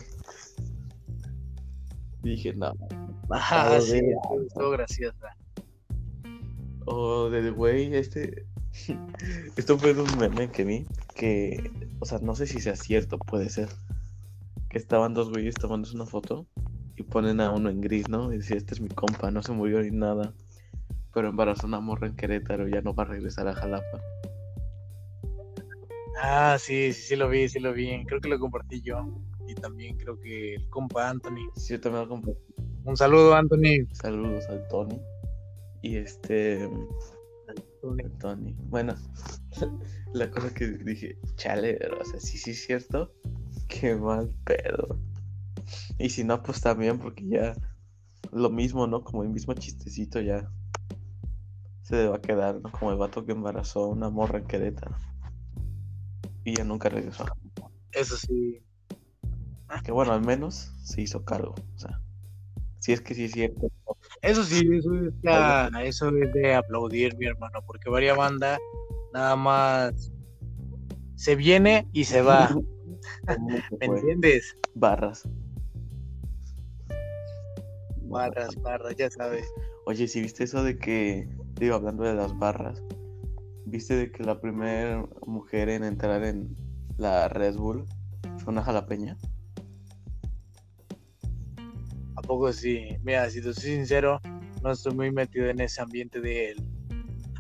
dije, 2.22 2.54
no. 2.54 2.74
Ah, 3.34 3.80
sí, 3.80 4.02
estuvo 4.46 4.72
graciosa. 4.72 5.38
O 6.86 7.30
del 7.30 7.54
güey, 7.54 7.96
este, 7.96 8.46
Esto 9.56 9.78
fue 9.78 9.94
de 9.94 10.02
un 10.02 10.18
meme 10.18 10.50
que 10.50 10.64
vi 10.64 10.86
que, 11.16 11.72
o 12.00 12.06
sea, 12.06 12.20
no 12.20 12.36
sé 12.36 12.48
si 12.48 12.60
sea 12.60 12.76
cierto, 12.76 13.18
puede 13.18 13.50
ser. 13.50 13.70
Que 14.70 14.78
estaban 14.78 15.14
dos 15.14 15.30
güeyes 15.30 15.56
tomando 15.56 15.90
una 15.94 16.06
foto 16.06 16.48
y 16.96 17.04
ponen 17.04 17.42
a 17.42 17.52
uno 17.52 17.70
en 17.70 17.82
gris, 17.82 18.08
¿no? 18.08 18.32
Y 18.34 18.38
dice, 18.38 18.58
este 18.58 18.74
es 18.74 18.82
mi 18.82 18.90
compa, 18.90 19.30
no 19.32 19.44
se 19.44 19.52
murió 19.52 19.82
ni 19.82 19.92
nada. 19.92 20.34
Pero 21.14 21.30
embarazó 21.30 21.68
una 21.68 21.80
morra 21.80 22.08
en 22.08 22.16
Querétaro, 22.16 22.68
ya 22.68 22.82
no 22.82 22.94
va 22.94 23.04
a 23.04 23.08
regresar 23.08 23.48
a 23.48 23.56
Jalapa. 23.56 24.02
Ah, 26.22 26.58
sí, 26.60 26.94
sí, 26.94 27.02
sí 27.02 27.16
lo 27.16 27.30
vi, 27.30 27.50
sí 27.50 27.60
lo 27.60 27.74
vi. 27.74 28.06
Creo 28.06 28.22
que 28.22 28.30
lo 28.30 28.40
compartí 28.40 28.82
yo. 28.82 29.08
Y 29.48 29.56
también 29.56 29.98
creo 29.98 30.20
que 30.20 30.56
el 30.56 30.70
compa 30.70 31.10
Anthony. 31.10 31.50
Sí, 31.56 31.74
yo 31.74 31.82
también 31.82 32.04
lo 32.04 32.10
compartí. 32.10 32.40
Un 32.86 32.96
saludo, 32.96 33.36
Anthony. 33.36 33.88
Saludos 33.94 34.46
al 34.48 34.68
Tony. 34.68 35.02
Y 35.82 35.98
este. 35.98 36.70
Tony. 38.20 38.56
Bueno, 38.70 38.96
la 40.14 40.30
cosa 40.30 40.54
que 40.54 40.68
dije, 40.68 41.18
chale, 41.36 41.80
o 42.00 42.06
sea, 42.06 42.20
sí, 42.20 42.38
sí 42.38 42.52
es 42.52 42.66
cierto. 42.66 43.12
Qué 43.68 43.96
mal 43.96 44.32
pedo. 44.46 45.00
Y 45.98 46.10
si 46.10 46.24
no, 46.24 46.42
pues 46.44 46.62
también, 46.62 47.00
porque 47.00 47.28
ya 47.28 47.56
lo 48.32 48.50
mismo, 48.50 48.88
¿no? 48.88 49.04
Como 49.04 49.24
el 49.24 49.30
mismo 49.30 49.54
chistecito 49.54 50.22
ya 50.22 50.50
se 51.84 52.08
va 52.08 52.18
a 52.18 52.22
quedar, 52.22 52.62
¿no? 52.62 52.72
Como 52.72 52.92
el 52.92 52.98
vato 52.98 53.26
que 53.26 53.32
embarazó 53.32 53.86
a 53.86 53.88
una 53.90 54.10
morra 54.10 54.40
en 54.40 54.46
Querétaro. 54.48 54.96
Y 56.44 56.56
ya 56.56 56.64
nunca 56.64 56.90
regresó. 56.90 57.26
Eso 57.92 58.18
sí. 58.18 58.62
Que 59.84 59.92
bueno, 59.92 60.12
al 60.14 60.22
menos 60.22 60.74
se 60.84 61.02
hizo 61.02 61.24
cargo. 61.24 61.56
O 61.76 61.80
sea, 61.80 62.00
si 62.80 62.92
es 62.94 63.02
que 63.02 63.14
sí 63.14 63.26
es 63.26 63.32
cierto. 63.34 63.72
Eso 64.22 64.44
sí, 64.44 64.68
eso 64.72 64.94
es, 64.96 65.14
ya- 65.24 65.70
eso 65.84 66.10
es 66.10 66.34
de 66.34 66.54
aplaudir, 66.56 67.16
mi 67.18 67.26
hermano, 67.26 67.60
porque 67.66 67.90
varia 67.90 68.14
banda 68.16 68.58
nada 69.14 69.36
más 69.36 70.12
se 71.16 71.36
viene 71.36 71.88
y 71.94 72.04
se 72.06 72.22
va. 72.22 72.50
¿Me 73.40 73.86
Fue 73.86 74.00
entiendes? 74.00 74.58
Barras. 74.74 75.28
Barras, 78.04 78.56
barras, 78.62 78.96
ya 78.98 79.10
sabes. 79.10 79.46
Oye, 79.86 80.08
si 80.08 80.22
viste 80.22 80.44
eso 80.44 80.64
de 80.64 80.78
que, 80.78 81.30
hablando 81.70 82.04
de 82.04 82.16
las 82.16 82.38
barras, 82.38 82.82
viste 83.66 83.96
de 83.96 84.12
que 84.12 84.24
la 84.24 84.40
primera 84.40 85.06
mujer 85.26 85.70
en 85.70 85.84
entrar 85.84 86.24
en 86.24 86.56
la 86.98 87.28
Red 87.28 87.56
Bull 87.56 87.86
fue 88.38 88.52
una 88.52 88.64
jalapeña. 88.64 89.18
¿A 92.16 92.22
poco 92.22 92.52
sí? 92.52 92.98
Mira, 93.04 93.30
si 93.30 93.42
te 93.42 93.54
soy 93.54 93.76
sincero, 93.76 94.20
no 94.64 94.72
estoy 94.72 94.94
muy 94.94 95.12
metido 95.12 95.48
en 95.48 95.60
ese 95.60 95.82
ambiente 95.82 96.20
de 96.20 96.52
él. 96.52 96.64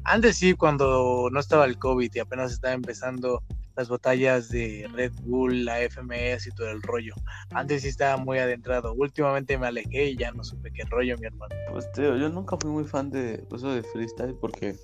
Antes 0.03 0.37
sí, 0.37 0.53
cuando 0.53 1.29
no 1.31 1.39
estaba 1.39 1.65
el 1.65 1.77
COVID 1.77 2.11
y 2.13 2.19
apenas 2.19 2.51
estaba 2.51 2.73
empezando 2.73 3.43
las 3.81 3.89
batallas 3.89 4.49
de 4.49 4.87
Red 4.93 5.11
Bull, 5.23 5.65
la 5.65 5.79
FMS 5.89 6.45
y 6.45 6.51
todo 6.51 6.69
el 6.69 6.83
rollo. 6.83 7.15
Antes 7.49 7.81
sí 7.81 7.87
estaba 7.87 8.15
muy 8.17 8.37
adentrado. 8.37 8.93
Últimamente 8.93 9.57
me 9.57 9.65
alejé 9.65 10.11
y 10.11 10.17
ya 10.17 10.31
no 10.31 10.43
supe 10.43 10.71
qué 10.71 10.83
rollo, 10.83 11.17
mi 11.17 11.25
hermano. 11.25 11.55
Pues 11.71 11.91
tío, 11.93 12.15
yo 12.15 12.29
nunca 12.29 12.57
fui 12.57 12.69
muy 12.69 12.83
fan 12.83 13.09
de 13.09 13.43
eso 13.51 13.73
de 13.73 13.81
freestyle 13.81 14.35
porque, 14.35 14.75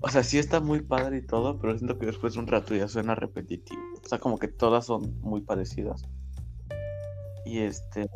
o 0.00 0.08
sea, 0.08 0.24
sí 0.24 0.38
está 0.38 0.58
muy 0.58 0.82
padre 0.82 1.18
y 1.18 1.22
todo, 1.22 1.60
pero 1.60 1.78
siento 1.78 1.96
que 1.96 2.06
después 2.06 2.34
de 2.34 2.40
un 2.40 2.48
rato 2.48 2.74
ya 2.74 2.88
suena 2.88 3.14
repetitivo. 3.14 3.80
O 4.04 4.08
sea, 4.08 4.18
como 4.18 4.36
que 4.36 4.48
todas 4.48 4.86
son 4.86 5.16
muy 5.20 5.40
parecidas. 5.42 6.02
Y 7.46 7.58
este, 7.60 8.08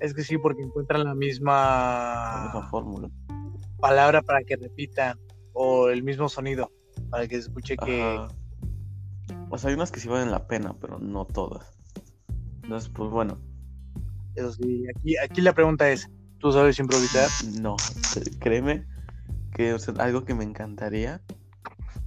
Es 0.00 0.14
que 0.14 0.22
sí, 0.22 0.38
porque 0.38 0.62
encuentran 0.62 1.04
la 1.04 1.10
la 1.10 1.14
misma 1.14 2.44
misma 2.46 2.70
fórmula. 2.70 3.10
palabra 3.78 4.22
para 4.22 4.42
que 4.42 4.56
repitan 4.56 5.18
o 5.52 5.90
el 5.90 6.02
mismo 6.02 6.30
sonido 6.30 6.72
para 7.10 7.28
que 7.28 7.34
se 7.34 7.42
escuche 7.42 7.76
que. 7.76 8.26
O 9.50 9.58
sea, 9.58 9.68
hay 9.68 9.74
unas 9.74 9.90
que 9.90 10.00
sí 10.00 10.08
valen 10.08 10.30
la 10.30 10.46
pena, 10.46 10.74
pero 10.80 10.98
no 10.98 11.26
todas. 11.26 11.66
Entonces, 12.62 12.90
pues 12.94 13.10
bueno, 13.10 13.38
eso 14.34 14.52
sí. 14.52 14.84
Aquí, 14.88 15.16
aquí 15.18 15.40
la 15.40 15.52
pregunta 15.52 15.90
es, 15.90 16.08
¿tú 16.38 16.52
sabes 16.52 16.78
improvisar? 16.78 17.28
no, 17.60 17.76
créeme 18.38 18.86
que 19.52 19.74
o 19.74 19.78
sea, 19.78 19.94
algo 19.98 20.24
que 20.24 20.34
me 20.34 20.44
encantaría, 20.44 21.20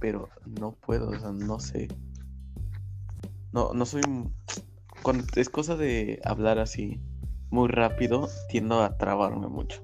pero 0.00 0.30
no 0.46 0.72
puedo, 0.72 1.08
o 1.10 1.18
sea, 1.18 1.32
no 1.32 1.60
sé. 1.60 1.88
No, 3.52 3.72
no 3.72 3.86
soy... 3.86 4.02
Cuando 5.02 5.24
es 5.36 5.48
cosa 5.50 5.76
de 5.76 6.20
hablar 6.24 6.58
así 6.58 6.98
muy 7.50 7.68
rápido, 7.68 8.28
tiendo 8.48 8.82
a 8.82 8.96
trabarme 8.96 9.48
mucho. 9.48 9.82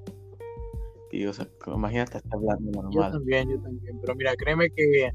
Y, 1.11 1.25
o 1.25 1.33
sea, 1.33 1.47
imagínate 1.67 2.17
estar 2.17 2.33
hablando 2.33 2.71
Yo 2.71 2.81
normal. 2.81 3.11
también, 3.11 3.49
yo 3.49 3.61
también. 3.61 3.99
Pero 4.01 4.15
mira, 4.15 4.35
créeme 4.35 4.69
que 4.71 5.11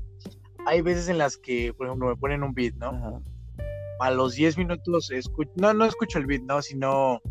hay 0.66 0.82
veces 0.82 1.08
en 1.08 1.18
las 1.18 1.36
que, 1.36 1.72
por 1.72 1.86
ejemplo, 1.86 2.08
me 2.08 2.16
ponen 2.16 2.42
un 2.42 2.52
beat, 2.52 2.74
¿no? 2.74 2.88
Ajá. 2.88 3.20
A 4.00 4.10
los 4.10 4.34
10 4.34 4.58
minutos 4.58 5.10
escucho, 5.10 5.50
no, 5.54 5.72
no 5.72 5.86
escucho 5.86 6.18
el 6.18 6.26
beat, 6.26 6.42
¿no? 6.42 6.60
Sino 6.60 7.22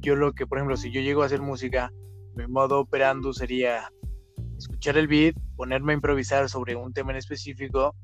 yo 0.00 0.14
lo 0.14 0.32
que, 0.34 0.46
por 0.46 0.58
ejemplo, 0.58 0.76
si 0.76 0.92
yo 0.92 1.00
llego 1.00 1.22
a 1.22 1.26
hacer 1.26 1.40
música, 1.40 1.90
mi 2.36 2.46
modo 2.46 2.80
operando 2.80 3.32
sería 3.32 3.90
escuchar 4.58 4.98
el 4.98 5.08
beat, 5.08 5.34
ponerme 5.56 5.92
a 5.92 5.96
improvisar 5.96 6.48
sobre 6.48 6.76
un 6.76 6.92
tema 6.92 7.12
en 7.12 7.16
específico 7.16 7.96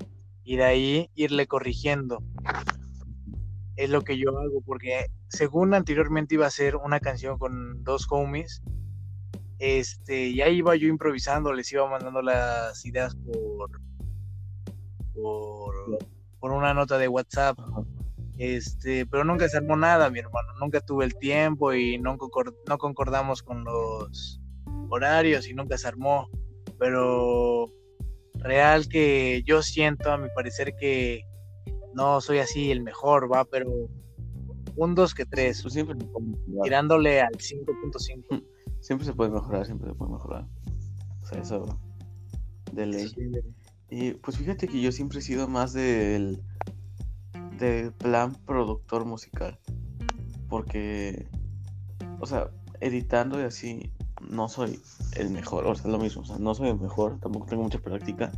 y 0.43 0.57
de 0.57 0.63
ahí 0.63 1.09
irle 1.15 1.45
corrigiendo. 1.45 2.23
Es 3.75 3.89
lo 3.89 4.01
que 4.01 4.17
yo 4.17 4.37
hago, 4.37 4.61
porque 4.65 5.05
según 5.29 5.73
anteriormente 5.75 6.35
iba 6.35 6.47
a 6.47 6.51
ser 6.51 6.75
una 6.75 6.99
canción 6.99 7.37
con 7.37 7.83
dos 7.83 8.07
homies, 8.09 8.63
este, 9.59 10.29
y 10.29 10.41
ahí 10.41 10.57
iba 10.57 10.75
yo 10.75 10.87
improvisando, 10.87 11.53
les 11.53 11.71
iba 11.71 11.87
mandando 11.87 12.23
las 12.23 12.83
ideas 12.83 13.15
por, 13.15 13.69
por, 15.13 15.73
por 16.39 16.51
una 16.51 16.73
nota 16.73 16.97
de 16.97 17.07
WhatsApp. 17.07 17.57
Este, 18.37 19.05
pero 19.05 19.23
nunca 19.23 19.47
se 19.49 19.57
armó 19.57 19.75
nada, 19.75 20.09
mi 20.09 20.19
hermano. 20.19 20.49
Nunca 20.59 20.81
tuve 20.81 21.05
el 21.05 21.15
tiempo 21.15 21.73
y 21.73 21.97
no, 21.99 22.17
concor- 22.17 22.55
no 22.67 22.77
concordamos 22.77 23.43
con 23.43 23.63
los 23.63 24.41
horarios 24.89 25.47
y 25.47 25.53
nunca 25.53 25.77
se 25.77 25.87
armó. 25.87 26.29
Pero 26.79 27.71
real 28.35 28.87
que 28.87 29.43
yo 29.45 29.61
siento, 29.61 30.11
a 30.11 30.17
mi 30.17 30.27
parecer, 30.33 30.75
que 30.75 31.21
no 31.93 32.19
soy 32.21 32.39
así 32.39 32.71
el 32.71 32.81
mejor, 32.81 33.31
va, 33.31 33.45
pero 33.45 33.69
un 34.75 34.95
2 34.95 35.13
que 35.13 35.25
3, 35.25 35.61
Pues 35.61 35.73
siempre 35.73 35.95
tirándole 36.63 37.21
al 37.21 37.33
5.5. 37.33 38.43
Siempre 38.79 39.05
se 39.05 39.13
puede 39.13 39.29
mejorar, 39.29 39.65
siempre 39.65 39.89
se 39.89 39.95
puede 39.95 40.13
mejorar. 40.13 40.47
O 41.21 41.25
sea, 41.27 41.39
eso 41.39 41.79
de 42.71 42.85
ley. 42.87 43.11
Y 43.91 44.13
pues 44.13 44.37
fíjate 44.37 44.67
que 44.67 44.81
yo 44.81 44.91
siempre 44.91 45.19
he 45.19 45.21
sido 45.21 45.47
más 45.47 45.73
del, 45.73 46.41
del 47.59 47.91
plan 47.91 48.33
productor 48.45 49.05
musical. 49.05 49.59
Porque, 50.47 51.27
o 52.19 52.25
sea, 52.25 52.49
editando 52.79 53.39
y 53.39 53.43
así, 53.43 53.91
no 54.29 54.47
soy 54.49 54.79
el 55.17 55.29
mejor. 55.29 55.67
O 55.67 55.75
sea, 55.75 55.91
lo 55.91 55.99
mismo, 55.99 56.21
o 56.21 56.25
sea, 56.25 56.37
no 56.39 56.55
soy 56.55 56.69
el 56.69 56.79
mejor, 56.79 57.19
tampoco 57.19 57.45
tengo 57.47 57.63
mucha 57.63 57.79
práctica. 57.79 58.31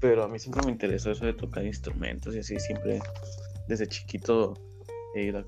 Pero 0.00 0.22
a 0.24 0.28
mí 0.28 0.38
siempre 0.38 0.64
me 0.64 0.72
interesó 0.72 1.10
eso 1.10 1.24
de 1.26 1.32
tocar 1.34 1.64
instrumentos 1.66 2.34
y 2.34 2.38
así, 2.38 2.58
siempre 2.60 3.00
desde 3.68 3.86
chiquito 3.88 4.54
he 5.14 5.24
ido 5.24 5.38
a. 5.40 5.44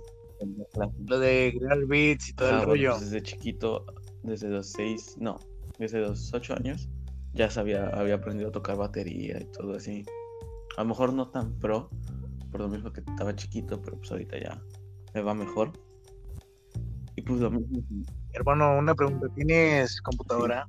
Lo 1.07 1.19
de 1.19 1.55
crear 1.59 1.85
beats 1.87 2.31
y 2.31 2.33
todo 2.35 2.49
Ah, 2.49 2.51
el 2.51 2.57
bueno, 2.59 2.71
rollo. 2.73 2.91
pues 2.99 3.11
desde 3.11 3.23
chiquito, 3.23 3.85
desde 4.23 4.49
los 4.49 4.69
seis, 4.73 5.17
no, 5.19 5.39
desde 5.79 6.01
los 6.01 6.33
ocho 6.33 6.55
años, 6.55 6.89
ya 7.33 7.51
sabía, 7.51 7.89
había 7.89 8.17
aprendido 8.17 8.49
a 8.49 8.53
tocar 8.53 8.77
batería 8.77 9.41
y 9.41 9.45
todo 9.47 9.77
así. 9.77 10.05
A 10.77 10.83
lo 10.83 10.89
mejor 10.89 11.13
no 11.13 11.29
tan 11.29 11.59
pro, 11.59 11.91
por 12.51 12.61
lo 12.61 12.69
mismo 12.69 12.93
que 12.93 13.01
estaba 13.01 13.35
chiquito, 13.35 13.81
pero 13.83 13.99
pues 13.99 14.11
ahorita 14.11 14.39
ya 14.39 14.63
me 15.15 15.23
va 15.23 15.35
mejor. 15.35 15.73
Y 17.17 17.23
pues 17.23 17.41
lo 17.41 17.51
mismo 17.51 17.83
Hermano, 18.33 18.79
una 18.79 18.95
pregunta. 18.95 19.27
¿Tienes 19.35 20.01
computadora? 20.01 20.69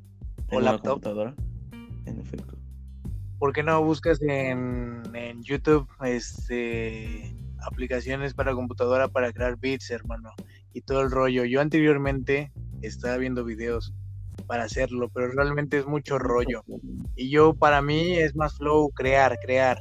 ¿O 0.51 0.59
laptop? 0.59 0.93
computadora, 0.93 1.35
en 2.05 2.19
efecto. 2.19 2.57
¿Por 3.37 3.53
qué 3.53 3.61
no 3.61 3.83
buscas 3.83 4.21
en, 4.21 5.03
en 5.13 5.43
YouTube 5.43 5.87
este, 6.03 7.35
aplicaciones 7.61 8.33
para 8.33 8.53
computadora 8.53 9.07
para 9.07 9.31
crear 9.31 9.57
beats, 9.57 9.91
hermano? 9.91 10.31
Y 10.73 10.81
todo 10.81 11.01
el 11.01 11.11
rollo. 11.11 11.45
Yo 11.45 11.61
anteriormente 11.61 12.51
estaba 12.81 13.17
viendo 13.17 13.45
videos 13.45 13.93
para 14.49 14.63
hacerlo, 14.63 15.09
pero 15.13 15.31
realmente 15.31 15.77
es 15.77 15.85
mucho 15.85 16.17
rollo. 16.17 16.63
Y 17.15 17.29
yo, 17.29 17.53
para 17.53 17.83
mí, 17.83 18.13
es 18.13 18.35
más 18.35 18.57
flow 18.57 18.89
crear, 18.89 19.37
crear. 19.45 19.77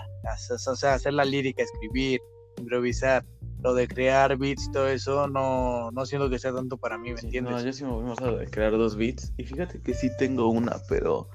O 0.50 0.76
sea, 0.76 0.92
hacer 0.92 1.14
la 1.14 1.24
lírica, 1.24 1.62
escribir, 1.62 2.20
improvisar. 2.58 3.24
Lo 3.62 3.72
de 3.72 3.88
crear 3.88 4.36
beats 4.36 4.66
y 4.68 4.72
todo 4.72 4.86
eso, 4.86 5.26
no, 5.26 5.90
no 5.90 6.04
siento 6.04 6.28
que 6.28 6.38
sea 6.38 6.52
tanto 6.52 6.76
para 6.76 6.98
mí, 6.98 7.12
¿me 7.12 7.18
Sí, 7.18 7.26
entiendes? 7.26 7.54
No, 7.54 7.62
yo 7.62 7.72
sí 7.72 7.82
me 7.82 7.90
voy 7.90 8.04
más 8.04 8.20
a 8.20 8.44
crear 8.50 8.72
dos 8.72 8.94
beats. 8.94 9.32
Y 9.38 9.44
fíjate 9.44 9.80
que 9.80 9.94
sí 9.94 10.10
tengo 10.18 10.48
una, 10.50 10.76
pero 10.86 11.28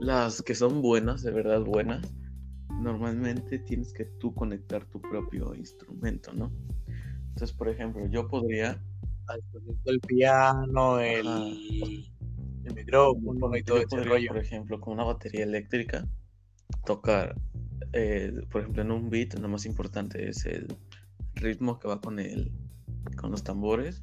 las 0.00 0.40
que 0.40 0.54
son 0.54 0.80
buenas, 0.82 1.22
de 1.22 1.32
verdad 1.32 1.62
buenas, 1.62 2.14
normalmente 2.80 3.58
tienes 3.58 3.92
que 3.92 4.04
tú 4.04 4.32
conectar 4.34 4.86
tu 4.86 5.00
propio 5.00 5.52
instrumento, 5.56 6.32
¿no? 6.32 6.52
Entonces, 7.30 7.52
por 7.56 7.68
ejemplo, 7.68 8.06
yo 8.06 8.28
podría 8.28 8.80
El 9.84 10.00
piano, 10.00 11.00
el, 11.00 11.26
el 12.64 12.74
micrófono 12.74 13.56
y 13.56 13.62
todo 13.62 13.78
ese 13.78 14.02
rollo. 14.02 14.28
por 14.28 14.38
ejemplo, 14.38 14.80
con 14.80 14.94
una 14.94 15.04
batería 15.04 15.44
eléctrica, 15.44 16.06
tocar, 16.84 17.34
eh, 17.92 18.32
por 18.50 18.62
ejemplo, 18.62 18.82
en 18.82 18.90
un 18.90 19.10
beat, 19.10 19.34
lo 19.34 19.48
más 19.48 19.66
importante 19.66 20.28
es 20.28 20.44
el 20.46 20.76
ritmo 21.34 21.78
que 21.78 21.88
va 21.88 22.00
con 22.00 22.18
el, 22.18 22.52
con 23.16 23.30
los 23.30 23.42
tambores 23.42 24.00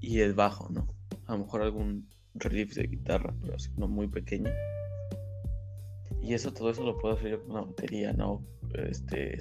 y 0.00 0.20
el 0.20 0.34
bajo, 0.34 0.68
¿no? 0.70 0.86
A 1.26 1.32
lo 1.32 1.38
mejor 1.38 1.62
algún 1.62 2.08
riff 2.34 2.74
de 2.74 2.84
guitarra, 2.84 3.34
pero 3.40 3.54
así, 3.54 3.70
no 3.76 3.88
muy 3.88 4.08
pequeño. 4.08 4.50
Y 6.20 6.34
eso, 6.34 6.52
todo 6.52 6.70
eso 6.70 6.84
lo 6.84 6.98
puedo 6.98 7.14
hacer 7.14 7.30
yo 7.30 7.42
con 7.42 7.52
una 7.52 7.62
batería, 7.62 8.12
¿no? 8.12 8.44
Este, 8.74 9.36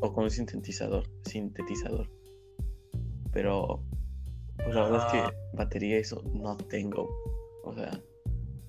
o 0.00 0.12
con 0.12 0.24
un 0.24 0.30
sintetizador, 0.30 1.04
sintetizador. 1.24 2.10
Pero, 3.32 3.82
pues 4.56 4.74
la 4.74 4.82
verdad 4.82 5.06
es 5.06 5.12
que 5.12 5.18
Ah. 5.18 5.34
batería 5.54 5.98
eso 5.98 6.22
no 6.34 6.56
tengo. 6.56 7.08
O 7.64 7.74
sea, 7.74 8.00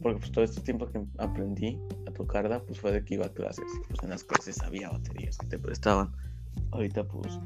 porque 0.02 0.20
pues 0.20 0.32
todo 0.32 0.44
este 0.44 0.62
tiempo 0.62 0.88
que 0.88 1.02
aprendí 1.18 1.80
a 2.08 2.12
tocarla, 2.12 2.62
pues 2.64 2.80
fue 2.80 2.92
de 2.92 3.04
que 3.04 3.16
iba 3.16 3.26
a 3.26 3.34
clases. 3.34 3.66
Pues 3.88 4.02
en 4.04 4.10
las 4.10 4.24
clases 4.24 4.62
había 4.62 4.90
baterías 4.90 5.38
que 5.38 5.48
te 5.48 5.60
prestaban. 5.60 6.12
Ahorita 6.72 7.04
pues, 7.04 7.40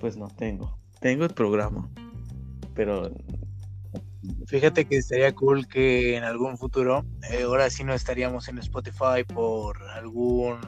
pues 0.00 0.16
no 0.16 0.28
tengo. 0.28 0.78
Tengo 1.00 1.24
el 1.24 1.34
programa, 1.34 1.88
pero 2.74 3.10
Fíjate 4.46 4.84
que 4.84 4.98
estaría 4.98 5.34
cool 5.34 5.66
que 5.66 6.16
en 6.16 6.24
algún 6.24 6.58
futuro, 6.58 7.06
eh, 7.30 7.44
ahora 7.44 7.70
sí 7.70 7.84
no 7.84 7.94
estaríamos 7.94 8.48
en 8.48 8.58
Spotify 8.58 9.24
por 9.26 9.82
algún 9.90 10.58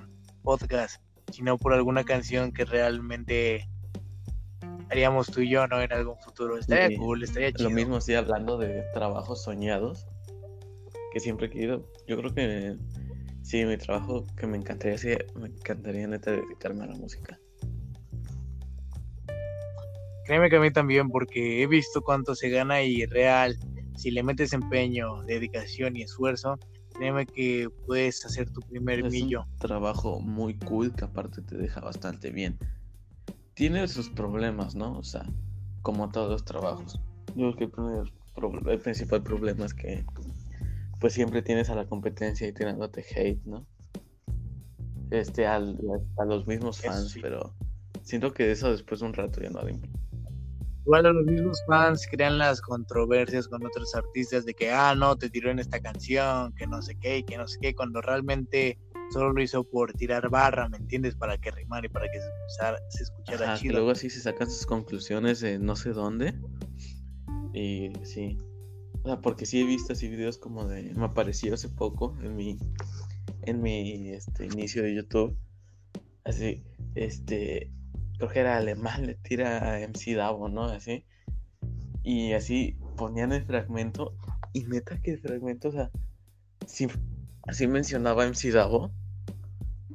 podcast, 0.43 1.03
sino 1.31 1.59
por 1.59 1.75
alguna 1.75 2.03
canción 2.05 2.53
que 2.53 2.65
realmente 2.65 3.69
haríamos 4.93 5.27
tú 5.27 5.41
y 5.41 5.49
yo, 5.51 5.67
¿no? 5.67 5.81
En 5.81 5.93
algún 5.93 6.17
futuro. 6.19 6.59
Estaría 6.59 6.89
Sí, 6.89 6.97
cool, 6.97 7.23
estaría 7.23 7.51
chido. 7.53 7.71
lo 7.71 7.75
mismo 7.75 7.97
estoy 7.99 8.15
hablando 8.15 8.59
de 8.59 8.83
trabajos 8.95 9.43
soñados 9.43 10.07
que 11.13 11.21
siempre 11.21 11.47
he 11.47 11.51
querido. 11.51 11.89
Yo 12.07 12.17
creo 12.19 12.35
que 12.35 12.77
sí, 13.43 13.65
mi 13.65 13.77
trabajo 13.79 14.25
que 14.37 14.47
me 14.47 14.57
encantaría, 14.59 14.99
sí, 14.99 15.09
me 15.35 15.49
encantaría 15.49 16.07
neta 16.07 16.31
dedicarme 16.31 16.85
a 16.85 16.89
la 16.89 16.95
música. 16.95 17.39
Créeme 20.27 20.49
que 20.49 20.57
a 20.57 20.61
mí 20.61 20.71
también, 20.71 21.09
porque 21.09 21.63
he 21.63 21.67
visto 21.67 22.01
cuánto 22.01 22.35
se 22.35 22.49
gana 22.49 22.83
y 22.83 23.05
real, 23.07 23.57
si 23.97 24.11
le 24.11 24.23
metes 24.23 24.53
empeño, 24.53 25.23
dedicación 25.25 25.97
y 25.97 26.03
esfuerzo, 26.03 26.59
créeme 26.95 27.27
que 27.27 27.69
puedes 27.87 28.25
hacer 28.25 28.49
tu 28.51 28.61
primer 28.61 29.01
Es 29.01 29.05
un 29.07 29.11
millo. 29.11 29.45
trabajo 29.59 30.21
muy 30.21 30.57
cool 30.59 30.95
que 30.95 31.05
aparte 31.05 31.43
te 31.43 31.57
deja 31.57 31.81
bastante 31.81 32.31
bien. 32.31 32.57
Tiene 33.55 33.87
sus 33.89 34.09
problemas, 34.11 34.75
¿no? 34.75 34.99
O 34.99 35.03
sea, 35.03 35.25
como 35.83 36.11
todos 36.11 36.31
los 36.31 36.45
trabajos. 36.45 37.01
Yo 37.35 37.55
creo 37.55 37.57
que 37.57 37.65
el, 37.65 37.71
primer 37.71 38.69
el 38.69 38.81
principal 38.81 39.23
problema 39.23 39.67
es 39.67 39.75
que 39.75 40.05
pues 41.01 41.15
siempre 41.15 41.43
tienes 41.43 41.69
a 41.69 41.75
la 41.75 41.87
competencia 41.87 42.47
y 42.47 42.53
tirándote 42.53 43.05
hate, 43.17 43.45
¿no? 43.45 43.67
Este, 45.11 45.47
al- 45.47 45.79
a 46.19 46.25
los 46.25 46.47
mismos 46.47 46.81
fans, 46.81 47.11
sí. 47.11 47.21
pero 47.21 47.55
siento 48.03 48.33
que 48.33 48.53
eso 48.53 48.71
después 48.71 49.01
de 49.01 49.07
un 49.07 49.13
rato 49.13 49.41
ya 49.41 49.51
no 49.51 49.63
le 49.63 49.73
importa. 49.73 49.99
Igual 50.85 51.07
a 51.07 51.13
los 51.13 51.25
mismos 51.27 51.63
fans 51.67 52.07
crean 52.11 52.39
las 52.39 52.61
controversias 52.61 53.47
con 53.47 53.65
otros 53.65 53.95
artistas 53.95 54.45
de 54.45 54.55
que, 54.55 54.71
ah, 54.71 54.95
no, 54.97 55.17
te 55.17 55.29
tiró 55.29 55.51
en 55.51 55.59
esta 55.59 55.81
canción, 55.81 56.53
que 56.55 56.67
no 56.67 56.81
sé 56.83 56.97
qué, 56.97 57.25
que 57.25 57.37
no 57.37 57.47
sé 57.47 57.59
qué, 57.61 57.75
cuando 57.75 58.01
realmente 58.01 58.79
solo 59.13 59.33
lo 59.33 59.43
hizo 59.43 59.65
por 59.65 59.93
tirar 59.93 60.29
barra, 60.31 60.69
¿me 60.69 60.79
entiendes? 60.79 61.15
Para 61.15 61.39
que 61.39 61.51
rimara 61.51 61.87
y 61.87 61.91
para 61.91 62.11
que 62.11 62.21
se 62.21 62.27
escuchara, 62.27 62.79
se 62.89 63.03
escuchara 63.05 63.45
Ajá, 63.45 63.55
que 63.55 63.61
chido. 63.61 63.75
luego 63.75 63.91
así 63.91 64.11
se 64.11 64.21
sacan 64.21 64.51
sus 64.51 64.67
conclusiones 64.67 65.41
de 65.41 65.59
no 65.59 65.77
sé 65.77 65.91
dónde. 65.91 66.35
Y 67.53 67.93
sí. 68.05 68.39
O 69.03 69.09
sea, 69.09 69.21
porque 69.21 69.47
sí 69.47 69.61
he 69.61 69.65
visto 69.65 69.93
así 69.93 70.09
videos 70.09 70.39
como 70.39 70.67
de. 70.67 70.95
Me 70.95 71.05
apareció 71.05 71.55
hace 71.55 71.69
poco 71.69 72.17
en 72.23 72.37
mi. 72.37 72.59
En 73.43 73.61
mi 73.61 74.11
este, 74.11 74.47
inicio 74.47 74.83
de 74.83 74.95
YouTube. 74.95 75.37
Así. 76.25 76.63
Este. 76.95 77.71
Creo 78.17 78.31
que 78.31 78.41
era 78.41 78.57
alemán, 78.57 79.07
le 79.07 79.15
tira 79.17 79.75
a 79.75 79.81
MC 79.81 80.15
Davo, 80.15 80.49
¿no? 80.49 80.65
Así. 80.65 81.05
Y 82.05 82.33
así 82.33 82.77
ponían 82.97 83.33
el 83.33 83.45
fragmento. 83.45 84.15
Y 84.53 84.65
neta 84.65 85.01
que 85.01 85.13
el 85.13 85.21
fragmento, 85.21 85.69
o 85.69 85.73
sea. 85.73 85.91
Sí, 86.67 86.87
así 87.43 87.67
mencionaba 87.67 88.27
MC 88.27 88.53
Davo. 88.53 88.93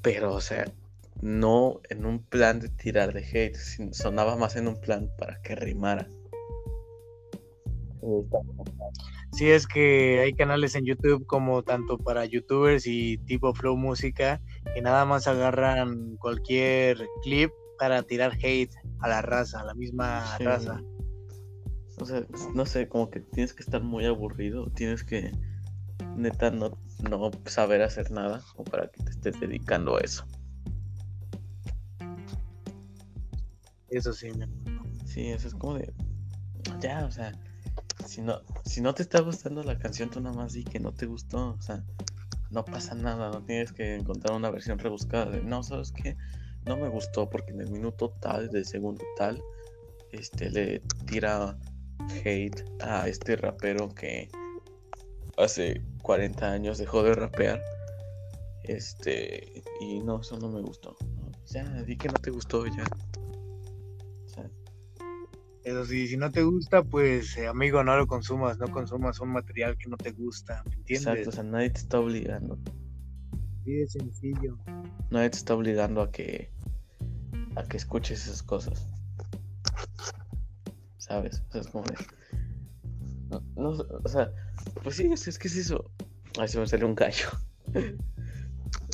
Pero, 0.02 0.34
o 0.34 0.41
sea, 0.41 0.66
no 1.22 1.82
en 1.89 2.06
un 2.06 2.24
plan 2.24 2.60
de 2.60 2.70
tirar 2.70 3.14
de 3.14 3.22
hate, 3.22 3.56
sin- 3.56 3.93
sonaba 3.93 4.36
más 4.36 4.56
en 4.56 4.68
un 4.68 4.80
plan 4.80 5.10
para 5.18 5.41
que 5.41 5.56
rimara. 5.56 6.10
Sí, 9.34 9.50
es 9.50 9.68
que 9.68 10.20
hay 10.22 10.34
canales 10.34 10.76
en 10.76 10.86
YouTube 10.86 11.26
como 11.26 11.64
tanto 11.64 11.98
para 11.98 12.26
youtubers 12.26 12.88
y 12.88 13.18
tipo 13.20 13.54
Flow 13.54 13.76
Música 13.76 14.41
que 14.74 14.82
nada 14.82 15.06
más 15.06 15.28
agarran 15.28 16.16
cualquier 16.18 17.08
clip 17.24 17.52
para 17.78 18.02
tirar 18.04 18.34
hate 18.41 18.72
a 19.00 19.08
la 19.10 19.22
raza, 19.22 19.60
a 19.62 19.66
la 19.66 19.74
misma 19.76 20.26
Sí. 20.38 20.43
raza. 20.43 20.82
O 22.00 22.06
sea, 22.06 22.24
no 22.54 22.66
sé, 22.66 22.88
como 22.88 23.10
que 23.10 23.20
tienes 23.20 23.54
que 23.54 23.64
estar 23.64 23.82
muy 23.84 24.06
aburrido, 24.06 24.70
tienes 24.70 25.04
que 25.04 25.32
neta 26.16 26.50
no, 26.52 26.78
no 27.10 27.32
saber 27.45 27.82
hacer 27.82 28.12
nada 28.12 28.43
como 28.56 28.64
para 28.66 28.88
que 28.88 29.04
estés 29.30 29.49
dedicando 29.49 29.97
a 29.97 30.01
eso. 30.01 30.25
Eso 33.89 34.13
sí, 34.13 34.32
me- 34.32 34.47
Sí, 35.05 35.28
eso 35.30 35.47
es 35.47 35.53
como 35.53 35.75
de 35.75 35.93
ya, 36.82 37.05
o 37.05 37.11
sea, 37.11 37.34
si 38.05 38.21
no 38.21 38.41
si 38.63 38.82
no 38.82 38.93
te 38.93 39.01
está 39.03 39.21
gustando 39.21 39.63
la 39.63 39.80
canción, 39.80 40.09
tú 40.09 40.19
nada 40.19 40.36
más 40.36 40.53
di 40.53 40.63
que 40.63 40.80
no 40.80 40.91
te 40.91 41.05
gustó, 41.05 41.55
o 41.57 41.61
sea, 41.61 41.84
no 42.51 42.65
pasa 42.65 42.95
nada, 42.95 43.30
no 43.30 43.41
tienes 43.43 43.71
que 43.71 43.95
encontrar 43.95 44.36
una 44.36 44.49
versión 44.51 44.78
rebuscada 44.78 45.32
de 45.32 45.41
no, 45.41 45.63
¿sabes 45.63 45.91
qué? 45.91 46.17
No 46.65 46.75
me 46.78 46.89
gustó 46.89 47.30
porque 47.30 47.51
en 47.53 47.61
el 47.61 47.69
minuto 47.69 48.13
tal, 48.21 48.49
del 48.49 48.65
segundo 48.65 49.03
tal, 49.17 49.41
este 50.11 50.49
le 50.49 50.82
tira 51.05 51.57
hate 52.25 52.63
a 52.82 53.07
este 53.07 53.36
rapero 53.38 53.89
que 53.95 54.30
hace 55.38 55.82
40 56.01 56.51
años 56.51 56.78
dejó 56.78 57.03
de 57.03 57.15
rapear. 57.15 57.61
Este, 58.68 59.63
y 59.82 59.99
no, 59.99 60.22
eso 60.22 60.38
no 60.39 60.49
me 60.49 60.61
gustó. 60.61 60.95
No, 61.15 61.32
Ya, 61.45 61.63
di 61.84 61.97
que 61.97 62.09
no 62.09 62.15
te 62.15 62.32
gustó 62.32 62.65
ya. 62.65 62.84
O 64.26 64.28
sea, 64.30 64.49
Eso 65.63 65.86
sí, 65.86 66.07
si 66.07 66.18
no 66.18 66.32
te 66.32 66.43
gusta, 66.43 66.84
pues 66.84 67.38
eh, 67.38 67.47
amigo, 67.47 67.84
no 67.84 67.95
lo 67.97 68.07
consumas, 68.07 68.57
no 68.59 68.68
consumas 68.70 69.20
un 69.20 69.30
material 69.30 69.78
que 69.78 69.89
no 69.89 69.97
te 69.97 70.11
gusta, 70.11 70.63
¿me 70.70 70.76
entiendes? 70.76 71.07
exacto, 71.07 71.30
o 71.30 71.32
sea, 71.32 71.43
nadie 71.43 71.70
te 71.70 71.80
está 71.80 71.99
obligando. 71.99 72.57
Sí, 73.63 73.82
es 73.82 73.91
sencillo. 73.93 74.57
Nadie 75.11 75.30
te 75.30 75.38
está 75.38 75.55
obligando 75.55 76.01
a 76.01 76.11
que 76.11 76.51
a 77.55 77.63
que 77.63 77.78
escuches 77.78 78.26
esas 78.26 78.43
cosas. 78.43 78.88
¿Sabes? 80.97 81.41
O 81.47 81.51
sea, 81.51 81.61
es 81.61 81.68
como 81.68 81.86
de. 81.86 81.95
No, 83.30 83.41
no, 83.55 83.70
o 83.72 84.07
sea, 84.09 84.32
pues 84.84 84.95
sí, 84.97 85.09
es, 85.11 85.28
es 85.28 85.39
que 85.39 85.47
es 85.47 85.55
eso. 85.55 85.89
Ay, 86.39 86.47
se 86.47 86.59
me 86.59 86.68
salió 86.68 86.86
un 86.88 86.95
gallo. 86.95 87.28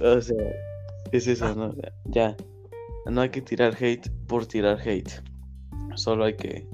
o 0.02 0.22
sea, 0.22 0.38
es 1.12 1.28
eso, 1.28 1.54
¿no? 1.56 1.76
Ya. 2.06 2.36
No 3.06 3.22
hay 3.22 3.30
que 3.30 3.42
tirar 3.42 3.76
hate 3.80 4.10
por 4.28 4.46
tirar 4.46 4.80
hate. 4.80 5.12
Solo 5.96 6.26
hay 6.26 6.36
que. 6.36 6.68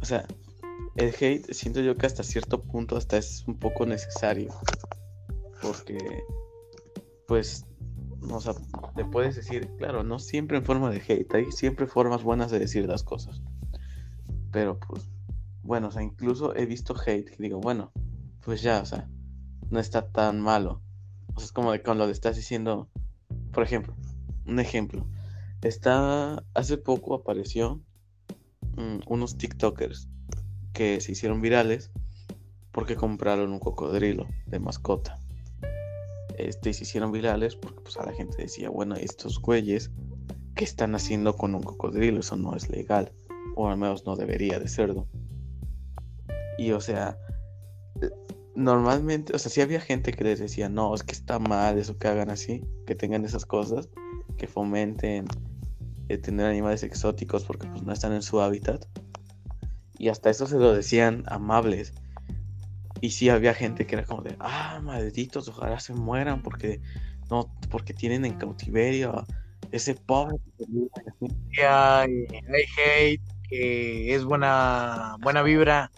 O 0.00 0.04
sea, 0.04 0.26
el 0.96 1.14
hate 1.14 1.52
siento 1.52 1.80
yo 1.80 1.96
que 1.96 2.06
hasta 2.06 2.22
cierto 2.22 2.62
punto 2.62 2.96
hasta 2.96 3.16
es 3.18 3.44
un 3.46 3.58
poco 3.58 3.86
necesario. 3.86 4.52
Porque, 5.62 5.98
pues, 7.28 7.66
o 8.28 8.40
sea, 8.40 8.54
te 8.96 9.04
puedes 9.04 9.36
decir, 9.36 9.68
claro, 9.76 10.02
no 10.02 10.18
siempre 10.18 10.56
en 10.56 10.64
forma 10.64 10.90
de 10.90 11.02
hate, 11.06 11.34
hay 11.34 11.52
siempre 11.52 11.86
formas 11.86 12.22
buenas 12.22 12.50
de 12.50 12.58
decir 12.58 12.86
las 12.86 13.02
cosas. 13.02 13.42
Pero 14.50 14.78
pues, 14.80 15.08
bueno, 15.62 15.88
o 15.88 15.90
sea, 15.90 16.02
incluso 16.02 16.56
he 16.56 16.66
visto 16.66 16.94
hate 16.94 17.30
que 17.30 17.42
digo, 17.42 17.60
bueno, 17.60 17.92
pues 18.44 18.62
ya, 18.62 18.80
o 18.80 18.86
sea, 18.86 19.08
no 19.70 19.78
está 19.78 20.10
tan 20.10 20.40
malo. 20.40 20.82
O 21.34 21.40
sea, 21.40 21.46
es 21.46 21.52
como 21.52 21.72
de 21.72 21.82
cuando 21.82 22.06
le 22.06 22.12
estás 22.12 22.36
diciendo, 22.36 22.88
por 23.52 23.62
ejemplo, 23.62 23.94
un 24.46 24.60
ejemplo. 24.60 25.06
Está, 25.62 26.44
hace 26.54 26.78
poco 26.78 27.14
apareció 27.14 27.80
mm, 28.76 29.00
unos 29.06 29.36
TikTokers 29.36 30.08
que 30.72 31.00
se 31.00 31.12
hicieron 31.12 31.40
virales 31.40 31.90
porque 32.72 32.96
compraron 32.96 33.52
un 33.52 33.58
cocodrilo 33.58 34.26
de 34.46 34.58
mascota 34.58 35.20
este, 36.40 36.72
se 36.72 36.84
hicieron 36.84 37.12
virales 37.12 37.56
porque 37.56 37.80
pues 37.80 37.96
a 37.98 38.06
la 38.06 38.12
gente 38.12 38.42
decía, 38.42 38.70
bueno, 38.70 38.96
estos 38.96 39.40
güeyes, 39.40 39.90
¿qué 40.54 40.64
están 40.64 40.94
haciendo 40.94 41.36
con 41.36 41.54
un 41.54 41.62
cocodrilo? 41.62 42.20
Eso 42.20 42.36
no 42.36 42.56
es 42.56 42.70
legal, 42.70 43.12
o 43.56 43.68
al 43.68 43.76
menos 43.76 44.06
no 44.06 44.16
debería 44.16 44.58
de 44.58 44.68
serlo. 44.68 45.06
Y 46.58 46.72
o 46.72 46.80
sea, 46.80 47.18
normalmente, 48.54 49.34
o 49.34 49.38
sea, 49.38 49.50
sí 49.50 49.60
había 49.60 49.80
gente 49.80 50.12
que 50.12 50.24
les 50.24 50.38
decía, 50.38 50.68
no, 50.68 50.94
es 50.94 51.02
que 51.02 51.12
está 51.12 51.38
mal 51.38 51.78
eso 51.78 51.98
que 51.98 52.08
hagan 52.08 52.30
así, 52.30 52.62
que 52.86 52.94
tengan 52.94 53.24
esas 53.24 53.46
cosas, 53.46 53.88
que 54.36 54.46
fomenten 54.46 55.26
eh, 56.08 56.18
tener 56.18 56.46
animales 56.46 56.82
exóticos 56.82 57.44
porque 57.44 57.66
pues 57.68 57.82
no 57.82 57.92
están 57.92 58.12
en 58.12 58.22
su 58.22 58.40
hábitat. 58.40 58.84
Y 59.98 60.08
hasta 60.08 60.30
eso 60.30 60.46
se 60.46 60.58
lo 60.58 60.72
decían 60.72 61.24
amables. 61.26 61.92
Y 63.00 63.10
sí 63.10 63.28
había 63.28 63.54
gente 63.54 63.86
que 63.86 63.96
era 63.96 64.04
como 64.04 64.22
de, 64.22 64.36
ah, 64.40 64.80
malditos, 64.82 65.48
ojalá 65.48 65.78
se 65.80 65.94
mueran 65.94 66.42
porque 66.42 66.80
no, 67.30 67.54
porque 67.70 67.94
tienen 67.94 68.24
en 68.24 68.34
cautiverio 68.34 69.24
ese 69.72 69.94
pobre. 69.94 70.36
Hay 71.62 72.26
hate 72.76 73.22
que 73.48 74.14
es 74.14 74.24
buena, 74.24 75.16
buena 75.20 75.42
vibra, 75.42 75.90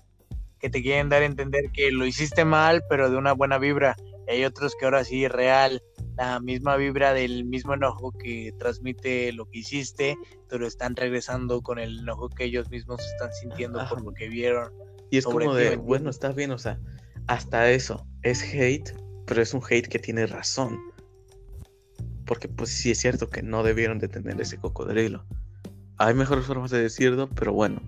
que 0.62 0.70
te 0.70 0.80
quieren 0.80 1.08
dar 1.08 1.22
a 1.22 1.26
entender 1.26 1.72
que 1.72 1.90
lo 1.90 2.06
hiciste 2.06 2.44
mal, 2.44 2.84
pero 2.88 3.10
de 3.10 3.16
una 3.16 3.32
buena 3.32 3.58
vibra. 3.58 3.96
Y 4.28 4.30
hay 4.30 4.44
otros 4.44 4.76
que 4.78 4.84
ahora 4.84 5.02
sí, 5.02 5.26
real, 5.26 5.82
la 6.16 6.38
misma 6.38 6.76
vibra 6.76 7.12
del 7.12 7.44
mismo 7.44 7.74
enojo 7.74 8.12
que 8.12 8.54
transmite 8.60 9.32
lo 9.32 9.46
que 9.50 9.58
hiciste, 9.58 10.16
pero 10.48 10.68
están 10.68 10.94
regresando 10.94 11.62
con 11.62 11.80
el 11.80 11.98
enojo 11.98 12.28
que 12.28 12.44
ellos 12.44 12.70
mismos 12.70 13.04
están 13.04 13.32
sintiendo 13.32 13.80
Ajá. 13.80 13.90
por 13.90 14.04
lo 14.04 14.12
que 14.12 14.28
vieron. 14.28 14.72
Y 15.10 15.18
es 15.18 15.24
como 15.24 15.52
de, 15.52 15.70
¿me 15.70 15.76
bueno, 15.76 16.10
está 16.10 16.30
bien, 16.30 16.52
o 16.52 16.58
sea, 16.58 16.78
hasta 17.26 17.68
eso 17.68 18.06
es 18.22 18.42
hate, 18.54 18.94
pero 19.26 19.42
es 19.42 19.52
un 19.54 19.62
hate 19.68 19.88
que 19.88 19.98
tiene 19.98 20.26
razón. 20.26 20.78
Porque 22.24 22.46
pues 22.46 22.70
sí 22.70 22.92
es 22.92 22.98
cierto 22.98 23.28
que 23.28 23.42
no 23.42 23.64
debieron 23.64 23.98
de 23.98 24.06
tener 24.06 24.40
ese 24.40 24.58
cocodrilo. 24.58 25.26
Hay 25.98 26.14
mejores 26.14 26.46
formas 26.46 26.70
de 26.70 26.80
decirlo, 26.80 27.28
pero 27.30 27.52
bueno, 27.52 27.82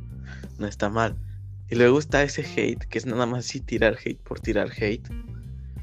no 0.58 0.66
está 0.66 0.90
mal. 0.90 1.16
Y 1.70 1.76
luego 1.76 1.98
está 1.98 2.22
ese 2.22 2.42
hate, 2.42 2.84
que 2.86 2.98
es 2.98 3.06
nada 3.06 3.26
más 3.26 3.46
así 3.46 3.60
tirar 3.60 3.96
hate 4.04 4.20
por 4.22 4.40
tirar 4.40 4.70
hate. 4.70 5.08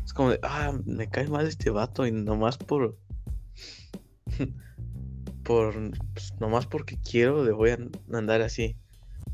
Es 0.05 0.13
como 0.13 0.31
de, 0.31 0.39
ah, 0.43 0.73
me 0.85 1.09
cae 1.09 1.27
mal 1.27 1.47
este 1.47 1.69
vato 1.69 2.05
y 2.05 2.11
nomás 2.11 2.57
por... 2.57 2.97
por... 5.43 5.73
pues, 6.13 6.33
nomás 6.39 6.67
porque 6.67 6.97
quiero 6.97 7.43
le 7.43 7.51
voy 7.51 7.71
a 7.71 7.77
andar 8.13 8.41
así. 8.41 8.77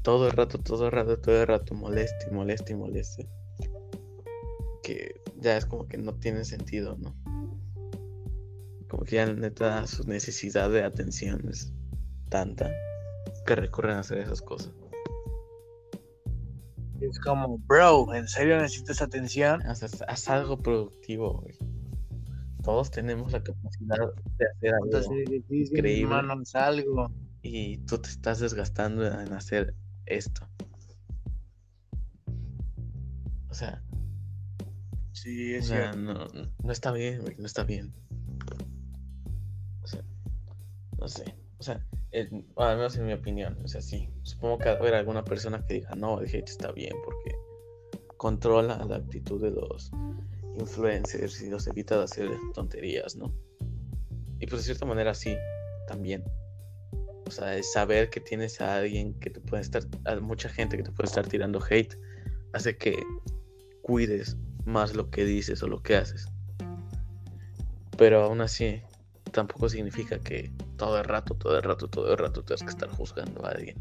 Todo 0.04 0.28
el 0.28 0.34
rato, 0.34 0.58
todo 0.58 0.86
el 0.86 0.92
rato, 0.94 1.20
todo 1.20 1.42
el 1.42 1.48
rato, 1.48 1.74
moleste, 1.74 2.32
moleste, 2.32 2.76
moleste. 2.76 3.28
Que 4.84 5.22
ya 5.40 5.58
es 5.58 5.66
como 5.66 5.88
que 5.88 5.98
no 5.98 6.14
tiene 6.16 6.46
sentido, 6.46 6.98
¿no? 6.98 7.16
Como 8.88 9.04
que 9.04 9.18
ya 9.18 9.26
neta 9.26 9.86
su 9.86 10.08
necesidad 10.08 10.70
de 10.70 10.84
atención 10.84 11.50
es 11.50 11.74
tanta 12.30 12.72
que 13.46 13.56
recurren 13.56 13.98
a 13.98 14.00
hacer 14.00 14.20
esas 14.20 14.42
cosas. 14.42 14.72
Es 17.02 17.20
como, 17.20 17.58
bro, 17.60 18.14
¿en 18.14 18.28
serio 18.28 18.58
necesitas 18.58 19.02
atención? 19.02 19.62
Haz, 19.64 20.30
algo 20.30 20.58
productivo, 20.58 21.42
güey. 21.42 21.58
Todos 22.64 22.92
tenemos 22.92 23.32
la 23.32 23.42
capacidad 23.44 23.98
de 24.38 24.46
hacer 24.46 24.74
algo. 24.74 25.14
Ejercicio, 25.22 25.78
increíble. 25.78 26.16
algo. 26.54 27.12
y 27.42 27.78
tú 27.80 27.98
te 28.00 28.10
estás 28.10 28.40
desgastando 28.40 29.06
en 29.06 29.32
hacer 29.34 29.74
esto. 30.06 30.48
O 33.50 33.54
sea, 33.54 33.82
Sí, 35.14 35.56
o 35.56 35.58
es 35.58 35.68
sea, 35.68 35.94
cierto. 35.94 36.14
no, 36.14 36.28
no 36.64 36.72
está 36.72 36.92
bien, 36.92 37.22
güey, 37.22 37.36
no 37.38 37.46
está 37.48 37.64
bien. 37.64 37.92
O 39.82 39.88
sea, 39.88 40.04
no 41.00 41.08
sé. 41.08 41.36
O 41.58 41.64
sea, 41.64 41.84
menos 42.12 42.98
en 42.98 43.06
mi 43.06 43.14
opinión, 43.14 43.58
o 43.64 43.68
sea. 43.68 43.82
Supongo 44.24 44.58
que 44.58 44.70
haber 44.70 44.96
alguna 44.96 45.24
persona 45.24 45.66
que 45.66 45.76
diga, 45.76 45.96
no, 45.96 46.20
el 46.20 46.28
hate 46.28 46.50
está 46.50 46.72
bien 46.72 46.96
porque 47.04 47.36
controla 48.18 48.84
la 48.86 48.98
actitud 48.98 49.42
de 49.42 49.52
los 49.52 49.92
influencers 50.60 51.42
y 51.42 51.50
los 51.50 51.68
evita 51.68 51.98
de 51.98 52.04
hacer 52.04 52.32
tonterías, 52.54 53.16
¿no? 53.16 53.34
Y 54.40 54.48
pues 54.48 54.62
de 54.62 54.66
cierta 54.66 54.86
manera 54.86 55.14
sí, 55.14 55.36
también. 55.88 56.24
O 57.28 57.32
sea, 57.32 57.56
es 57.56 57.72
saber 57.72 58.10
que 58.10 58.20
tienes 58.20 58.62
a 58.62 58.78
alguien 58.78 59.14
que 59.20 59.30
te 59.30 59.40
puede 59.42 59.62
estar, 59.62 59.84
a 60.06 60.16
mucha 60.16 60.50
gente 60.50 60.78
que 60.78 60.84
te 60.84 60.92
puede 60.92 61.08
estar 61.08 61.28
tirando 61.28 61.62
hate, 61.70 61.96
hace 62.54 62.78
que 62.78 62.96
cuides 63.82 64.38
más 64.66 64.96
lo 64.96 65.10
que 65.10 65.26
dices 65.26 65.62
o 65.64 65.68
lo 65.68 65.82
que 65.82 65.96
haces. 65.96 66.28
Pero 67.98 68.24
aún 68.24 68.42
así, 68.42 68.82
tampoco 69.32 69.70
significa 69.70 70.20
que 70.20 70.52
todo 70.78 70.98
el 70.98 71.04
rato, 71.04 71.36
todo 71.36 71.58
el 71.58 71.64
rato, 71.64 71.90
todo 71.90 72.12
el 72.12 72.18
rato 72.18 72.44
tengas 72.44 72.64
que 72.64 72.70
estar 72.70 72.90
juzgando 72.90 73.46
a 73.46 73.50
alguien. 73.50 73.78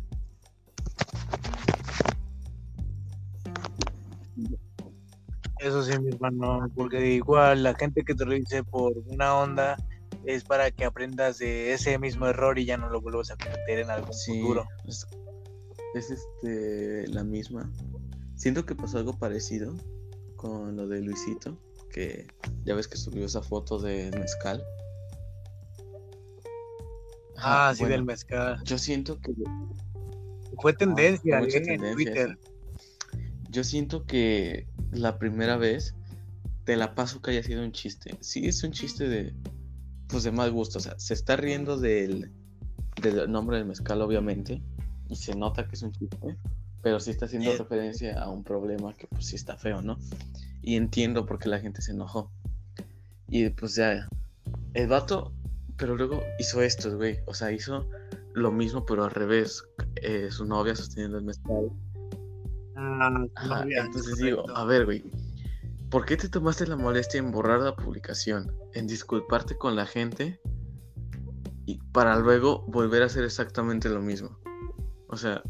Eso 5.59 5.83
sí, 5.83 5.99
mi 5.99 6.09
hermano, 6.09 6.71
porque 6.75 7.15
igual 7.15 7.63
la 7.63 7.75
gente 7.75 8.03
que 8.05 8.15
te 8.15 8.25
lo 8.25 8.33
dice 8.33 8.63
por 8.63 8.93
una 9.07 9.37
onda 9.37 9.77
es 10.25 10.45
para 10.45 10.71
que 10.71 10.85
aprendas 10.85 11.39
de 11.39 11.73
ese 11.73 11.99
mismo 11.99 12.27
error 12.27 12.59
y 12.59 12.67
ya 12.67 12.77
no 12.77 12.91
lo 12.91 13.01
vuelvas 13.01 13.31
a 13.31 13.37
cometer 13.37 13.79
en 13.79 13.91
algún 13.91 14.13
futuro. 14.13 14.67
Es, 14.87 15.07
es 15.95 16.11
este 16.11 17.09
la 17.09 17.25
misma. 17.25 17.71
Siento 18.35 18.67
que 18.67 18.75
pasó 18.75 18.99
algo 18.99 19.19
parecido 19.19 19.75
con 20.37 20.77
lo 20.77 20.87
de 20.87 21.01
Luisito, 21.01 21.57
que 21.91 22.27
ya 22.65 22.75
ves 22.75 22.89
que 22.89 22.97
subió 22.97 23.25
esa 23.25 23.41
foto 23.41 23.79
de 23.79 24.11
mezcal. 24.19 24.63
Ah, 27.39 27.73
sí, 27.75 27.81
bueno, 27.81 27.95
del 27.97 28.05
mezcal. 28.05 28.63
Yo 28.65 28.79
siento 28.79 29.21
que 29.21 29.33
Fue 30.61 30.73
tendencia, 30.73 31.39
fue 31.39 31.49
¿eh? 31.49 31.75
en 31.75 31.93
Twitter. 31.95 32.39
Yo 33.51 33.65
siento 33.65 34.05
que 34.05 34.67
la 34.91 35.19
primera 35.19 35.57
vez 35.57 35.95
te 36.65 36.77
la 36.77 36.95
paso 36.95 37.21
que 37.23 37.31
haya 37.31 37.43
sido 37.43 37.63
un 37.63 37.73
chiste. 37.73 38.17
Sí, 38.21 38.47
es 38.47 38.63
un 38.65 38.73
chiste 38.73 39.09
de 39.09 39.35
pues 40.09 40.23
de 40.23 40.31
mal 40.31 40.53
gusto, 40.53 40.79
o 40.79 40.81
sea, 40.81 40.95
se 40.99 41.15
está 41.15 41.37
riendo 41.37 41.77
del 41.79 42.31
del 43.03 43.31
nombre 43.31 43.59
del 43.59 43.67
mezcal 43.67 44.01
obviamente 44.03 44.63
y 45.09 45.17
se 45.17 45.35
nota 45.35 45.67
que 45.67 45.75
es 45.75 45.83
un 45.83 45.93
chiste, 45.93 46.37
pero 46.83 46.99
sí 47.01 47.11
está 47.11 47.27
haciendo 47.27 47.51
Eh. 47.51 47.59
referencia 47.59 48.21
a 48.21 48.31
un 48.31 48.43
problema 48.45 48.95
que 48.95 49.07
pues 49.09 49.27
sí 49.27 49.37
está 49.37 49.57
feo, 49.57 49.83
¿no? 49.83 49.99
Y 50.63 50.77
entiendo 50.77 51.27
por 51.27 51.39
qué 51.39 51.49
la 51.49 51.61
gente 51.61 51.83
se 51.83 51.93
enojó. 51.93 52.31
Y 53.29 53.51
pues 53.51 53.75
ya 53.75 54.09
el 54.75 54.87
vato 54.87 55.33
pero 55.77 55.97
luego 55.97 56.23
hizo 56.39 56.63
esto, 56.63 56.97
güey, 56.97 57.19
o 57.27 57.35
sea, 57.35 57.53
hizo 57.53 57.89
lo 58.35 58.53
mismo 58.53 58.85
pero 58.85 59.05
al 59.05 59.11
revés, 59.11 59.65
eh, 59.97 60.29
su 60.31 60.45
novia 60.45 60.75
sosteniendo 60.75 61.19
el 61.19 61.25
mezcal 61.25 61.71
Ah, 62.77 63.27
Ajá, 63.37 63.65
novia, 63.65 63.85
entonces 63.85 64.19
digo, 64.19 64.45
a 64.55 64.65
ver, 64.67 64.85
güey, 64.85 65.03
¿por 65.91 66.05
qué 66.05 66.17
te 66.17 66.29
tomaste 66.29 66.67
la 66.67 66.77
molestia 66.77 67.19
en 67.19 67.31
borrar 67.31 67.61
la 67.61 67.75
publicación, 67.75 68.53
en 68.75 68.87
disculparte 68.87 69.57
con 69.57 69.75
la 69.77 69.87
gente 69.87 70.41
y 71.65 71.79
para 71.93 72.19
luego 72.19 72.67
volver 72.69 73.03
a 73.03 73.07
hacer 73.07 73.25
exactamente 73.25 73.89
lo 73.89 74.03
mismo? 74.03 74.39
O 75.09 75.17
sea, 75.17 75.43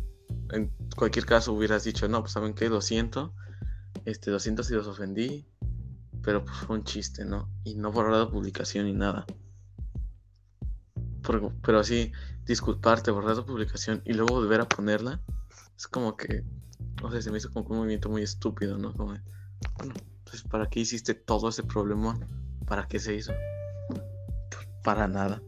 en 0.52 0.70
cualquier 0.96 1.26
caso 1.26 1.52
hubieras 1.52 1.82
dicho, 1.82 2.06
no, 2.06 2.20
pues 2.20 2.32
saben 2.32 2.54
qué, 2.54 2.68
lo 2.68 2.80
siento, 2.80 3.34
este, 4.04 4.30
lo 4.30 4.38
siento 4.38 4.62
si 4.62 4.74
los 4.74 4.86
ofendí, 4.86 5.48
pero 6.22 6.44
pues 6.44 6.56
fue 6.58 6.76
un 6.76 6.84
chiste, 6.84 7.24
¿no? 7.24 7.50
Y 7.64 7.74
no 7.74 7.90
borrar 7.90 8.12
la 8.12 8.30
publicación 8.30 8.86
ni 8.86 8.92
nada. 8.92 9.26
Pero, 11.26 11.52
pero 11.62 11.80
así, 11.80 12.12
disculparte, 12.44 13.10
borrar 13.10 13.36
la 13.36 13.44
publicación 13.44 14.02
y 14.04 14.12
luego 14.12 14.34
volver 14.34 14.60
a 14.60 14.68
ponerla, 14.68 15.20
es 15.76 15.86
como 15.88 16.16
que 16.16 16.44
o 17.02 17.10
sea, 17.10 17.20
se 17.20 17.30
me 17.30 17.38
hizo 17.38 17.50
como 17.50 17.68
un 17.70 17.76
movimiento 17.78 18.08
muy 18.08 18.22
estúpido, 18.22 18.78
¿no? 18.78 18.92
Como, 18.92 19.14
bueno, 19.78 19.94
entonces, 20.18 20.42
¿para 20.48 20.66
qué 20.66 20.80
hiciste 20.80 21.14
todo 21.14 21.48
ese 21.48 21.62
problemón? 21.62 22.26
¿Para 22.66 22.86
qué 22.88 22.98
se 22.98 23.14
hizo? 23.14 23.32
Pues, 23.88 24.02
para 24.82 25.06
nada. 25.06 25.42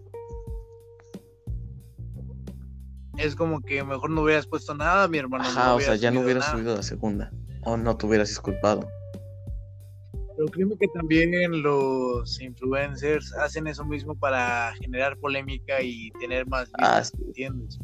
Es 3.16 3.35
como 3.35 3.61
que 3.61 3.83
mejor 3.83 4.11
no 4.11 4.22
hubieras 4.22 4.47
puesto 4.47 4.74
nada, 4.74 5.09
mi 5.09 5.18
hermano. 5.18 5.45
Ajá, 5.45 5.74
o 5.74 5.81
sea, 5.81 5.97
ya 5.97 6.11
no 6.11 6.20
hubieras 6.20 6.45
nada. 6.45 6.53
subido 6.53 6.76
la 6.76 6.83
segunda. 6.83 7.33
O 7.62 7.76
no 7.76 7.97
te 7.97 8.07
hubieras 8.07 8.29
disculpado. 8.29 8.89
Pero 10.39 10.51
créeme 10.53 10.76
que 10.78 10.86
también 10.86 11.32
los 11.62 12.41
influencers 12.41 13.34
hacen 13.34 13.66
eso 13.66 13.84
mismo 13.84 14.14
para 14.14 14.72
generar 14.80 15.16
polémica 15.18 15.82
y 15.82 16.12
tener 16.20 16.47
más 16.47 16.70
Ah, 16.78 17.03
sí. 17.03 17.12
¿entiendes? 17.26 17.80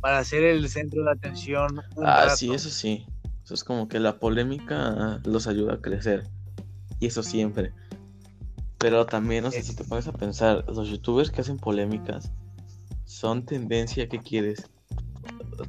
Para 0.00 0.22
ser 0.22 0.44
el 0.44 0.68
centro 0.68 1.02
de 1.02 1.10
atención 1.10 1.82
un 1.96 2.06
Ah, 2.06 2.22
rato. 2.26 2.36
sí, 2.36 2.52
eso 2.54 2.70
sí. 2.70 3.04
Eso 3.42 3.54
es 3.54 3.64
como 3.64 3.88
que 3.88 3.98
la 3.98 4.20
polémica 4.20 5.20
los 5.24 5.48
ayuda 5.48 5.74
a 5.74 5.80
crecer. 5.80 6.28
Y 7.00 7.06
eso 7.06 7.24
siempre. 7.24 7.72
Pero 8.78 9.04
también, 9.04 9.44
o 9.44 9.50
sea, 9.50 9.60
si 9.60 9.74
te 9.74 9.82
pones 9.82 10.06
a 10.06 10.12
pensar, 10.12 10.64
los 10.68 10.88
youtubers 10.88 11.32
que 11.32 11.40
hacen 11.40 11.56
polémicas 11.58 12.30
son 13.06 13.44
tendencia, 13.44 14.08
¿qué 14.08 14.20
quieres? 14.20 14.70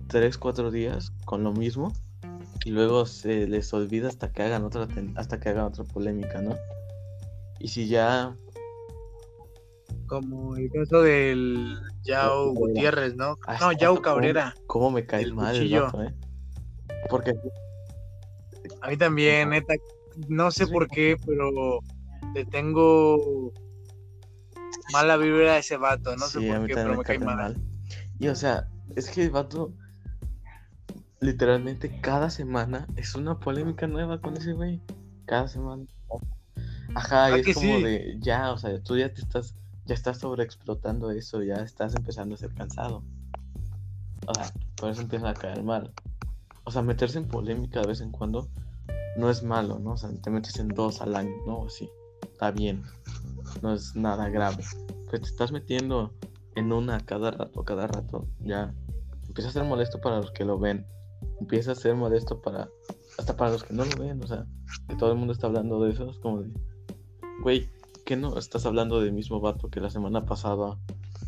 Tres, 0.09 0.37
cuatro 0.37 0.69
días 0.69 1.11
con 1.25 1.43
lo 1.43 1.53
mismo 1.53 1.91
y 2.65 2.71
luego 2.71 3.05
se 3.05 3.47
les 3.47 3.73
olvida 3.73 4.07
hasta 4.07 4.31
que 4.31 4.43
hagan 4.43 4.63
otra 4.63 4.87
hasta 5.15 5.39
que 5.39 5.49
hagan 5.49 5.65
otra 5.65 5.83
polémica, 5.83 6.41
¿no? 6.41 6.55
Y 7.59 7.67
si 7.67 7.87
ya 7.87 8.35
Como 10.07 10.55
el 10.55 10.69
caso 10.71 11.01
del 11.01 11.77
Yao. 12.03 12.53
Gutiérrez, 12.53 13.15
¿no? 13.15 13.37
Ah, 13.47 13.57
No, 13.59 13.71
Yao 13.73 14.01
Cabrera. 14.01 14.53
¿cómo, 14.67 14.67
cómo 14.85 14.91
me 14.91 15.05
cae 15.05 15.23
El 15.23 15.33
mal 15.33 15.55
el 15.55 15.71
vato, 15.79 16.03
eh? 16.03 16.13
Porque 17.09 17.33
A 18.81 18.89
mí 18.89 18.97
también, 18.97 19.49
neta, 19.49 19.73
no 20.29 20.51
sé 20.51 20.67
por 20.67 20.87
qué, 20.87 21.17
pero 21.25 21.79
le 22.33 22.45
tengo 22.45 23.51
mala 24.91 25.17
vibra 25.17 25.53
a 25.53 25.57
ese 25.57 25.77
vato, 25.77 26.15
no 26.15 26.27
sí, 26.27 26.39
sé 26.41 26.47
por 26.53 26.67
qué, 26.67 26.73
pero 26.75 26.89
me 26.91 26.97
me 26.97 27.03
cae 27.03 27.17
cae 27.17 27.25
mal. 27.25 27.35
mal. 27.37 27.61
Y 28.19 28.27
o 28.27 28.35
sea, 28.35 28.67
es 28.95 29.09
que 29.09 29.23
el 29.23 29.31
vato 29.31 29.73
literalmente 31.23 31.99
cada 32.01 32.29
semana 32.29 32.87
es 32.95 33.15
una 33.15 33.39
polémica 33.39 33.87
nueva 33.87 34.21
con 34.21 34.35
ese 34.37 34.53
güey. 34.53 34.81
Cada 35.25 35.47
semana. 35.47 35.85
Ajá, 36.95 37.25
Ah, 37.25 37.37
y 37.37 37.41
es 37.41 37.55
como 37.55 37.77
sí. 37.77 37.83
de 37.83 38.17
ya, 38.19 38.51
o 38.51 38.57
sea, 38.57 38.79
tú 38.83 38.97
ya 38.97 39.11
te 39.11 39.21
estás 39.21 39.55
ya 39.85 39.95
estás 39.95 40.19
sobreexplotando 40.19 41.11
eso, 41.11 41.41
ya 41.43 41.55
estás 41.55 41.95
empezando 41.95 42.35
a 42.35 42.37
ser 42.37 42.53
cansado. 42.53 43.03
O 44.27 44.33
sea, 44.33 44.51
por 44.75 44.89
eso 44.89 45.01
empieza 45.01 45.29
a 45.29 45.33
caer 45.33 45.63
mal. 45.63 45.91
O 46.63 46.71
sea, 46.71 46.81
meterse 46.81 47.17
en 47.17 47.27
polémica 47.27 47.81
de 47.81 47.87
vez 47.87 48.01
en 48.01 48.11
cuando 48.11 48.47
no 49.17 49.29
es 49.29 49.43
malo, 49.43 49.79
¿no? 49.79 49.91
O 49.91 49.97
sea, 49.97 50.09
te 50.21 50.29
metes 50.29 50.57
en 50.59 50.69
dos 50.69 51.01
al 51.01 51.15
año, 51.15 51.33
¿no? 51.45 51.69
Sí, 51.69 51.89
está 52.21 52.51
bien. 52.51 52.83
No 53.61 53.73
es 53.73 53.95
nada 53.95 54.29
grave. 54.29 54.63
Pero 55.11 55.23
te 55.23 55.29
estás 55.29 55.51
metiendo 55.51 56.13
en 56.55 56.71
una 56.71 56.99
cada 57.01 57.31
rato, 57.31 57.63
cada 57.63 57.87
rato, 57.87 58.27
ya 58.39 58.73
empieza 59.27 59.49
a 59.49 59.53
ser 59.53 59.63
molesto 59.65 59.99
para 59.99 60.17
los 60.17 60.31
que 60.31 60.45
lo 60.45 60.57
ven. 60.57 60.85
Empieza 61.39 61.73
a 61.73 61.75
ser 61.75 61.95
molesto 61.95 62.41
para 62.41 62.69
hasta 63.17 63.35
para 63.35 63.51
los 63.51 63.63
que 63.63 63.73
no 63.73 63.85
lo 63.85 63.95
ven, 63.97 64.23
o 64.23 64.27
sea, 64.27 64.45
que 64.87 64.95
todo 64.95 65.11
el 65.11 65.17
mundo 65.17 65.33
está 65.33 65.47
hablando 65.47 65.83
de 65.83 65.91
eso, 65.91 66.09
es 66.09 66.17
como 66.17 66.41
de, 66.41 66.51
güey, 67.41 67.69
¿qué 68.05 68.15
no 68.15 68.37
estás 68.37 68.65
hablando 68.65 68.99
del 68.99 69.13
mismo 69.13 69.39
vato 69.39 69.69
que 69.69 69.79
la 69.79 69.89
semana 69.89 70.25
pasada 70.25 70.77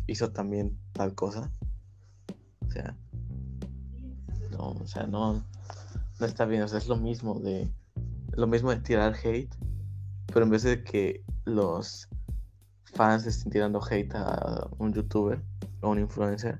hizo 0.06 0.30
también 0.32 0.78
tal 0.92 1.14
cosa? 1.14 1.50
O 2.66 2.70
sea, 2.70 2.96
no, 4.50 4.70
o 4.70 4.86
sea, 4.86 5.06
no, 5.06 5.44
no 6.20 6.26
está 6.26 6.44
bien, 6.44 6.62
o 6.62 6.68
sea, 6.68 6.78
es 6.78 6.88
lo 6.88 6.96
mismo 6.96 7.38
de, 7.40 7.70
lo 8.32 8.46
mismo 8.46 8.70
de 8.70 8.80
tirar 8.80 9.14
hate, 9.14 9.54
pero 10.26 10.44
en 10.44 10.50
vez 10.50 10.62
de 10.62 10.82
que 10.82 11.24
los 11.44 12.08
fans 12.94 13.26
estén 13.26 13.52
tirando 13.52 13.80
hate 13.82 14.14
a 14.14 14.68
un 14.78 14.92
youtuber 14.92 15.40
o 15.82 15.90
un 15.90 16.00
influencer, 16.00 16.58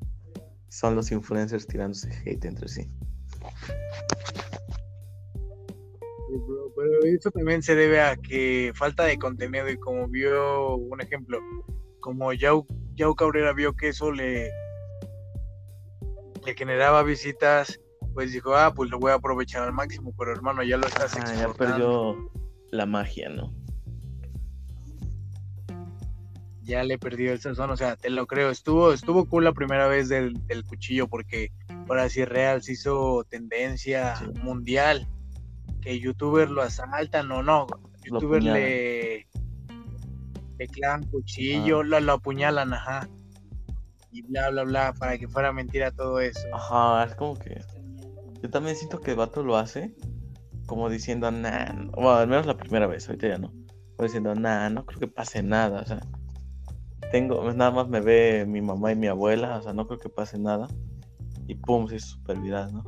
son 0.68 0.94
los 0.94 1.10
influencers 1.10 1.66
tirándose 1.66 2.10
hate 2.24 2.44
entre 2.44 2.68
sí. 2.68 2.90
Pero 6.76 7.02
eso 7.04 7.30
también 7.30 7.62
se 7.62 7.74
debe 7.74 8.00
a 8.00 8.16
que 8.16 8.72
falta 8.74 9.04
de 9.04 9.18
contenido 9.18 9.68
y 9.70 9.78
como 9.78 10.08
vio 10.08 10.76
un 10.76 11.00
ejemplo, 11.00 11.38
como 12.00 12.32
Yau, 12.32 12.66
Yau 12.94 13.14
Cabrera 13.14 13.52
vio 13.52 13.74
que 13.74 13.88
eso 13.88 14.12
le, 14.12 14.50
le 16.44 16.54
generaba 16.54 17.02
visitas, 17.02 17.80
pues 18.12 18.32
dijo, 18.32 18.54
ah, 18.54 18.72
pues 18.74 18.90
lo 18.90 18.98
voy 18.98 19.12
a 19.12 19.14
aprovechar 19.14 19.62
al 19.62 19.72
máximo, 19.72 20.14
pero 20.18 20.32
hermano, 20.32 20.62
ya 20.62 20.76
lo 20.76 20.86
estás 20.86 21.16
ah, 21.16 21.34
ya 21.34 21.52
perdió 21.54 22.30
la 22.70 22.86
magia, 22.86 23.28
¿no? 23.30 23.54
Ya 26.66 26.82
le 26.82 26.98
perdió 26.98 27.32
el 27.32 27.40
sazón, 27.40 27.70
o 27.70 27.76
sea, 27.76 27.96
te 27.96 28.10
lo 28.10 28.26
creo, 28.26 28.50
estuvo, 28.50 28.92
estuvo 28.92 29.26
cool 29.26 29.44
la 29.44 29.52
primera 29.52 29.86
vez 29.86 30.08
del, 30.08 30.34
del 30.46 30.64
cuchillo 30.64 31.06
porque 31.06 31.52
sí 32.08 32.24
real 32.24 32.62
se 32.62 32.72
hizo 32.72 33.24
tendencia 33.28 34.16
mundial 34.42 35.06
que 35.80 36.00
youtuber 36.00 36.50
lo 36.50 36.62
asaltan 36.62 37.30
o 37.30 37.42
no, 37.42 37.68
youtuber 38.02 38.42
le, 38.42 39.28
le 40.58 40.66
clavan 40.72 41.04
cuchillo, 41.04 41.84
lo, 41.84 42.00
lo, 42.00 42.12
apuñalan, 42.14 42.74
ajá. 42.74 43.08
Y 44.10 44.22
bla, 44.22 44.50
bla, 44.50 44.64
bla, 44.64 44.94
para 44.98 45.18
que 45.18 45.28
fuera 45.28 45.52
mentira 45.52 45.92
todo 45.92 46.18
eso. 46.18 46.40
Ajá, 46.52 47.04
es 47.04 47.14
como 47.14 47.38
que. 47.38 47.62
Yo 48.42 48.50
también 48.50 48.74
siento 48.74 49.00
que 49.00 49.12
el 49.12 49.18
vato 49.18 49.44
lo 49.44 49.56
hace 49.56 49.94
como 50.66 50.90
diciendo, 50.90 51.30
nah, 51.30 51.72
bueno, 51.92 52.10
al 52.10 52.28
menos 52.28 52.46
la 52.46 52.56
primera 52.56 52.86
vez, 52.86 53.08
ahorita 53.08 53.28
ya 53.28 53.38
no. 53.38 53.48
Como 53.96 54.04
diciendo, 54.06 54.34
nah, 54.34 54.68
no 54.68 54.84
creo 54.84 55.00
que 55.00 55.08
pase 55.08 55.42
nada, 55.42 55.80
o 55.80 55.86
sea. 55.86 56.00
Tengo, 57.16 57.50
nada 57.54 57.70
más 57.70 57.88
me 57.88 58.02
ve 58.02 58.44
mi 58.46 58.60
mamá 58.60 58.92
y 58.92 58.94
mi 58.94 59.06
abuela, 59.06 59.56
o 59.56 59.62
sea, 59.62 59.72
no 59.72 59.86
creo 59.86 59.98
que 59.98 60.10
pase 60.10 60.38
nada. 60.38 60.68
Y 61.46 61.54
pum, 61.54 61.88
se 61.88 61.96
hizo 61.96 62.08
super 62.08 62.38
viral, 62.38 62.74
¿no? 62.74 62.84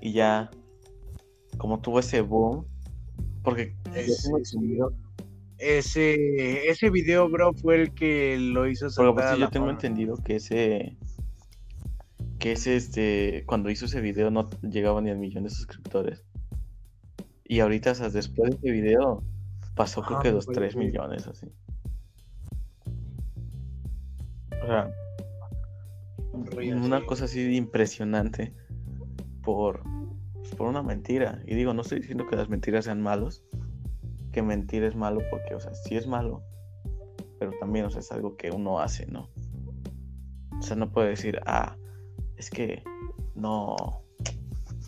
Y 0.00 0.12
ya 0.12 0.50
como 1.58 1.80
tuvo 1.80 2.00
ese 2.00 2.22
boom. 2.22 2.66
Porque 3.44 3.76
ese, 3.94 4.32
ese, 5.58 6.68
ese 6.68 6.90
video, 6.90 7.28
bro, 7.28 7.52
fue 7.52 7.82
el 7.82 7.94
que 7.94 8.36
lo 8.36 8.66
hizo 8.66 8.88
Pero 8.96 9.14
pues, 9.14 9.38
yo 9.38 9.48
tengo 9.48 9.70
entendido 9.70 10.16
que 10.16 10.34
ese 10.34 10.96
que 12.40 12.50
ese 12.50 12.74
este 12.74 13.44
cuando 13.46 13.70
hizo 13.70 13.84
ese 13.84 14.00
video 14.00 14.32
no 14.32 14.50
llegaba 14.62 15.00
ni 15.00 15.10
al 15.10 15.18
millón 15.18 15.44
de 15.44 15.50
suscriptores. 15.50 16.24
Y 17.44 17.60
ahorita, 17.60 17.92
o 17.92 17.94
sea, 17.94 18.08
después 18.08 18.50
de 18.50 18.56
ese 18.56 18.70
video 18.72 19.22
pasó 19.76 20.02
creo 20.02 20.18
que 20.18 20.32
los 20.32 20.46
3 20.46 20.74
millones 20.74 21.28
así. 21.28 21.46
O 24.66 24.68
sea, 24.68 24.90
una 26.74 27.06
cosa 27.06 27.26
así 27.26 27.56
impresionante 27.56 28.52
por 29.42 29.82
por 30.54 30.68
una 30.68 30.82
mentira. 30.82 31.42
Y 31.46 31.54
digo, 31.54 31.74
no 31.74 31.82
estoy 31.82 32.00
diciendo 32.00 32.26
que 32.26 32.36
las 32.36 32.48
mentiras 32.48 32.84
sean 32.84 33.02
malos, 33.02 33.44
que 34.32 34.42
mentir 34.42 34.84
es 34.84 34.94
malo 34.94 35.20
porque, 35.30 35.54
o 35.54 35.60
sea, 35.60 35.74
sí 35.74 35.96
es 35.96 36.06
malo, 36.06 36.42
pero 37.38 37.52
también, 37.58 37.86
o 37.86 37.90
sea, 37.90 38.00
es 38.00 38.12
algo 38.12 38.36
que 38.36 38.50
uno 38.50 38.80
hace, 38.80 39.06
¿no? 39.06 39.28
O 40.58 40.62
sea, 40.62 40.76
no 40.76 40.90
puede 40.90 41.10
decir, 41.10 41.40
ah, 41.46 41.76
es 42.36 42.50
que 42.50 42.82
no, 43.34 43.76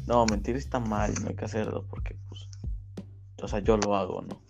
no, 0.06 0.26
mentir 0.26 0.56
está 0.56 0.80
mal, 0.80 1.12
no 1.22 1.28
hay 1.28 1.34
que 1.34 1.44
hacerlo 1.44 1.86
porque, 1.88 2.16
pues, 2.28 2.48
o 3.42 3.48
sea, 3.48 3.60
yo 3.60 3.76
lo 3.76 3.94
hago, 3.94 4.22
¿no? 4.22 4.40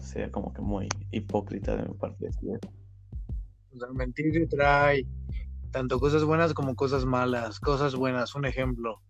Sería 0.00 0.30
como 0.30 0.52
que 0.52 0.62
muy 0.62 0.88
hipócrita 1.10 1.76
de 1.76 1.88
mi 1.88 1.94
parte 1.94 2.26
decir 2.26 2.58
O 3.74 3.78
sea, 3.78 3.88
mentir 3.92 4.48
trae 4.48 5.06
tanto 5.70 6.00
cosas 6.00 6.24
buenas 6.24 6.54
como 6.54 6.74
cosas 6.74 7.04
malas. 7.04 7.60
Cosas 7.60 7.94
buenas, 7.94 8.34
un 8.34 8.44
ejemplo 8.46 9.00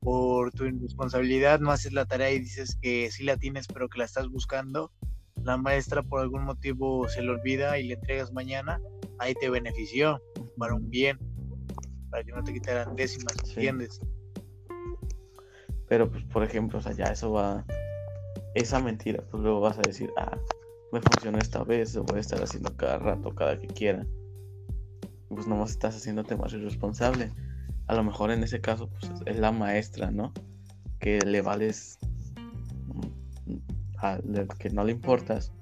por 0.00 0.50
tu 0.52 0.64
irresponsabilidad 0.64 1.60
no 1.60 1.70
haces 1.70 1.92
la 1.92 2.06
tarea 2.06 2.30
y 2.30 2.40
dices 2.40 2.76
que 2.80 3.10
sí 3.10 3.22
la 3.22 3.36
tienes 3.36 3.66
pero 3.68 3.88
que 3.88 3.98
la 3.98 4.06
estás 4.06 4.28
buscando, 4.28 4.90
la 5.44 5.56
maestra 5.56 6.02
por 6.02 6.20
algún 6.20 6.44
motivo 6.44 7.08
se 7.08 7.22
le 7.22 7.30
olvida 7.30 7.78
y 7.78 7.84
le 7.84 7.94
entregas 7.94 8.32
mañana, 8.32 8.80
ahí 9.18 9.34
te 9.34 9.50
benefició 9.50 10.20
para 10.56 10.74
un 10.74 10.88
bien, 10.88 11.18
para 12.10 12.24
que 12.24 12.32
no 12.32 12.42
te 12.42 12.52
quitaran 12.52 12.96
décimas, 12.96 13.34
¿entiendes? 13.46 14.00
Pero 15.88 16.10
pues 16.10 16.24
por 16.24 16.44
ejemplo, 16.44 16.78
o 16.78 16.82
sea, 16.82 16.92
ya 16.92 17.06
eso 17.06 17.32
va, 17.32 17.64
esa 18.54 18.80
mentira, 18.80 19.22
pues 19.30 19.42
luego 19.42 19.60
vas 19.60 19.78
a 19.78 19.82
decir, 19.82 20.10
ah, 20.16 20.38
me 20.92 21.00
funcionó 21.00 21.38
esta 21.38 21.64
vez, 21.64 21.94
lo 21.94 22.04
voy 22.04 22.18
a 22.18 22.20
estar 22.20 22.42
haciendo 22.42 22.76
cada 22.76 22.98
rato, 22.98 23.34
cada 23.34 23.58
que 23.58 23.66
quiera. 23.66 24.06
Pues 25.28 25.46
nomás 25.46 25.70
estás 25.70 25.96
haciéndote 25.96 26.36
más 26.36 26.52
irresponsable 26.52 27.32
a 27.90 27.94
lo 27.94 28.04
mejor 28.04 28.30
en 28.30 28.44
ese 28.44 28.60
caso 28.60 28.88
pues, 28.88 29.10
es 29.26 29.40
la 29.40 29.50
maestra, 29.50 30.12
¿no? 30.12 30.32
Que 31.00 31.24
le 31.26 31.42
vales, 31.42 31.98
mm, 32.86 34.46
que 34.60 34.70
no 34.70 34.84
le 34.84 34.92
importas 34.92 35.52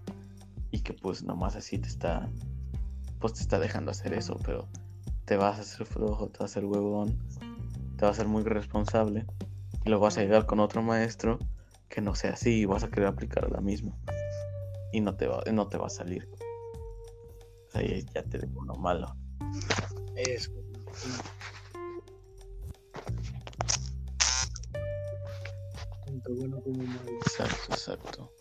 y 0.70 0.80
que 0.80 0.92
pues 0.92 1.22
nomás 1.22 1.56
así 1.56 1.78
te 1.78 1.88
está, 1.88 2.28
pues 3.18 3.32
te 3.32 3.40
está 3.40 3.58
dejando 3.58 3.92
hacer 3.92 4.12
eso, 4.12 4.38
pero 4.44 4.68
te 5.24 5.38
vas 5.38 5.56
a 5.56 5.62
hacer 5.62 5.86
flojo, 5.86 6.28
te 6.28 6.40
vas 6.40 6.50
a 6.50 6.52
hacer 6.52 6.66
huevón, 6.66 7.18
te 7.96 8.04
vas 8.04 8.18
a 8.18 8.20
ser 8.20 8.28
muy 8.28 8.42
responsable 8.42 9.24
y 9.86 9.88
lo 9.88 9.98
vas 9.98 10.18
a 10.18 10.20
llegar 10.20 10.44
con 10.44 10.60
otro 10.60 10.82
maestro 10.82 11.38
que 11.88 12.02
no 12.02 12.14
sea 12.14 12.32
así 12.32 12.60
y 12.60 12.64
vas 12.66 12.84
a 12.84 12.90
querer 12.90 13.06
aplicar 13.06 13.50
la 13.50 13.62
misma 13.62 13.96
y 14.92 15.00
no 15.00 15.16
te 15.16 15.26
va, 15.26 15.42
no 15.52 15.68
te 15.68 15.78
va 15.78 15.86
a 15.86 15.90
salir. 15.90 16.28
O 17.74 17.80
ya 17.80 18.22
te 18.22 18.38
dejo 18.38 18.60
uno 18.60 18.74
malo. 18.74 19.14
Es 20.16 20.50
bueno 26.34 26.60
como 26.62 26.82
Exacto, 26.82 27.72
exacto. 27.72 28.32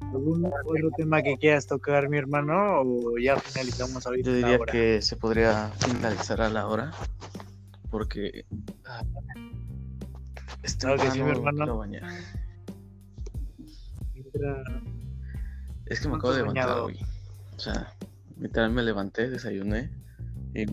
¿Algún 0.00 0.44
otro 0.44 0.90
tema 0.96 1.22
que 1.22 1.38
quieras 1.38 1.66
tocar, 1.66 2.08
mi 2.08 2.18
hermano? 2.18 2.82
¿O 2.82 3.18
ya 3.18 3.38
finalizamos 3.38 4.06
ahorita? 4.06 4.28
Yo 4.28 4.36
diría 4.36 4.58
que 4.58 5.00
se 5.00 5.16
podría 5.16 5.68
finalizar 5.78 6.42
a 6.42 6.50
la 6.50 6.66
hora. 6.66 6.92
Porque. 7.90 8.44
Ah, 8.84 9.02
claro 10.78 11.02
que 11.02 11.10
sí, 11.10 11.22
mi 11.22 11.30
hermano. 11.30 11.82
Es 15.86 16.00
que 16.00 16.08
me 16.08 16.16
acabo 16.16 16.32
de 16.32 16.40
levantar 16.40 16.78
hoy. 16.80 16.98
O 17.56 17.58
sea, 17.58 17.94
literal 18.38 18.72
me 18.72 18.82
levanté, 18.82 19.28
desayuné 19.28 19.90
y 20.54 20.66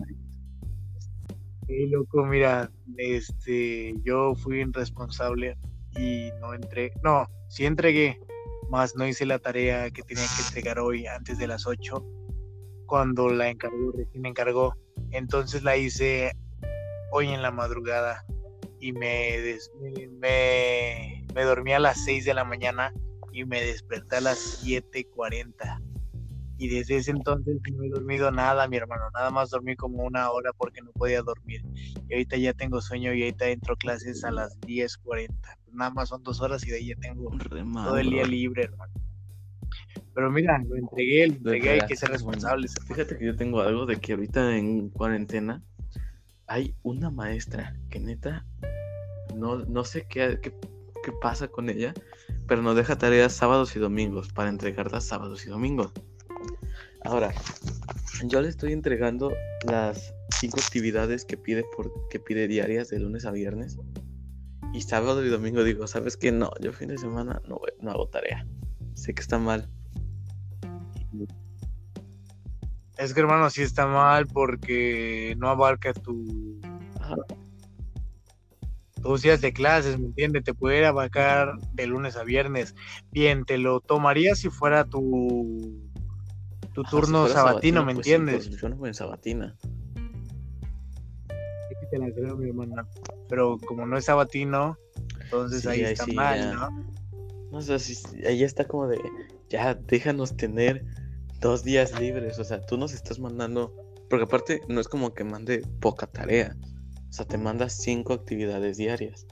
y 1.70 1.86
loco, 1.86 2.26
mira, 2.26 2.68
este, 2.96 3.94
yo 4.02 4.34
fui 4.34 4.60
irresponsable 4.60 5.56
y 5.96 6.30
no 6.40 6.52
entré, 6.52 6.92
no, 7.04 7.28
sí 7.48 7.64
entregué, 7.64 8.18
más 8.70 8.96
no 8.96 9.06
hice 9.06 9.24
la 9.24 9.38
tarea 9.38 9.88
que 9.92 10.02
tenía 10.02 10.24
que 10.36 10.42
entregar 10.48 10.80
hoy 10.80 11.06
antes 11.06 11.38
de 11.38 11.46
las 11.46 11.68
8, 11.68 12.04
cuando 12.86 13.28
la 13.28 13.50
encargó, 13.50 13.92
recién 13.92 14.20
me 14.20 14.30
encargó. 14.30 14.74
Entonces 15.12 15.62
la 15.62 15.76
hice 15.76 16.32
hoy 17.12 17.28
en 17.28 17.40
la 17.40 17.52
madrugada 17.52 18.24
y 18.80 18.90
me, 18.92 19.38
me, 20.18 21.24
me 21.32 21.44
dormí 21.44 21.72
a 21.72 21.78
las 21.78 22.02
6 22.04 22.24
de 22.24 22.34
la 22.34 22.42
mañana 22.42 22.92
y 23.32 23.44
me 23.44 23.60
desperté 23.62 24.16
a 24.16 24.20
las 24.20 24.64
7.40 24.64 25.80
y 26.60 26.68
desde 26.68 26.96
ese 26.96 27.12
entonces 27.12 27.56
no 27.72 27.82
he 27.82 27.88
dormido 27.88 28.30
nada, 28.30 28.68
mi 28.68 28.76
hermano, 28.76 29.04
nada 29.14 29.30
más 29.30 29.48
dormí 29.48 29.76
como 29.76 30.04
una 30.04 30.30
hora 30.30 30.52
porque 30.52 30.82
no 30.82 30.92
podía 30.92 31.22
dormir. 31.22 31.62
Y 32.06 32.12
ahorita 32.12 32.36
ya 32.36 32.52
tengo 32.52 32.82
sueño 32.82 33.14
y 33.14 33.22
ahorita 33.22 33.48
entro 33.48 33.76
clases 33.76 34.24
a 34.24 34.30
las 34.30 34.60
10.40. 34.60 35.30
Nada 35.72 35.90
más 35.90 36.10
son 36.10 36.22
dos 36.22 36.42
horas 36.42 36.62
y 36.66 36.70
de 36.70 36.76
ahí 36.76 36.88
ya 36.88 36.96
tengo 36.96 37.30
todo 37.72 37.96
el 37.96 38.10
día 38.10 38.26
libre, 38.26 38.64
hermano. 38.64 38.92
Pero 40.14 40.30
mira, 40.30 40.62
lo 40.68 40.76
entregué, 40.76 41.28
lo 41.28 41.34
entregué, 41.34 41.70
hay 41.70 41.86
que 41.86 41.96
ser 41.96 42.10
Bueno, 42.10 42.32
responsables. 42.32 42.74
Fíjate 42.86 43.16
que 43.16 43.24
yo 43.24 43.36
tengo 43.36 43.62
algo 43.62 43.86
de 43.86 43.96
que 43.96 44.12
ahorita 44.12 44.54
en 44.54 44.90
cuarentena 44.90 45.62
hay 46.46 46.74
una 46.82 47.10
maestra 47.10 47.74
que 47.88 48.00
neta 48.00 48.44
no, 49.34 49.64
no 49.64 49.84
sé 49.84 50.04
qué, 50.06 50.38
qué, 50.42 50.52
qué 51.02 51.12
pasa 51.22 51.48
con 51.48 51.70
ella, 51.70 51.94
pero 52.50 52.62
nos 52.62 52.74
deja 52.74 52.98
tareas 52.98 53.32
sábados 53.32 53.76
y 53.76 53.78
domingos 53.78 54.32
para 54.32 54.48
entregarlas 54.48 55.04
sábados 55.04 55.46
y 55.46 55.48
domingos. 55.50 55.92
Ahora, 57.04 57.32
yo 58.24 58.40
le 58.40 58.48
estoy 58.48 58.72
entregando 58.72 59.32
las 59.68 60.12
cinco 60.40 60.58
actividades 60.58 61.24
que 61.24 61.36
pide 61.36 61.64
por 61.76 62.08
que 62.08 62.18
pide 62.18 62.48
diarias 62.48 62.88
de 62.88 62.98
lunes 62.98 63.24
a 63.24 63.30
viernes. 63.30 63.78
Y 64.72 64.80
sábado 64.80 65.24
y 65.24 65.28
domingo 65.28 65.62
digo, 65.62 65.86
¿sabes 65.86 66.16
qué? 66.16 66.32
No, 66.32 66.50
yo 66.60 66.72
fin 66.72 66.88
de 66.88 66.98
semana 66.98 67.40
no, 67.46 67.60
no 67.80 67.90
hago 67.92 68.08
tarea. 68.08 68.44
Sé 68.94 69.14
que 69.14 69.22
está 69.22 69.38
mal. 69.38 69.70
Es 72.98 73.14
que 73.14 73.20
hermano, 73.20 73.48
sí 73.50 73.62
está 73.62 73.86
mal 73.86 74.26
porque 74.26 75.36
no 75.38 75.48
abarca 75.50 75.92
tu, 75.92 76.58
Ajá. 77.00 77.14
Tus 79.02 79.22
días 79.22 79.40
de 79.40 79.52
clases, 79.52 79.98
¿me 79.98 80.06
entiendes? 80.06 80.44
Te 80.44 80.54
puede 80.54 80.84
abarcar 80.86 81.58
de 81.72 81.86
lunes 81.86 82.16
a 82.16 82.24
viernes. 82.24 82.74
Bien, 83.12 83.44
te 83.44 83.58
lo 83.58 83.80
tomaría 83.80 84.34
si 84.34 84.50
fuera 84.50 84.84
tu, 84.84 85.72
tu 86.74 86.82
Ajá, 86.82 86.90
turno 86.90 87.26
sabatino, 87.28 87.84
¿me 87.84 87.92
pues 87.92 88.06
sí, 88.06 88.12
entiendes? 88.12 88.48
pues 88.48 88.60
yo 88.60 88.68
no 88.68 88.76
voy 88.76 88.88
en 88.88 88.94
sabatina. 88.94 89.56
Sí 91.68 91.86
te 91.90 91.98
la 91.98 92.10
creo, 92.12 92.36
mi 92.36 92.48
hermana. 92.48 92.86
Pero 93.28 93.58
como 93.66 93.86
no 93.86 93.96
es 93.96 94.04
sabatino, 94.04 94.76
entonces 95.20 95.62
Sí, 95.62 95.68
ahí 95.68 95.84
ahí 95.84 95.92
está 95.92 96.06
mal, 96.06 96.38
ya. 96.38 96.52
¿no? 96.52 96.68
No 97.52 97.62
sé, 97.62 97.78
si 97.78 98.24
ahí 98.26 98.42
está 98.44 98.66
como 98.66 98.86
de, 98.86 99.00
ya 99.48 99.74
déjanos 99.74 100.36
tener 100.36 100.84
dos 101.40 101.64
días 101.64 101.98
libres. 101.98 102.38
O 102.38 102.44
sea, 102.44 102.60
tú 102.60 102.76
nos 102.76 102.92
estás 102.92 103.18
mandando, 103.18 103.74
porque 104.08 104.24
aparte 104.24 104.60
no 104.68 104.80
es 104.80 104.88
como 104.88 105.14
que 105.14 105.24
mande 105.24 105.62
poca 105.80 106.06
tarea. 106.06 106.56
O 107.10 107.12
sea, 107.12 107.26
te 107.26 107.36
manda 107.36 107.68
cinco 107.68 108.12
actividades 108.12 108.76
diarias. 108.76 109.26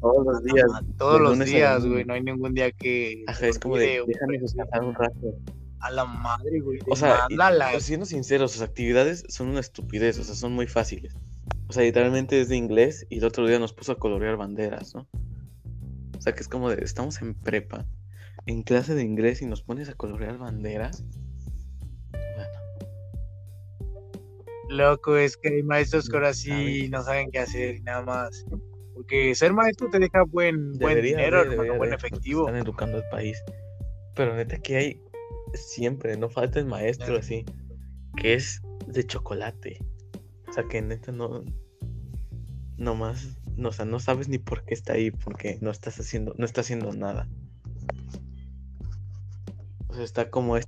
Todos 0.00 0.24
los 0.24 0.42
días. 0.42 0.66
Ah, 0.74 0.82
Todos 0.96 1.20
los 1.20 1.38
días, 1.44 1.84
güey, 1.84 2.04
no 2.04 2.14
hay 2.14 2.22
ningún 2.22 2.54
día 2.54 2.72
que... 2.72 3.24
Ajá, 3.26 3.46
es 3.46 3.58
como 3.58 3.76
de, 3.76 4.02
déjame 4.06 4.38
descansar 4.38 4.84
un 4.84 4.94
rato. 4.94 5.34
A 5.80 5.90
la 5.90 6.04
madre, 6.06 6.60
güey. 6.60 6.78
O 6.88 6.96
sea, 6.96 7.26
y- 7.28 7.36
pues, 7.72 7.84
siendo 7.84 8.06
sinceros, 8.06 8.52
sus 8.52 8.62
actividades 8.62 9.24
son 9.28 9.48
una 9.48 9.60
estupidez, 9.60 10.18
o 10.18 10.24
sea, 10.24 10.34
son 10.34 10.52
muy 10.52 10.66
fáciles. 10.66 11.14
O 11.68 11.72
sea, 11.72 11.82
literalmente 11.82 12.40
es 12.40 12.48
de 12.48 12.56
inglés 12.56 13.06
y 13.10 13.18
el 13.18 13.24
otro 13.24 13.46
día 13.46 13.58
nos 13.58 13.72
puso 13.72 13.92
a 13.92 13.98
colorear 13.98 14.36
banderas, 14.36 14.94
¿no? 14.94 15.06
O 16.16 16.20
sea, 16.20 16.34
que 16.34 16.40
es 16.40 16.48
como 16.48 16.70
de, 16.70 16.82
estamos 16.82 17.20
en 17.20 17.34
prepa, 17.34 17.86
en 18.46 18.62
clase 18.62 18.94
de 18.94 19.02
inglés 19.04 19.42
y 19.42 19.46
nos 19.46 19.62
pones 19.62 19.88
a 19.88 19.94
colorear 19.94 20.38
banderas. 20.38 21.04
Loco, 24.68 25.16
es 25.16 25.36
que 25.36 25.48
hay 25.48 25.62
maestros 25.62 26.08
que 26.08 26.16
ahora 26.16 26.34
sí 26.34 26.88
no 26.90 27.02
saben 27.02 27.30
qué 27.30 27.40
hacer 27.40 27.76
y 27.76 27.80
nada 27.80 28.02
más. 28.02 28.44
Porque 28.94 29.34
ser 29.34 29.52
maestro 29.52 29.88
te 29.88 29.98
deja 29.98 30.24
buen, 30.24 30.72
buen 30.72 30.96
debería 30.96 31.16
dinero, 31.16 31.38
haber, 31.38 31.52
hermano, 31.52 31.62
debería 31.62 31.78
buen 31.78 31.92
efectivo. 31.92 32.46
Están 32.48 32.62
educando 32.62 32.98
al 32.98 33.08
país. 33.10 33.42
Pero 34.14 34.34
neta 34.34 34.58
que 34.58 34.76
hay 34.76 35.02
siempre, 35.54 36.16
no 36.16 36.28
falta 36.28 36.58
el 36.58 36.66
maestro 36.66 37.16
así, 37.16 37.44
que 38.16 38.34
es 38.34 38.60
de 38.86 39.06
chocolate. 39.06 39.78
O 40.48 40.52
sea, 40.52 40.64
que 40.64 40.82
neta 40.82 41.12
no, 41.12 41.44
no 42.76 42.94
más, 42.94 43.38
no, 43.56 43.70
o 43.70 43.72
sea, 43.72 43.84
no 43.84 44.00
sabes 44.00 44.28
ni 44.28 44.38
por 44.38 44.64
qué 44.64 44.74
está 44.74 44.94
ahí, 44.94 45.10
porque 45.10 45.58
no 45.60 45.70
estás 45.70 45.98
haciendo, 46.00 46.34
no 46.38 46.44
está 46.44 46.62
haciendo 46.62 46.92
nada. 46.92 47.28
O 49.88 49.94
sea, 49.94 50.04
está 50.04 50.30
como 50.30 50.56
es. 50.56 50.66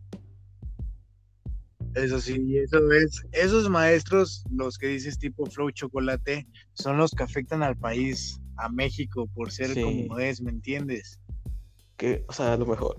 Eso 1.95 2.21
sí, 2.21 2.57
eso 2.57 2.91
es. 2.93 3.23
Esos 3.33 3.69
maestros, 3.69 4.45
los 4.53 4.79
que 4.79 4.87
dices 4.89 5.19
tipo 5.19 5.47
Flow 5.47 5.71
Chocolate, 5.71 6.47
son 6.75 6.99
los 6.99 7.11
que 7.11 7.23
afectan 7.25 7.63
al 7.63 7.77
país, 7.77 8.41
a 8.57 8.69
México, 8.69 9.29
por 9.35 9.51
ser 9.51 9.75
Sí. 9.75 9.83
como 9.83 10.19
es, 10.19 10.41
¿me 10.41 10.51
entiendes? 10.51 11.21
que, 11.97 12.25
o 12.29 12.33
sea, 12.33 12.55
a 12.55 12.57
lo 12.57 12.65
mejor, 12.65 12.97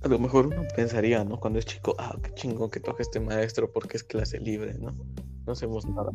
a 0.00 0.06
lo 0.06 0.16
mejor 0.20 0.46
uno 0.46 0.62
pensaría, 0.76 1.24
¿no? 1.24 1.40
Cuando 1.40 1.58
es 1.58 1.64
chico, 1.64 1.96
ah, 1.98 2.16
qué 2.22 2.32
chingón 2.34 2.70
que 2.70 2.78
toque 2.78 3.02
este 3.02 3.18
maestro 3.18 3.72
porque 3.72 3.96
es 3.96 4.04
clase 4.04 4.38
libre, 4.38 4.74
¿no? 4.78 4.94
No 5.44 5.52
hacemos 5.52 5.84
nada. 5.86 6.12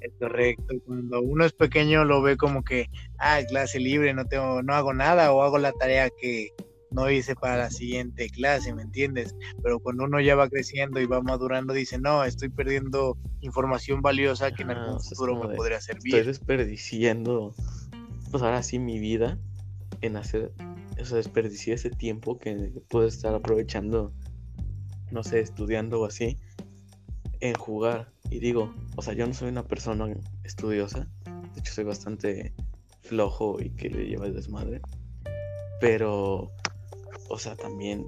Es 0.00 0.12
correcto. 0.20 0.74
Cuando 0.86 1.20
uno 1.20 1.44
es 1.44 1.52
pequeño 1.52 2.04
lo 2.04 2.22
ve 2.22 2.36
como 2.36 2.62
que, 2.62 2.88
ah, 3.18 3.40
clase 3.48 3.80
libre, 3.80 4.14
no 4.14 4.24
tengo, 4.26 4.62
no 4.62 4.72
hago 4.74 4.94
nada 4.94 5.32
o 5.32 5.42
hago 5.42 5.58
la 5.58 5.72
tarea 5.72 6.10
que 6.10 6.50
no 6.96 7.10
hice 7.10 7.36
para 7.36 7.58
la 7.58 7.70
siguiente 7.70 8.30
clase, 8.30 8.74
¿me 8.74 8.82
entiendes? 8.82 9.36
Pero 9.62 9.78
cuando 9.80 10.04
uno 10.04 10.18
ya 10.18 10.34
va 10.34 10.48
creciendo 10.48 10.98
y 10.98 11.06
va 11.06 11.20
madurando, 11.20 11.74
dice, 11.74 11.98
no, 11.98 12.24
estoy 12.24 12.48
perdiendo 12.48 13.18
información 13.42 14.00
valiosa 14.00 14.50
que 14.52 14.62
en 14.62 14.70
algún 14.70 15.00
futuro 15.00 15.36
me 15.36 15.50
de, 15.50 15.56
podría 15.56 15.76
Estoy 15.76 16.00
servir. 16.00 16.24
desperdiciando, 16.24 17.54
pues 18.30 18.42
ahora 18.42 18.62
sí, 18.62 18.78
mi 18.78 18.98
vida 18.98 19.38
en 20.00 20.16
hacer, 20.16 20.52
o 20.98 21.04
sea, 21.04 21.18
desperdicié 21.18 21.74
ese 21.74 21.90
tiempo 21.90 22.38
que 22.38 22.72
puedo 22.88 23.06
estar 23.06 23.34
aprovechando, 23.34 24.14
no 25.10 25.22
sé, 25.22 25.40
estudiando 25.40 26.00
o 26.00 26.06
así, 26.06 26.38
en 27.40 27.54
jugar. 27.54 28.10
Y 28.30 28.38
digo, 28.38 28.74
o 28.96 29.02
sea, 29.02 29.12
yo 29.12 29.26
no 29.26 29.34
soy 29.34 29.50
una 29.50 29.64
persona 29.68 30.12
estudiosa, 30.44 31.06
de 31.26 31.60
hecho 31.60 31.74
soy 31.74 31.84
bastante 31.84 32.54
flojo 33.02 33.60
y 33.60 33.68
que 33.70 33.90
le 33.90 34.06
lleva 34.06 34.26
el 34.26 34.34
desmadre, 34.34 34.80
pero, 35.78 36.50
o 37.28 37.38
sea, 37.38 37.56
también 37.56 38.06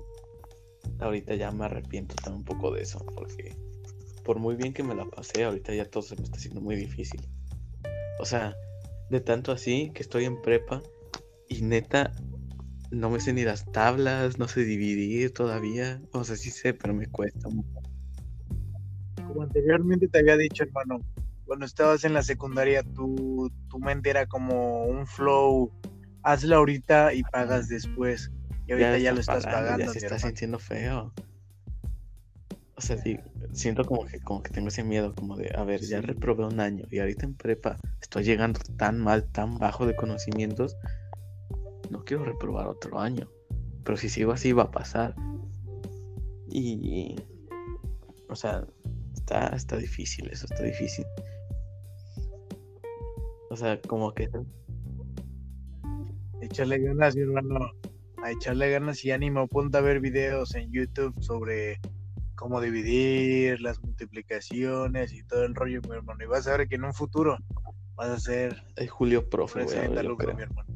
ahorita 1.01 1.35
ya 1.35 1.51
me 1.53 1.65
arrepiento 1.65 2.15
también 2.17 2.39
un 2.39 2.45
poco 2.45 2.73
de 2.73 2.83
eso, 2.83 3.05
porque 3.15 3.57
por 4.25 4.39
muy 4.39 4.57
bien 4.57 4.73
que 4.73 4.83
me 4.83 4.95
la 4.95 5.05
pasé, 5.07 5.45
ahorita 5.45 5.75
ya 5.75 5.85
todo 5.85 6.03
se 6.03 6.17
me 6.17 6.23
está 6.23 6.37
haciendo 6.37 6.61
muy 6.61 6.77
difícil. 6.77 7.21
O 8.21 8.25
sea, 8.25 8.55
de 9.11 9.21
tanto 9.21 9.53
así 9.53 9.91
que 9.95 10.03
estoy 10.03 10.25
en 10.25 10.41
prepa 10.43 10.83
y 11.49 11.63
neta 11.63 12.13
no 12.91 13.11
me 13.11 13.21
sé 13.21 13.33
ni 13.33 13.45
las 13.45 13.71
tablas, 13.73 14.39
no 14.39 14.49
sé 14.49 14.65
dividir 14.65 15.33
todavía. 15.33 16.01
O 16.13 16.25
sea, 16.25 16.37
sí 16.37 16.51
sé, 16.51 16.75
pero 16.75 16.95
me 16.95 17.07
cuesta 17.07 17.49
mucho. 17.49 17.69
Como 19.27 19.43
anteriormente 19.43 20.09
te 20.09 20.19
había 20.19 20.37
dicho, 20.37 20.65
hermano, 20.65 21.01
cuando 21.45 21.67
estabas 21.67 22.05
en 22.05 22.15
la 22.15 22.23
secundaria, 22.23 22.83
tu, 22.83 23.51
tu 23.69 23.79
mente 23.79 24.11
era 24.11 24.27
como 24.27 24.85
un 24.85 25.07
flow, 25.07 25.71
hazla 26.23 26.57
ahorita 26.57 27.13
y 27.15 27.23
pagas 27.25 27.69
después. 27.69 28.31
Y 28.69 28.73
ahorita 28.73 28.99
ya, 28.99 29.13
lo 29.13 29.21
estás 29.21 29.45
pagando. 29.45 29.87
ya 29.87 29.91
se 29.91 29.99
está 29.99 30.07
hermano. 30.07 30.27
sintiendo 30.27 30.59
feo. 30.59 31.13
O 32.77 32.81
sea, 32.81 32.97
sí, 32.99 33.19
siento 33.53 33.85
como 33.85 34.05
que, 34.05 34.21
como 34.21 34.43
que 34.43 34.51
tengo 34.51 34.69
ese 34.69 34.85
miedo, 34.85 35.15
como 35.15 35.37
de, 35.37 35.51
a 35.57 35.65
ver, 35.65 35.81
ya 35.81 36.01
reprobé 36.01 36.45
un 36.45 36.61
año 36.61 36.85
y 36.91 37.01
ahorita 37.01 37.27
en 37.27 37.35
prepa 37.35 37.77
estoy 38.01 38.23
llegando 38.23 38.61
tan 38.77 39.01
mal, 39.01 39.25
tan 39.33 39.59
bajo 39.59 39.85
de 39.85 39.97
conocimientos, 39.97 40.77
no 41.91 42.05
quiero 42.05 42.25
reprobar 42.25 42.69
otro 42.69 43.01
año. 43.01 43.29
Pero 43.85 43.97
si 43.97 44.09
sigo 44.09 44.33
así 44.33 44.53
va 44.53 44.65
a 44.65 44.71
pasar. 44.71 45.17
Y, 46.51 47.17
o 48.29 48.37
sea, 48.37 48.65
está, 49.15 49.49
está 49.49 49.77
difícil, 49.77 50.29
eso 50.31 50.47
está 50.49 50.63
difícil. 50.63 51.07
O 53.51 53.57
sea, 53.57 53.81
como 53.81 54.15
que 54.15 54.29
Echarle 56.41 56.79
ganas, 56.79 57.17
mi 57.17 57.23
hermano. 57.23 57.73
A 58.23 58.31
echarle 58.33 58.71
ganas 58.71 59.05
y 59.05 59.11
ánimo. 59.13 59.47
Ponte 59.49 59.79
a 59.79 59.81
ver 59.81 60.01
videos 60.01 60.55
en 60.55 60.71
YouTube 60.73 61.15
sobre 61.23 61.81
cómo 62.35 62.61
dividir, 62.61 63.61
las 63.61 63.81
multiplicaciones 63.83 65.13
y 65.13 65.23
todo 65.25 65.45
el 65.45 65.55
rollo, 65.55 65.81
mi 65.89 65.95
hermano. 65.97 66.23
Y 66.25 66.27
vas 66.27 66.47
a 66.47 66.57
ver 66.57 66.69
que 66.69 66.75
en 66.77 66.85
un 66.85 66.95
futuro 66.95 67.37
vas 67.97 68.09
a 68.11 68.19
ser 68.21 68.63
es 68.77 68.91
Julio 68.91 69.29
Profe, 69.29 69.61
yo 69.61 70.17
creo. 70.17 70.35
mi 70.37 70.43
hermano. 70.43 70.69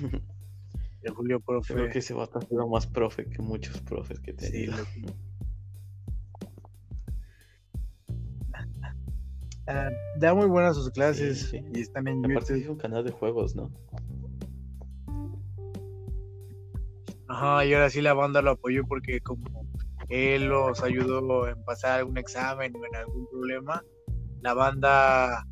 El 1.02 1.12
Julio 1.14 1.40
Profe. 1.40 1.74
Creo 1.74 1.90
que 1.90 1.98
ese 1.98 2.14
va 2.14 2.24
a 2.24 2.26
ser 2.28 2.48
más 2.70 2.86
profe 2.86 3.26
que 3.28 3.42
muchos 3.42 3.80
profes 3.80 4.20
que 4.20 4.30
he 4.30 4.34
Sí, 4.38 4.50
tenido. 4.52 4.76
loco. 4.76 4.90
Ah, 9.68 9.90
da 10.18 10.34
muy 10.34 10.46
buenas 10.46 10.74
sus 10.74 10.90
clases 10.90 11.38
Sí, 11.50 11.58
sí. 11.58 11.64
y 11.72 11.80
están 11.82 12.08
en 12.08 12.18
Aparte 12.24 12.40
YouTube. 12.48 12.56
hizo 12.62 12.72
un 12.72 12.78
canal 12.78 13.04
de 13.04 13.12
juegos, 13.12 13.54
¿no? 13.54 13.70
Ajá, 17.32 17.64
y 17.64 17.72
ahora 17.72 17.88
sí 17.88 18.02
la 18.02 18.12
banda 18.12 18.42
lo 18.42 18.50
apoyó 18.50 18.84
porque 18.86 19.20
como 19.22 19.66
él 20.10 20.48
los 20.48 20.82
ayudó 20.82 21.48
en 21.48 21.64
pasar 21.64 22.00
algún 22.00 22.18
examen 22.18 22.74
o 22.76 22.84
en 22.84 22.94
algún 22.94 23.26
problema, 23.30 23.82
la 24.42 24.52
banda 24.52 25.46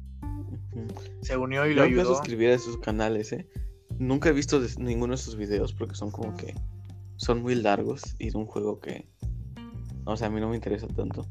se 1.22 1.38
unió 1.38 1.64
y 1.66 1.70
Yo 1.70 1.76
lo 1.76 1.82
ayudó. 1.84 2.04
suscribir 2.16 2.50
a 2.50 2.54
esos 2.54 2.76
canales, 2.76 3.32
¿eh? 3.32 3.48
Nunca 3.98 4.28
he 4.28 4.32
visto 4.32 4.60
de- 4.60 4.74
ninguno 4.76 5.14
de 5.14 5.18
sus 5.18 5.36
videos 5.36 5.72
porque 5.72 5.94
son 5.94 6.10
como 6.10 6.36
que 6.36 6.54
son 7.16 7.40
muy 7.40 7.54
largos 7.54 8.14
y 8.18 8.28
es 8.28 8.34
un 8.34 8.44
juego 8.44 8.78
que, 8.78 9.08
o 10.04 10.14
sea, 10.18 10.26
a 10.28 10.30
mí 10.30 10.38
no 10.38 10.50
me 10.50 10.56
interesa 10.56 10.86
tanto. 10.86 11.26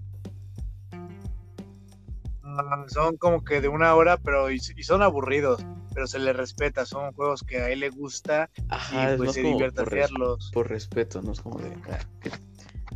Ah, 2.43 2.85
son 2.87 3.17
como 3.17 3.43
que 3.43 3.61
de 3.61 3.67
una 3.67 3.93
hora, 3.93 4.17
pero 4.17 4.49
y, 4.51 4.55
y 4.75 4.83
son 4.83 5.03
aburridos. 5.03 5.63
Pero 5.99 6.07
se 6.07 6.19
le 6.19 6.31
respeta, 6.31 6.85
son 6.85 7.11
juegos 7.11 7.43
que 7.43 7.57
a 7.57 7.69
él 7.69 7.81
le 7.81 7.89
gusta 7.89 8.49
Ajá, 8.69 9.03
y 9.03 9.11
es 9.11 9.17
pues 9.17 9.33
se 9.33 9.41
divierte 9.41 9.83
por, 9.83 9.99
hacerlos. 9.99 10.49
por 10.53 10.69
respeto, 10.69 11.21
no 11.21 11.33
es 11.33 11.41
como 11.41 11.59
de 11.59 11.75
ah, 11.91 11.99
que 12.21 12.29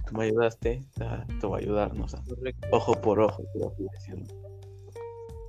tú 0.08 0.14
me 0.16 0.24
ayudaste, 0.24 0.86
ah, 1.02 1.26
te 1.28 1.46
voy 1.46 1.60
a 1.60 1.66
ayudar, 1.66 1.94
¿no? 1.94 2.06
O 2.06 2.08
sea, 2.08 2.24
Correcto. 2.24 2.66
ojo 2.72 3.02
por 3.02 3.20
ojo, 3.20 3.44
decirlo. 3.92 4.26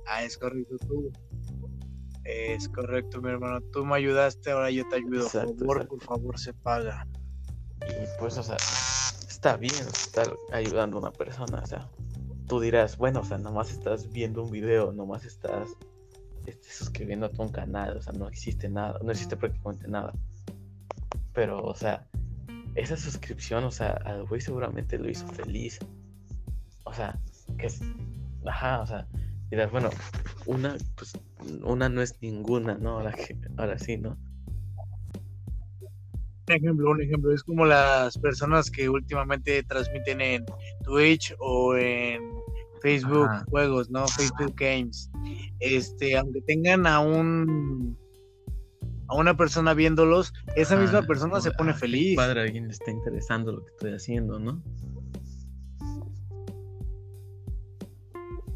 Ah, 0.05 0.25
es 0.25 0.37
correcto 0.37 0.75
tú. 0.85 1.13
Es 2.25 2.67
correcto, 2.67 3.21
mi 3.21 3.29
hermano. 3.29 3.61
Tú 3.71 3.85
me 3.85 3.95
ayudaste, 3.95 4.51
ahora 4.51 4.69
yo 4.69 4.85
te 4.89 4.97
ayudo. 4.97 5.23
Exacto, 5.23 5.55
por 5.55 5.57
favor, 5.57 5.77
exacto. 5.77 5.95
por 5.95 6.03
favor, 6.03 6.39
se 6.39 6.53
paga. 6.55 7.07
Y 7.83 8.19
pues, 8.19 8.37
o 8.37 8.43
sea, 8.43 8.57
está 9.29 9.55
bien 9.55 9.87
estar 9.93 10.27
ayudando 10.51 10.97
a 10.97 10.99
una 11.03 11.11
persona, 11.13 11.61
o 11.63 11.65
sea, 11.65 11.89
tú 12.49 12.59
dirás, 12.59 12.97
bueno, 12.97 13.21
o 13.21 13.23
sea, 13.23 13.37
nomás 13.37 13.71
estás 13.71 14.11
viendo 14.11 14.43
un 14.43 14.51
video, 14.51 14.91
nomás 14.91 15.23
estás 15.23 15.69
este, 16.45 16.69
suscribiéndote 16.69 17.41
a 17.41 17.45
un 17.45 17.51
canal, 17.51 17.97
o 17.97 18.01
sea, 18.01 18.13
no 18.13 18.27
existe 18.27 18.69
nada, 18.69 18.99
no 19.03 19.11
existe 19.11 19.35
prácticamente 19.35 19.87
nada. 19.87 20.13
Pero, 21.33 21.63
o 21.63 21.75
sea, 21.75 22.07
esa 22.75 22.97
suscripción, 22.97 23.63
o 23.63 23.71
sea, 23.71 23.91
al 24.05 24.25
güey 24.25 24.41
seguramente 24.41 24.97
lo 24.97 25.09
hizo 25.09 25.27
feliz. 25.27 25.79
O 26.83 26.93
sea, 26.93 27.19
que 27.57 27.67
es, 27.67 27.81
ajá, 28.45 28.81
o 28.81 28.87
sea, 28.87 29.07
dirás, 29.49 29.71
bueno, 29.71 29.89
una, 30.45 30.77
pues, 30.95 31.13
una 31.63 31.89
no 31.89 32.01
es 32.01 32.21
ninguna, 32.21 32.75
¿no? 32.75 32.91
Ahora, 32.99 33.11
que, 33.13 33.37
ahora 33.57 33.77
sí, 33.79 33.97
¿no? 33.97 34.17
Un 36.47 36.53
ejemplo, 36.53 36.91
un 36.91 37.01
ejemplo. 37.01 37.33
Es 37.33 37.43
como 37.43 37.65
las 37.65 38.17
personas 38.19 38.69
que 38.69 38.87
últimamente 38.87 39.63
transmiten 39.63 40.21
en 40.21 40.45
Twitch 40.83 41.35
o 41.39 41.75
en 41.75 42.21
Facebook 42.85 43.27
Ajá. 43.27 43.45
juegos, 43.49 43.89
¿no? 43.89 44.07
Facebook 44.07 44.53
Games. 44.57 45.09
Este, 45.59 46.15
aunque 46.15 46.39
tengan 46.41 46.85
a 46.85 46.99
un 46.99 47.97
a 49.07 49.15
una 49.15 49.35
persona 49.35 49.73
viéndolos, 49.73 50.33
esa 50.55 50.75
misma 50.77 51.01
persona 51.03 51.41
se 51.41 51.49
pone 51.51 51.71
"Ah, 51.71 51.75
feliz. 51.75 52.15
Padre, 52.15 52.41
alguien 52.41 52.67
le 52.67 52.73
está 52.73 52.91
interesando 52.91 53.51
lo 53.53 53.63
que 53.65 53.71
estoy 53.71 53.93
haciendo, 53.93 54.39
¿no? 54.39 54.61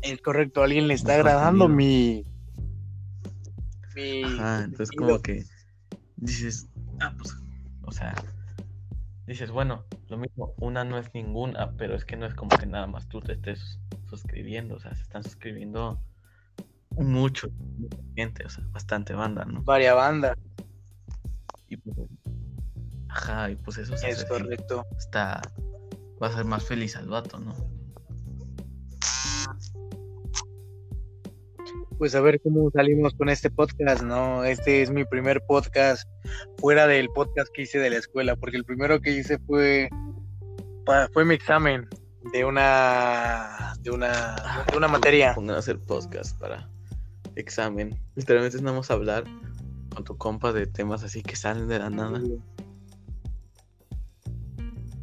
Es 0.03 0.21
correcto, 0.21 0.61
alguien 0.63 0.87
le 0.87 0.93
está 0.93 1.15
agradando 1.15 1.67
mi 1.67 2.23
mi 3.95 4.23
Ajá, 4.23 4.63
entonces 4.63 4.95
como 4.95 5.19
que 5.21 5.43
dices, 6.17 6.67
ah, 7.01 7.13
pues, 7.17 7.35
o 7.83 7.91
sea, 7.91 8.13
dices, 9.29 9.51
bueno, 9.51 9.85
lo 10.09 10.17
mismo, 10.17 10.53
una 10.57 10.83
no 10.83 10.97
es 10.97 11.13
ninguna, 11.13 11.71
pero 11.77 11.95
es 11.95 12.03
que 12.03 12.17
no 12.17 12.25
es 12.25 12.33
como 12.33 12.49
que 12.57 12.65
nada 12.65 12.87
más 12.87 13.07
tú 13.07 13.21
te 13.21 13.33
estés 13.33 13.79
suscribiendo, 14.09 14.75
o 14.75 14.79
sea, 14.79 14.95
se 14.95 15.03
están 15.03 15.23
suscribiendo 15.23 16.01
mucho, 16.89 17.47
mucha 17.77 17.97
gente, 18.15 18.45
o 18.45 18.49
sea, 18.49 18.65
bastante 18.71 19.13
banda, 19.13 19.45
¿no? 19.45 19.61
varia 19.61 19.93
banda. 19.93 20.35
Y 21.67 21.77
pues, 21.77 21.95
ajá, 23.09 23.51
y 23.51 23.55
pues 23.55 23.77
eso 23.77 23.93
Es 23.93 24.25
correcto. 24.25 24.83
está, 24.97 25.41
va 26.21 26.27
a 26.27 26.33
ser 26.33 26.45
más 26.45 26.63
feliz 26.63 26.95
al 26.95 27.07
vato, 27.07 27.37
¿no? 27.39 27.53
Pues 31.99 32.15
a 32.15 32.21
ver 32.21 32.39
cómo 32.41 32.71
salimos 32.71 33.13
con 33.13 33.27
este 33.27 33.51
podcast, 33.51 34.03
¿no? 34.03 34.45
Este 34.45 34.81
es 34.81 34.89
mi 34.89 35.03
primer 35.03 35.41
podcast 35.45 36.07
fuera 36.57 36.87
del 36.87 37.09
podcast 37.09 37.51
que 37.53 37.63
hice 37.63 37.77
de 37.77 37.89
la 37.89 37.97
escuela, 37.97 38.37
porque 38.37 38.55
el 38.55 38.63
primero 38.63 39.01
que 39.01 39.11
hice 39.11 39.37
fue 39.39 39.89
fue 41.11 41.25
mi 41.25 41.35
examen 41.35 41.89
de 42.31 42.45
una 42.45 43.73
de 43.81 43.91
una 43.91 44.63
de 44.71 44.77
una 44.77 44.87
materia. 44.87 45.33
Pongan 45.35 45.57
a 45.57 45.59
hacer 45.59 45.77
podcast 45.77 46.39
para 46.39 46.69
examen. 47.35 47.99
Literalmente 48.15 48.55
es 48.55 48.63
nada 48.63 48.77
más 48.77 48.89
hablar 48.91 49.25
con 49.93 50.05
tu 50.05 50.17
compa 50.17 50.53
de 50.53 50.67
temas 50.67 51.03
así 51.03 51.21
que 51.21 51.35
salen 51.35 51.67
de 51.67 51.79
la 51.79 51.89
nada. 51.89 52.21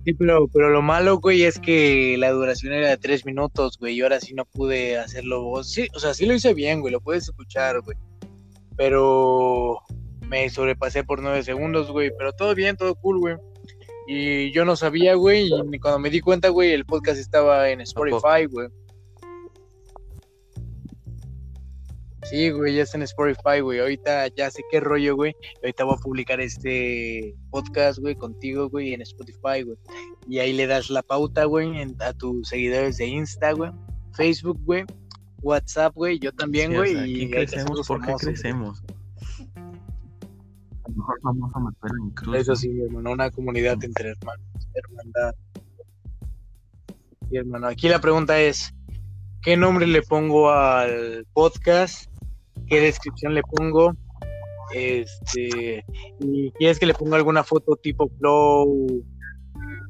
Sí, 0.07 0.14
pero, 0.14 0.46
pero 0.46 0.70
lo 0.70 0.82
malo, 0.82 1.18
güey, 1.18 1.42
es 1.42 1.59
que 1.59 2.14
la 2.16 2.30
duración 2.30 2.72
era 2.72 2.90
de 2.90 2.96
tres 2.96 3.26
minutos, 3.26 3.76
güey, 3.76 3.96
y 3.96 4.02
ahora 4.02 4.20
sí 4.20 4.34
no 4.34 4.44
pude 4.44 4.96
hacerlo 4.98 5.42
vos. 5.42 5.68
Sí, 5.68 5.88
o 5.96 5.98
sea, 5.98 6.14
sí 6.14 6.26
lo 6.26 6.34
hice 6.34 6.54
bien, 6.54 6.80
güey, 6.80 6.92
lo 6.92 7.00
puedes 7.00 7.24
escuchar, 7.24 7.80
güey. 7.80 7.98
Pero 8.76 9.80
me 10.20 10.48
sobrepasé 10.48 11.02
por 11.02 11.20
nueve 11.20 11.42
segundos, 11.42 11.90
güey, 11.90 12.12
pero 12.16 12.32
todo 12.32 12.54
bien, 12.54 12.76
todo 12.76 12.94
cool, 12.94 13.18
güey. 13.18 13.34
Y 14.07 14.52
yo 14.52 14.64
no 14.64 14.76
sabía, 14.76 15.16
güey, 15.16 15.50
y 15.72 15.78
cuando 15.80 15.98
me 15.98 16.11
di 16.11 16.20
cuenta, 16.20 16.50
güey, 16.50 16.70
el 16.70 16.86
podcast 16.86 17.18
estaba 17.18 17.68
en 17.70 17.80
Spotify, 17.80 18.44
güey. 18.48 18.68
Sí, 22.30 22.50
güey, 22.50 22.74
ya 22.74 22.82
está 22.82 22.96
en 22.96 23.02
Spotify, 23.04 23.60
güey. 23.62 23.78
Ahorita 23.78 24.26
ya 24.28 24.50
sé 24.50 24.62
qué 24.70 24.80
rollo, 24.80 25.14
güey. 25.14 25.34
Ahorita 25.62 25.84
voy 25.84 25.94
a 25.96 26.02
publicar 26.02 26.40
este 26.40 27.34
podcast, 27.50 28.00
güey, 28.00 28.16
contigo, 28.16 28.68
güey, 28.68 28.94
en 28.94 29.02
Spotify, 29.02 29.62
güey. 29.64 29.76
Y 30.28 30.40
ahí 30.40 30.52
le 30.52 30.66
das 30.66 30.90
la 30.90 31.02
pauta, 31.02 31.44
güey, 31.44 31.78
en- 31.80 31.96
a 32.02 32.12
tus 32.12 32.48
seguidores 32.48 32.96
de 32.96 33.06
Insta, 33.06 33.52
güey, 33.52 33.70
Facebook, 34.14 34.58
güey, 34.64 34.84
WhatsApp, 35.40 35.94
güey, 35.94 36.18
yo 36.18 36.32
también, 36.32 36.72
Sí, 36.72 36.76
o 36.76 36.80
güey. 36.80 36.92
sea, 36.94 37.06
y 37.06 37.30
crecemos 37.30 37.86
famosos, 37.86 38.22
güey. 38.22 38.34
crecemos. 38.34 38.82
A 39.54 40.88
lo 40.88 40.94
mejor 40.96 41.18
vamos 41.22 41.52
a 41.54 41.60
meter 41.60 41.90
en 42.02 42.10
cruz. 42.10 42.36
Eso 42.38 42.56
sí, 42.56 42.80
hermano, 42.80 43.12
una 43.12 43.30
comunidad 43.30 43.76
entre 43.84 44.10
hermanos, 44.10 44.68
hermandad. 44.74 45.34
Y 47.30 47.36
hermano, 47.36 47.68
aquí 47.68 47.88
la 47.88 48.00
pregunta 48.00 48.40
es, 48.40 48.72
¿qué 49.42 49.56
nombre 49.56 49.86
le 49.86 50.02
pongo 50.02 50.50
al 50.50 51.24
podcast? 51.32 52.10
¿Qué 52.66 52.80
descripción 52.80 53.34
le 53.34 53.42
pongo? 53.42 53.92
Este, 54.74 55.84
y 56.20 56.50
quieres 56.52 56.78
que 56.78 56.86
le 56.86 56.94
ponga 56.94 57.16
alguna 57.16 57.44
foto 57.44 57.76
tipo 57.76 58.09
flow, 58.18 59.04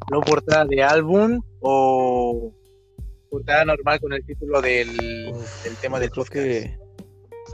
flow 0.09 0.21
portada 0.21 0.65
de 0.67 0.83
álbum 0.83 1.41
o 1.61 2.53
portada 3.31 3.65
normal 3.65 4.01
con 4.01 4.13
el 4.13 4.25
título 4.25 4.61
del, 4.61 4.91
Uf, 5.33 5.65
del 5.65 5.77
tema 5.77 5.99
del 5.99 6.11
podcast. 6.11 6.33
que 6.33 6.79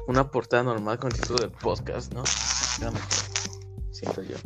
una 0.09 0.31
portada 0.31 0.63
normal 0.63 0.99
con 0.99 1.13
título 1.13 1.39
de 1.41 1.49
podcast, 1.49 2.13
¿no? 2.13 2.25
Siento 3.91 4.23
yo. 4.23 4.37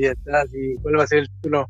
Ya 0.00 0.10
está, 0.10 0.44
sí. 0.46 0.74
¿Cuál 0.82 0.98
va 0.98 1.04
a 1.04 1.06
ser 1.06 1.20
el 1.20 1.30
título? 1.30 1.68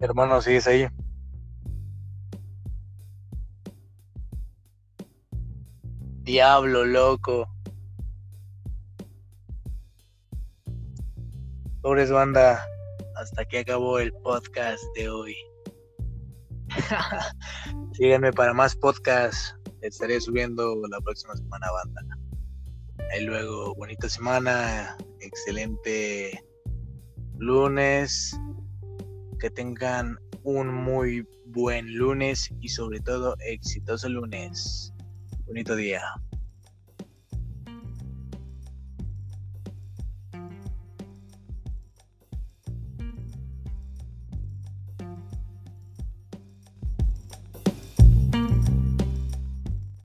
Hermano, 0.00 0.40
sigues 0.40 0.66
ahí. 0.66 0.88
Diablo, 6.22 6.86
loco. 6.86 7.46
Pobres 11.82 12.10
banda, 12.10 12.64
hasta 13.16 13.42
aquí 13.42 13.58
acabó 13.58 13.98
el 13.98 14.12
podcast 14.22 14.82
de 14.96 15.10
hoy. 15.10 15.36
Síganme 17.92 18.32
para 18.32 18.54
más 18.54 18.74
podcasts. 18.76 19.54
Estaré 19.82 20.18
subiendo 20.20 20.76
la 20.88 21.00
próxima 21.00 21.36
semana, 21.36 21.66
banda. 21.72 22.02
Y 23.18 23.24
luego, 23.24 23.74
bonita 23.74 24.08
semana, 24.08 24.96
excelente 25.20 26.42
lunes. 27.36 28.34
Que 29.40 29.50
tengan 29.50 30.18
un 30.44 30.68
muy 30.68 31.26
buen 31.46 31.96
lunes 31.96 32.50
y 32.60 32.68
sobre 32.68 33.00
todo 33.00 33.36
exitoso 33.40 34.08
lunes. 34.08 34.92
Bonito 35.46 35.74
día. 35.74 36.02